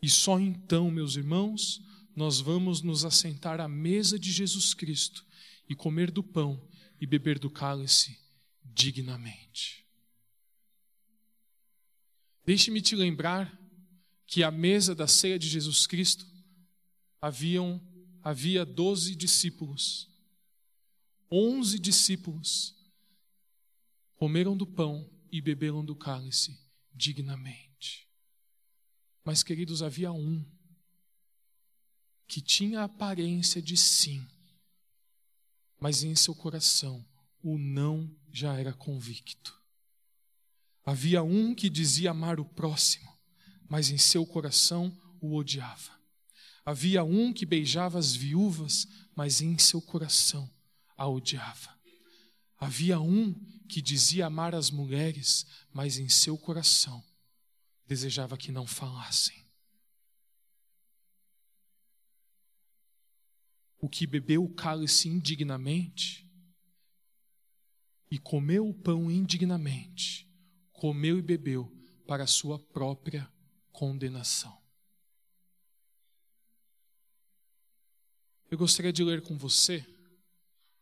E 0.03 0.11
só 0.11 0.41
então, 0.41 0.91
meus 0.91 1.15
irmãos, 1.15 1.81
nós 2.15 2.41
vamos 2.41 2.83
nos 2.83 3.05
assentar 3.05 3.61
à 3.61 3.69
mesa 3.69 4.19
de 4.19 4.33
Jesus 4.33 4.75
Cristo 4.75 5.25
e 5.69 5.75
comer 5.75 6.11
do 6.11 6.23
pão 6.23 6.69
e 7.01 7.07
beber 7.07 7.39
do 7.39 7.49
cálice 7.49 8.19
dignamente. 8.65 9.87
Deixe-me 12.45 12.83
te 12.83 12.95
lembrar 12.95 13.59
que 14.27 14.43
à 14.43 14.51
mesa 14.51 14.95
da 14.95 15.07
ceia 15.07 15.39
de 15.39 15.49
Jesus 15.49 15.87
Cristo 15.87 16.27
haviam 17.21 17.81
havia 18.25 18.65
doze 18.65 19.15
discípulos. 19.15 20.09
Onze 21.31 21.79
discípulos 21.79 22.75
comeram 24.17 24.57
do 24.57 24.67
pão 24.67 25.11
e 25.31 25.43
beberam 25.43 25.85
do 25.85 25.95
cálice 25.95 26.59
dignamente. 26.95 28.09
Mas, 29.23 29.43
queridos, 29.43 29.83
havia 29.83 30.11
um 30.11 30.43
que 32.27 32.41
tinha 32.41 32.81
a 32.81 32.85
aparência 32.85 33.61
de 33.61 33.77
sim, 33.77 34.27
mas 35.79 36.03
em 36.03 36.17
seu 36.17 36.35
coração 36.35 37.05
o 37.43 37.59
não 37.59 38.11
já 38.33 38.59
era 38.59 38.73
convicto. 38.73 39.55
Havia 40.83 41.23
um 41.23 41.55
que 41.55 41.69
dizia 41.69 42.11
amar 42.11 42.41
o 42.41 42.45
próximo, 42.45 43.13
mas 43.69 43.91
em 43.91 43.99
seu 43.99 44.25
coração 44.25 44.97
o 45.21 45.35
odiava. 45.35 46.04
Havia 46.65 47.05
um 47.05 47.33
que 47.33 47.45
beijava 47.45 47.99
as 47.99 48.15
viúvas, 48.17 48.89
mas 49.15 49.41
em 49.41 49.59
seu 49.59 49.83
coração 49.83 50.51
a 50.97 51.07
odiava. 51.07 51.79
Havia 52.57 52.99
um 52.99 53.35
que 53.69 53.83
dizia 53.83 54.27
amar 54.27 54.55
as 54.55 54.71
mulheres, 54.71 55.47
mas 55.73 55.99
em 55.99 56.09
seu 56.09 56.39
coração 56.39 57.05
desejava 57.87 58.37
que 58.39 58.51
não 58.51 58.67
falassem. 58.67 59.45
O 63.79 63.89
que 63.89 64.07
bebeu 64.07 64.43
o 64.43 64.55
cálice 64.55 65.09
indignamente 65.09 66.27
e 68.11 68.19
comeu 68.19 68.67
o 68.67 68.73
pão 68.73 69.11
indignamente, 69.11 70.27
comeu 70.73 71.19
e 71.19 71.23
bebeu 71.23 71.71
para 72.07 72.27
sua 72.27 72.59
própria 72.59 73.31
condenação. 73.71 74.64
Eu 78.55 78.59
gostaria 78.59 78.93
de 78.93 79.03
ler 79.03 79.21
com 79.21 79.37
você 79.37 79.85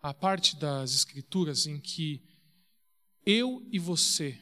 a 0.02 0.12
parte 0.12 0.56
das 0.56 0.92
Escrituras 0.92 1.66
em 1.66 1.80
que 1.80 2.22
eu 3.24 3.66
e 3.72 3.78
você 3.78 4.38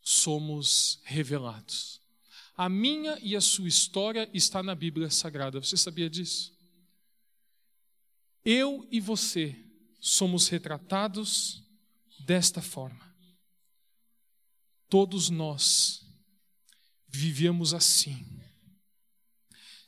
somos 0.00 1.02
revelados. 1.04 2.00
A 2.56 2.66
minha 2.66 3.18
e 3.20 3.36
a 3.36 3.42
sua 3.42 3.68
história 3.68 4.26
está 4.32 4.62
na 4.62 4.74
Bíblia 4.74 5.10
Sagrada. 5.10 5.60
Você 5.60 5.76
sabia 5.76 6.08
disso? 6.08 6.56
Eu 8.42 8.88
e 8.90 9.00
você 9.00 9.54
somos 10.00 10.48
retratados 10.48 11.62
desta 12.20 12.62
forma. 12.62 13.14
Todos 14.88 15.28
nós 15.28 16.06
vivíamos 17.06 17.74
assim, 17.74 18.37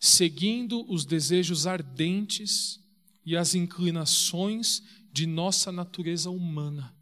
seguindo 0.01 0.91
os 0.91 1.05
desejos 1.05 1.67
ardentes 1.67 2.81
e 3.25 3.37
as 3.37 3.55
inclinações 3.55 4.83
de 5.13 5.27
nossa 5.27 5.71
natureza 5.71 6.31
humana. 6.31 6.97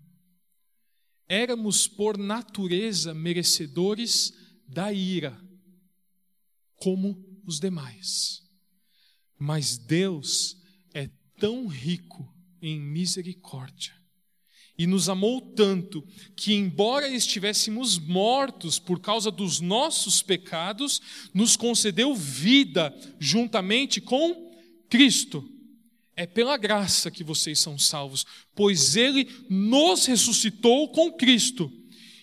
Éramos, 1.28 1.86
por 1.86 2.18
natureza, 2.18 3.14
merecedores 3.14 4.32
da 4.66 4.92
ira, 4.92 5.38
como 6.76 7.40
os 7.44 7.60
demais. 7.60 8.42
Mas 9.38 9.78
Deus 9.78 10.56
é 10.92 11.06
tão 11.38 11.68
rico 11.68 12.34
em 12.60 12.80
misericórdia 12.80 13.97
e 14.78 14.86
nos 14.86 15.08
amou 15.08 15.40
tanto 15.40 16.06
que, 16.36 16.54
embora 16.54 17.08
estivéssemos 17.08 17.98
mortos 17.98 18.78
por 18.78 19.00
causa 19.00 19.28
dos 19.28 19.58
nossos 19.60 20.22
pecados, 20.22 21.02
nos 21.34 21.56
concedeu 21.56 22.14
vida 22.14 22.96
juntamente 23.18 24.00
com 24.00 24.56
Cristo. 24.88 25.44
É 26.14 26.26
pela 26.26 26.56
graça 26.56 27.10
que 27.10 27.24
vocês 27.24 27.58
são 27.58 27.76
salvos, 27.76 28.24
pois 28.54 28.94
Ele 28.94 29.28
nos 29.50 30.06
ressuscitou 30.06 30.92
com 30.92 31.12
Cristo 31.12 31.72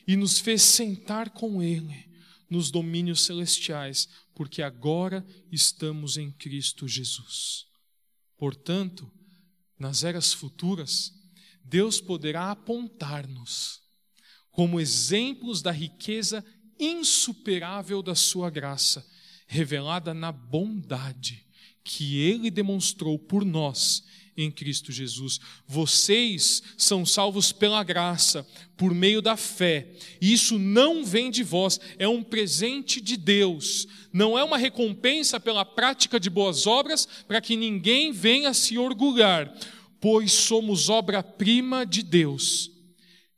e 0.07 0.15
nos 0.15 0.39
fez 0.39 0.61
sentar 0.61 1.31
com 1.31 1.61
Ele 1.61 2.05
nos 2.49 2.71
domínios 2.71 3.25
celestiais, 3.25 4.07
porque 4.33 4.61
agora 4.61 5.25
estamos 5.51 6.15
em 6.15 6.31
Cristo 6.31 6.87
Jesus. 6.87 7.65
Portanto, 8.37 9.11
nas 9.77 10.03
eras 10.03 10.33
futuras, 10.33 11.11
Deus 11.65 11.99
poderá 11.99 12.51
apontar-nos 12.51 13.81
como 14.51 14.79
exemplos 14.79 15.61
da 15.61 15.71
riqueza 15.71 16.45
insuperável 16.79 18.01
da 18.01 18.15
Sua 18.15 18.49
graça, 18.49 19.05
revelada 19.47 20.13
na 20.13 20.31
bondade 20.31 21.45
que 21.83 22.19
Ele 22.19 22.49
demonstrou 22.49 23.19
por 23.19 23.43
nós 23.43 24.03
em 24.37 24.51
Cristo 24.51 24.91
Jesus. 24.91 25.39
Vocês 25.67 26.61
são 26.77 27.05
salvos 27.05 27.51
pela 27.51 27.83
graça, 27.83 28.45
por 28.75 28.93
meio 28.93 29.21
da 29.21 29.37
fé. 29.37 29.93
E 30.19 30.33
isso 30.33 30.59
não 30.59 31.05
vem 31.05 31.31
de 31.31 31.43
vós, 31.43 31.79
é 31.97 32.07
um 32.07 32.23
presente 32.23 32.99
de 32.99 33.15
Deus. 33.15 33.87
Não 34.11 34.37
é 34.37 34.43
uma 34.43 34.57
recompensa 34.57 35.39
pela 35.39 35.63
prática 35.63 36.19
de 36.19 36.29
boas 36.29 36.67
obras, 36.67 37.07
para 37.27 37.39
que 37.39 37.55
ninguém 37.55 38.11
venha 38.11 38.53
se 38.53 38.77
orgulhar 38.77 39.53
pois 39.99 40.31
somos 40.31 40.89
obra-prima 40.89 41.85
de 41.85 42.03
Deus, 42.03 42.71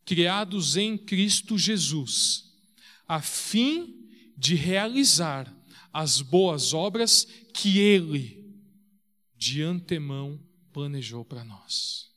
criados 0.06 0.78
em 0.78 0.98
Cristo 0.98 1.58
Jesus, 1.58 2.46
a 3.08 3.22
fim 3.22 4.10
de 4.38 4.56
realizar 4.56 5.54
as 5.92 6.22
boas 6.22 6.74
obras 6.74 7.28
que 7.54 7.80
Ele, 7.80 8.46
de 9.36 9.62
antemão, 9.62 10.40
planejou 10.72 11.26
para 11.26 11.44
nós. 11.44 12.08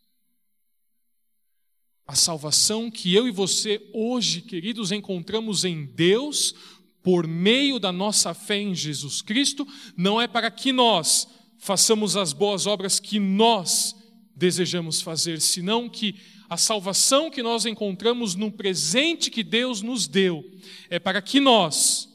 A 2.07 2.14
salvação 2.14 2.91
que 2.91 3.14
eu 3.14 3.28
e 3.28 3.30
você 3.30 3.88
hoje, 3.95 4.43
queridos, 4.43 4.91
encontramos 4.91 5.64
em 5.64 5.86
Deus, 5.86 6.55
por 7.03 7.26
meio 7.26 7.78
da 7.78 7.93
nossa 7.93 8.34
fé 8.34 8.59
em 8.59 8.74
Jesus 8.74 9.22
Cristo, 9.22 9.66
não 9.97 10.20
é 10.20 10.26
para 10.26 10.51
que 10.51 10.72
nós 10.72 11.28
façamos 11.59 12.16
as 12.16 12.32
boas 12.32 12.66
obras 12.66 12.99
que 12.99 13.18
nós 13.18 13.95
desejamos 14.41 15.03
fazer, 15.03 15.38
senão 15.38 15.86
que 15.86 16.18
a 16.49 16.57
salvação 16.57 17.30
que 17.30 17.43
nós 17.43 17.66
encontramos 17.66 18.34
no 18.34 18.51
presente 18.51 19.30
que 19.30 19.45
Deus 19.45 19.82
nos 19.82 20.09
deu 20.09 20.43
é 20.88 20.99
para 20.99 21.20
que 21.20 21.38
nós 21.38 22.09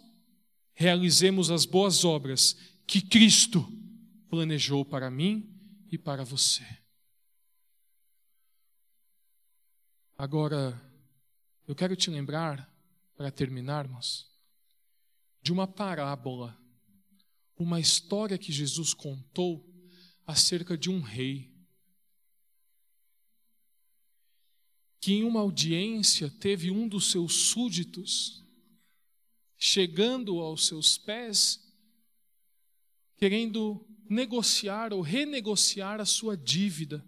realizemos 0.73 1.51
as 1.51 1.65
boas 1.65 2.03
obras 2.03 2.57
que 2.87 2.99
Cristo 2.99 3.63
planejou 4.27 4.83
para 4.83 5.11
mim 5.11 5.47
e 5.91 5.99
para 5.99 6.23
você. 6.23 6.65
Agora, 10.17 10.81
eu 11.67 11.75
quero 11.75 11.95
te 11.95 12.09
lembrar, 12.09 12.73
para 13.15 13.31
terminarmos, 13.31 14.27
de 15.41 15.53
uma 15.53 15.67
parábola, 15.67 16.57
uma 17.55 17.79
história 17.79 18.37
que 18.37 18.51
Jesus 18.51 18.93
contou 18.93 19.63
acerca 20.25 20.75
de 20.77 20.89
um 20.89 20.99
rei 20.99 21.54
que 25.05 25.13
em 25.13 25.23
uma 25.23 25.41
audiência 25.41 26.33
teve 26.39 26.71
um 26.71 26.87
dos 26.87 27.11
seus 27.11 27.31
súditos 27.49 28.43
chegando 29.55 30.39
aos 30.39 30.65
seus 30.65 30.97
pés, 30.97 31.59
querendo 33.15 33.85
negociar 34.09 34.91
ou 34.91 35.01
renegociar 35.01 36.01
a 36.01 36.05
sua 36.05 36.35
dívida. 36.35 37.05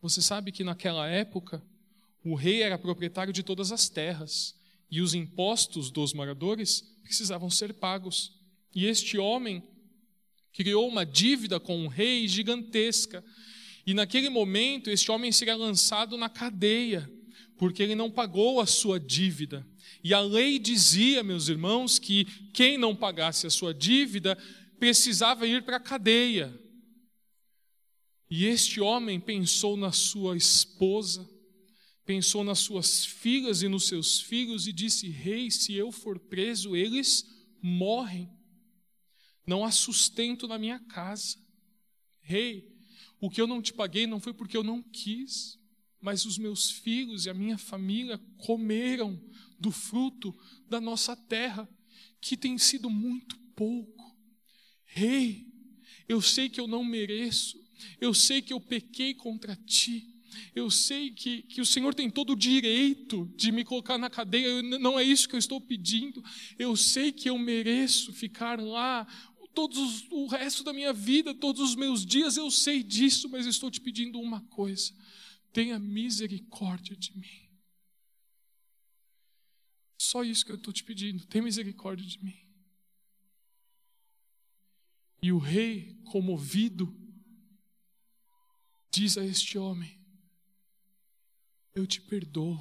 Você 0.00 0.22
sabe 0.22 0.52
que 0.52 0.62
naquela 0.62 1.08
época 1.08 1.60
o 2.24 2.36
rei 2.36 2.62
era 2.62 2.78
proprietário 2.78 3.32
de 3.32 3.42
todas 3.42 3.72
as 3.72 3.88
terras 3.88 4.54
e 4.88 5.00
os 5.00 5.12
impostos 5.12 5.90
dos 5.90 6.12
moradores 6.12 6.82
precisavam 7.02 7.50
ser 7.50 7.74
pagos. 7.74 8.30
E 8.72 8.86
este 8.86 9.18
homem 9.18 9.60
criou 10.52 10.86
uma 10.86 11.04
dívida 11.04 11.58
com 11.58 11.84
o 11.84 11.88
rei 11.88 12.28
gigantesca. 12.28 13.24
E 13.84 13.92
naquele 13.92 14.28
momento, 14.28 14.88
este 14.88 15.10
homem 15.10 15.32
seria 15.32 15.56
lançado 15.56 16.16
na 16.16 16.28
cadeia 16.28 17.12
porque 17.56 17.82
ele 17.82 17.94
não 17.94 18.10
pagou 18.10 18.60
a 18.60 18.66
sua 18.66 18.98
dívida. 18.98 19.66
E 20.02 20.12
a 20.12 20.20
lei 20.20 20.58
dizia, 20.58 21.22
meus 21.22 21.48
irmãos, 21.48 21.98
que 21.98 22.24
quem 22.52 22.76
não 22.76 22.94
pagasse 22.94 23.46
a 23.46 23.50
sua 23.50 23.72
dívida 23.72 24.36
precisava 24.78 25.46
ir 25.46 25.62
para 25.62 25.76
a 25.76 25.80
cadeia. 25.80 26.52
E 28.30 28.46
este 28.46 28.80
homem 28.80 29.20
pensou 29.20 29.76
na 29.76 29.92
sua 29.92 30.36
esposa, 30.36 31.28
pensou 32.04 32.42
nas 32.42 32.58
suas 32.58 33.04
filhas 33.04 33.62
e 33.62 33.68
nos 33.68 33.86
seus 33.86 34.20
filhos 34.20 34.66
e 34.66 34.72
disse: 34.72 35.08
Rei, 35.08 35.50
se 35.50 35.74
eu 35.74 35.92
for 35.92 36.18
preso, 36.18 36.74
eles 36.74 37.24
morrem. 37.62 38.28
Não 39.46 39.64
há 39.64 39.70
sustento 39.70 40.48
na 40.48 40.58
minha 40.58 40.80
casa. 40.80 41.38
Rei, 42.20 42.74
o 43.20 43.30
que 43.30 43.40
eu 43.40 43.46
não 43.46 43.62
te 43.62 43.72
paguei 43.72 44.06
não 44.06 44.20
foi 44.20 44.32
porque 44.32 44.56
eu 44.56 44.62
não 44.62 44.82
quis, 44.82 45.58
mas 46.04 46.26
os 46.26 46.36
meus 46.36 46.70
filhos 46.70 47.24
e 47.24 47.30
a 47.30 47.34
minha 47.34 47.56
família 47.56 48.20
comeram 48.36 49.18
do 49.58 49.70
fruto 49.70 50.38
da 50.68 50.78
nossa 50.78 51.16
terra, 51.16 51.66
que 52.20 52.36
tem 52.36 52.58
sido 52.58 52.90
muito 52.90 53.38
pouco. 53.56 54.14
Rei, 54.84 55.46
eu 56.06 56.20
sei 56.20 56.50
que 56.50 56.60
eu 56.60 56.66
não 56.66 56.84
mereço, 56.84 57.58
eu 57.98 58.12
sei 58.12 58.42
que 58.42 58.52
eu 58.52 58.60
pequei 58.60 59.14
contra 59.14 59.56
ti, 59.56 60.06
eu 60.54 60.70
sei 60.70 61.10
que, 61.10 61.40
que 61.44 61.62
o 61.62 61.66
Senhor 61.66 61.94
tem 61.94 62.10
todo 62.10 62.34
o 62.34 62.36
direito 62.36 63.32
de 63.34 63.50
me 63.50 63.64
colocar 63.64 63.96
na 63.96 64.10
cadeia, 64.10 64.46
eu, 64.46 64.62
não 64.62 65.00
é 65.00 65.02
isso 65.02 65.26
que 65.26 65.34
eu 65.34 65.38
estou 65.38 65.58
pedindo, 65.58 66.22
eu 66.58 66.76
sei 66.76 67.12
que 67.12 67.30
eu 67.30 67.38
mereço 67.38 68.12
ficar 68.12 68.60
lá 68.60 69.06
todos 69.54 70.04
o 70.10 70.26
resto 70.26 70.62
da 70.62 70.72
minha 70.74 70.92
vida, 70.92 71.32
todos 71.32 71.62
os 71.62 71.74
meus 71.74 72.04
dias, 72.04 72.36
eu 72.36 72.50
sei 72.50 72.82
disso, 72.82 73.26
mas 73.30 73.46
estou 73.46 73.70
te 73.70 73.80
pedindo 73.80 74.20
uma 74.20 74.42
coisa 74.42 74.92
tenha 75.54 75.78
misericórdia 75.78 76.96
de 76.96 77.16
mim. 77.16 77.48
Só 79.96 80.24
isso 80.24 80.44
que 80.44 80.50
eu 80.50 80.56
estou 80.56 80.72
te 80.72 80.82
pedindo, 80.82 81.24
tenha 81.26 81.44
misericórdia 81.44 82.04
de 82.04 82.22
mim. 82.22 82.36
E 85.22 85.32
o 85.32 85.38
rei, 85.38 85.94
comovido, 86.10 86.92
diz 88.90 89.16
a 89.16 89.24
este 89.24 89.56
homem: 89.56 89.98
Eu 91.72 91.86
te 91.86 92.00
perdoo, 92.00 92.58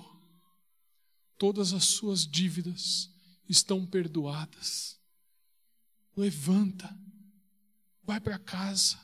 todas 1.37 1.73
as 1.73 1.85
suas 1.85 2.27
dívidas 2.27 3.11
estão 3.49 3.85
perdoadas. 3.87 5.01
Levanta, 6.15 6.95
vai 8.03 8.21
para 8.21 8.37
casa 8.37 9.01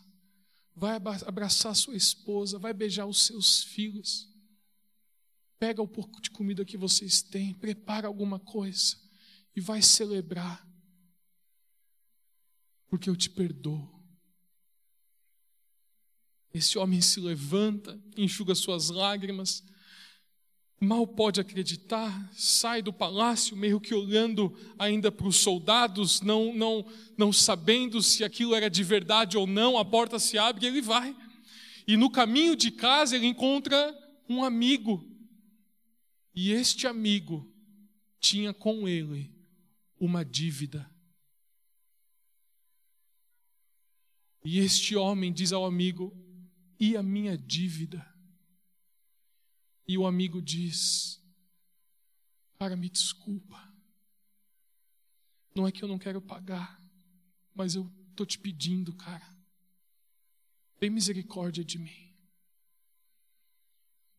vai 0.79 0.95
abraçar 1.25 1.75
sua 1.75 1.97
esposa, 1.97 2.57
vai 2.57 2.73
beijar 2.73 3.05
os 3.05 3.23
seus 3.23 3.63
filhos. 3.63 4.29
Pega 5.59 5.81
o 5.81 5.87
pouco 5.87 6.21
de 6.21 6.31
comida 6.31 6.63
que 6.63 6.77
vocês 6.77 7.21
têm, 7.21 7.53
prepara 7.53 8.07
alguma 8.07 8.39
coisa 8.39 8.97
e 9.53 9.59
vai 9.59 9.81
celebrar, 9.81 10.65
porque 12.87 13.09
eu 13.09 13.15
te 13.15 13.29
perdoo. 13.29 13.99
Esse 16.53 16.79
homem 16.79 17.01
se 17.01 17.19
levanta, 17.19 18.01
enxuga 18.15 18.55
suas 18.55 18.89
lágrimas, 18.89 19.61
mal 20.79 21.05
pode 21.05 21.41
acreditar, 21.41 22.29
sai 22.33 22.81
do 22.81 22.93
palácio 22.93 23.55
meio 23.55 23.79
que 23.81 23.93
olhando 23.93 24.55
ainda 24.77 25.11
para 25.11 25.27
os 25.27 25.37
soldados, 25.37 26.21
não, 26.21 26.53
não, 26.53 26.85
não 27.17 27.33
sabendo 27.33 28.01
se 28.01 28.23
aquilo 28.23 28.55
era 28.55 28.69
de 28.69 28.83
verdade 28.83 29.37
ou 29.37 29.45
não, 29.45 29.77
a 29.77 29.83
porta 29.83 30.17
se 30.17 30.37
abre 30.37 30.65
e 30.65 30.69
ele 30.69 30.81
vai. 30.81 31.15
E 31.85 31.97
no 31.97 32.09
caminho 32.09 32.55
de 32.55 32.71
casa 32.71 33.15
ele 33.15 33.27
encontra 33.27 33.97
um 34.29 34.43
amigo. 34.43 35.05
E 36.33 36.51
este 36.51 36.87
amigo 36.87 37.51
tinha 38.19 38.53
com 38.53 38.87
ele 38.87 39.33
uma 39.99 40.23
dívida. 40.23 40.89
E 44.45 44.59
este 44.59 44.95
homem 44.95 45.33
diz 45.33 45.51
ao 45.51 45.65
amigo: 45.65 46.15
E 46.79 46.95
a 46.95 47.03
minha 47.03 47.37
dívida? 47.37 48.05
E 49.89 49.97
o 49.97 50.05
amigo 50.05 50.39
diz: 50.39 51.19
Cara, 52.59 52.75
me 52.75 52.87
desculpa. 52.87 53.57
Não 55.55 55.67
é 55.67 55.71
que 55.71 55.83
eu 55.83 55.87
não 55.87 55.97
quero 55.97 56.21
pagar, 56.21 56.79
mas 57.55 57.73
eu 57.73 57.91
estou 58.11 58.23
te 58.23 58.37
pedindo, 58.37 58.93
cara. 58.93 59.27
Tem 60.79 60.91
misericórdia 60.91 61.65
de 61.65 61.79
mim. 61.79 62.15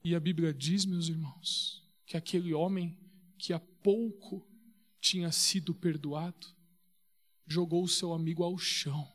E 0.03 0.13
a 0.13 0.19
Bíblia 0.19 0.53
diz, 0.53 0.85
meus 0.85 1.07
irmãos, 1.07 1.89
que 2.05 2.17
aquele 2.17 2.53
homem 2.53 2.99
que 3.39 3.53
há 3.53 3.61
pouco 3.61 4.45
tinha 5.01 5.31
sido 5.31 5.73
perdoado, 5.73 6.49
jogou 7.47 7.85
o 7.85 7.89
seu 7.89 8.13
amigo 8.13 8.43
ao 8.43 8.59
chão, 8.59 9.09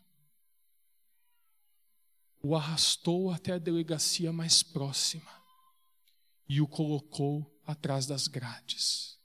o 2.42 2.56
arrastou 2.56 3.30
até 3.30 3.52
a 3.52 3.60
delegacia 3.60 4.32
mais 4.32 4.64
próxima 4.64 5.35
e 6.48 6.62
o 6.62 6.68
colocou 6.68 7.52
atrás 7.66 8.06
das 8.06 8.28
grades. 8.28 9.20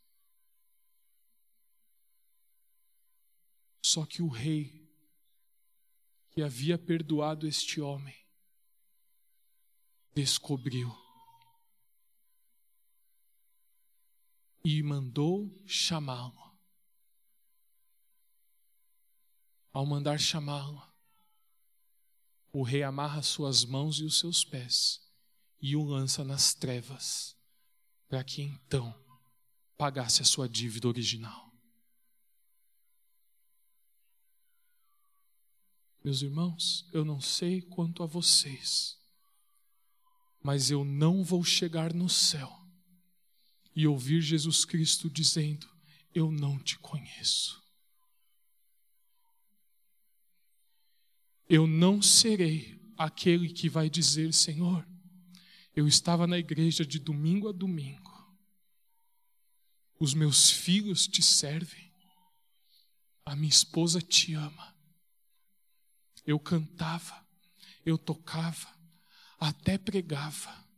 Só 3.82 4.06
que 4.06 4.22
o 4.22 4.28
rei, 4.28 4.88
que 6.30 6.42
havia 6.42 6.78
perdoado 6.78 7.46
este 7.46 7.80
homem, 7.80 8.16
descobriu 10.14 10.96
e 14.64 14.82
mandou 14.82 15.52
chamá-lo. 15.66 16.50
Ao 19.72 19.86
mandar 19.86 20.18
chamá-lo, 20.18 20.82
o 22.52 22.62
rei 22.62 22.82
amarra 22.82 23.22
suas 23.22 23.64
mãos 23.64 23.98
e 23.98 24.04
os 24.04 24.18
seus 24.18 24.44
pés 24.44 25.09
e 25.60 25.76
o 25.76 25.84
lança 25.84 26.24
nas 26.24 26.54
trevas, 26.54 27.36
para 28.08 28.24
que 28.24 28.42
então 28.42 28.94
pagasse 29.76 30.22
a 30.22 30.24
sua 30.24 30.48
dívida 30.48 30.88
original. 30.88 31.50
Meus 36.02 36.22
irmãos, 36.22 36.88
eu 36.92 37.04
não 37.04 37.20
sei 37.20 37.60
quanto 37.60 38.02
a 38.02 38.06
vocês, 38.06 38.98
mas 40.42 40.70
eu 40.70 40.84
não 40.84 41.22
vou 41.22 41.44
chegar 41.44 41.92
no 41.92 42.08
céu 42.08 42.50
e 43.76 43.86
ouvir 43.86 44.22
Jesus 44.22 44.64
Cristo 44.64 45.10
dizendo: 45.10 45.68
Eu 46.14 46.30
não 46.32 46.58
te 46.58 46.78
conheço. 46.78 47.62
Eu 51.48 51.66
não 51.66 52.00
serei 52.00 52.80
aquele 52.96 53.52
que 53.52 53.68
vai 53.68 53.90
dizer: 53.90 54.32
Senhor, 54.32 54.86
eu 55.74 55.86
estava 55.86 56.26
na 56.26 56.38
igreja 56.38 56.84
de 56.84 56.98
domingo 56.98 57.48
a 57.48 57.52
domingo, 57.52 58.10
os 59.98 60.14
meus 60.14 60.50
filhos 60.50 61.06
te 61.06 61.22
servem, 61.22 61.92
a 63.24 63.36
minha 63.36 63.50
esposa 63.50 64.00
te 64.00 64.34
ama 64.34 64.80
eu 66.26 66.38
cantava, 66.38 67.26
eu 67.84 67.96
tocava, 67.98 68.68
até 69.38 69.78
pregava. 69.78 70.68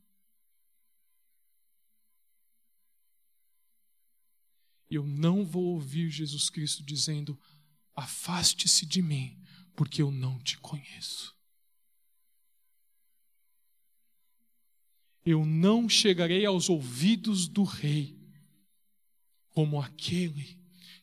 Eu 4.91 5.07
não 5.07 5.45
vou 5.45 5.75
ouvir 5.75 6.11
Jesus 6.11 6.51
Cristo 6.51 6.83
dizendo: 6.83 7.39
Afaste-se 7.95 8.87
de 8.87 9.03
mim, 9.03 9.43
porque 9.75 10.03
eu 10.03 10.11
não 10.11 10.39
te 10.43 10.59
conheço. 10.59 11.35
Eu 15.25 15.45
não 15.47 15.89
chegarei 15.89 16.45
aos 16.45 16.69
ouvidos 16.69 17.47
do 17.47 17.63
Rei 17.63 18.19
como 19.51 19.81
aquele 19.81 20.59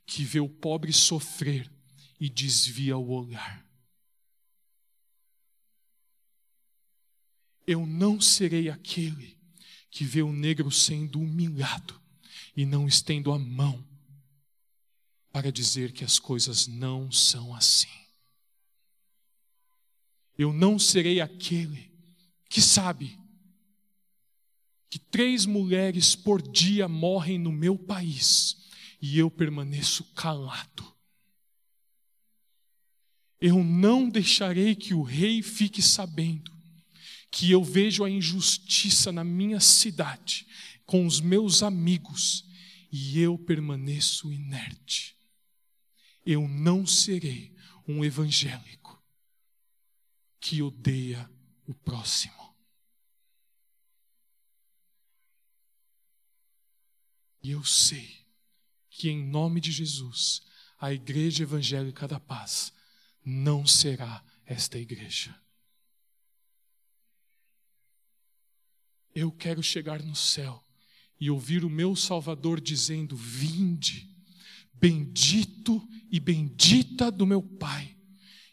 que 0.05 0.23
vê 0.23 0.39
o 0.39 0.49
pobre 0.49 0.91
sofrer 0.91 1.71
e 2.19 2.29
desvia 2.29 2.97
o 2.97 3.09
olhar. 3.11 3.65
Eu 7.65 7.85
não 7.85 8.19
serei 8.19 8.69
aquele 8.69 9.37
que 9.91 10.03
vê 10.03 10.21
o 10.21 10.33
negro 10.33 10.71
sendo 10.71 11.19
humilhado 11.19 11.99
e 12.55 12.65
não 12.65 12.87
estendo 12.87 13.31
a 13.31 13.39
mão 13.39 13.87
para 15.31 15.51
dizer 15.51 15.91
que 15.91 16.03
as 16.03 16.17
coisas 16.17 16.67
não 16.67 17.11
são 17.11 17.55
assim. 17.55 17.87
Eu 20.37 20.51
não 20.51 20.79
serei 20.79 21.21
aquele 21.21 21.91
que 22.49 22.61
sabe 22.61 23.17
que 24.89 24.97
três 24.97 25.45
mulheres 25.45 26.15
por 26.15 26.41
dia 26.41 26.87
morrem 26.87 27.37
no 27.37 27.51
meu 27.51 27.77
país 27.77 28.57
e 29.01 29.17
eu 29.19 29.29
permaneço 29.29 30.03
calado. 30.13 30.89
Eu 33.39 33.63
não 33.63 34.09
deixarei 34.09 34.75
que 34.75 34.93
o 34.93 35.01
rei 35.01 35.41
fique 35.41 35.81
sabendo 35.81 36.51
que 37.31 37.51
eu 37.51 37.63
vejo 37.63 38.03
a 38.03 38.09
injustiça 38.09 39.11
na 39.11 39.23
minha 39.23 39.59
cidade, 39.59 40.47
com 40.85 41.05
os 41.05 41.21
meus 41.21 41.61
amigos, 41.61 42.45
e 42.91 43.19
eu 43.19 43.37
permaneço 43.37 44.31
inerte. 44.31 45.15
Eu 46.25 46.47
não 46.47 46.85
serei 46.85 47.53
um 47.87 48.03
evangélico 48.03 49.01
que 50.39 50.61
odeia 50.61 51.29
o 51.67 51.73
próximo. 51.73 52.38
E 57.41 57.51
eu 57.51 57.63
sei 57.63 58.25
que, 58.89 59.09
em 59.09 59.25
nome 59.25 59.61
de 59.61 59.71
Jesus, 59.71 60.41
a 60.79 60.93
Igreja 60.93 61.43
Evangélica 61.43 62.07
da 62.07 62.19
Paz 62.19 62.73
não 63.23 63.65
será 63.65 64.23
esta 64.45 64.77
igreja. 64.77 65.35
Eu 69.13 69.31
quero 69.31 69.61
chegar 69.61 70.01
no 70.01 70.15
céu 70.15 70.63
e 71.19 71.29
ouvir 71.29 71.65
o 71.65 71.69
meu 71.69 71.95
Salvador 71.95 72.61
dizendo: 72.61 73.15
Vinde, 73.15 74.09
bendito 74.73 75.87
e 76.11 76.19
bendita 76.19 77.11
do 77.11 77.25
meu 77.25 77.41
Pai, 77.41 77.95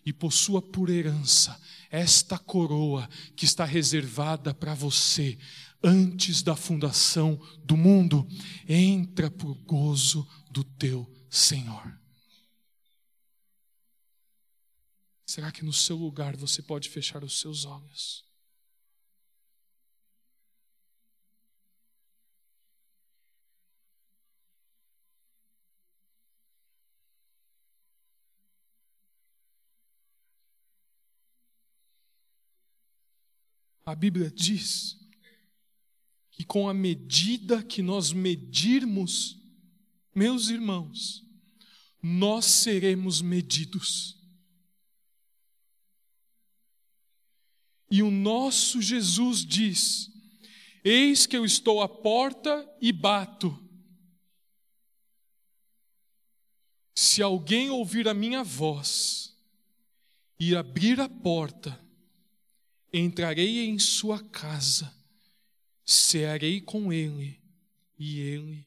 e 0.05 0.12
possua 0.12 0.61
por 0.61 0.91
herança 0.91 1.61
esta 1.91 2.39
coroa 2.39 3.09
que 3.37 3.45
está 3.45 3.64
reservada 3.64 4.53
para 4.53 4.74
você 4.74 5.39
antes 5.83 6.43
da 6.43 6.57
fundação 6.57 7.41
do 7.64 7.77
mundo. 7.77 8.27
Entra 8.68 9.31
por 9.31 9.55
gozo 9.64 10.27
do 10.51 10.64
teu 10.64 11.11
Senhor. 11.31 11.99
Será 15.27 15.51
que 15.51 15.64
no 15.64 15.72
seu 15.72 15.97
lugar 15.97 16.37
você 16.37 16.62
pode 16.62 16.89
fechar 16.89 17.22
os 17.22 17.39
seus 17.41 17.64
olhos? 17.64 18.24
A 33.85 33.95
Bíblia 33.95 34.33
diz 34.33 34.99
que 36.37 36.45
com 36.45 36.68
a 36.68 36.74
medida 36.74 37.62
que 37.62 37.80
nós 37.80 38.12
medirmos, 38.12 39.39
meus 40.14 40.51
irmãos, 40.51 41.24
nós 42.03 42.45
seremos 42.45 43.22
medidos. 43.22 44.16
E 47.91 48.03
o 48.03 48.11
nosso 48.11 48.82
Jesus 48.82 49.47
diz: 49.47 50.11
Eis 50.84 51.24
que 51.24 51.39
eu 51.39 51.45
estou 51.45 51.80
à 51.80 51.89
porta 51.89 52.68
e 52.82 52.93
bato. 52.93 53.59
Se 56.95 57.22
alguém 57.22 57.70
ouvir 57.70 58.09
a 58.09 58.14
minha 58.14 58.45
voz 58.45 59.34
e 60.39 60.55
abrir 60.55 61.01
a 61.01 61.09
porta, 61.09 61.82
entrarei 62.93 63.64
em 63.64 63.78
sua 63.78 64.22
casa, 64.22 64.95
cearei 65.87 66.61
com 66.61 66.93
ele 66.93 67.41
e 67.99 68.20
ele. 68.20 68.66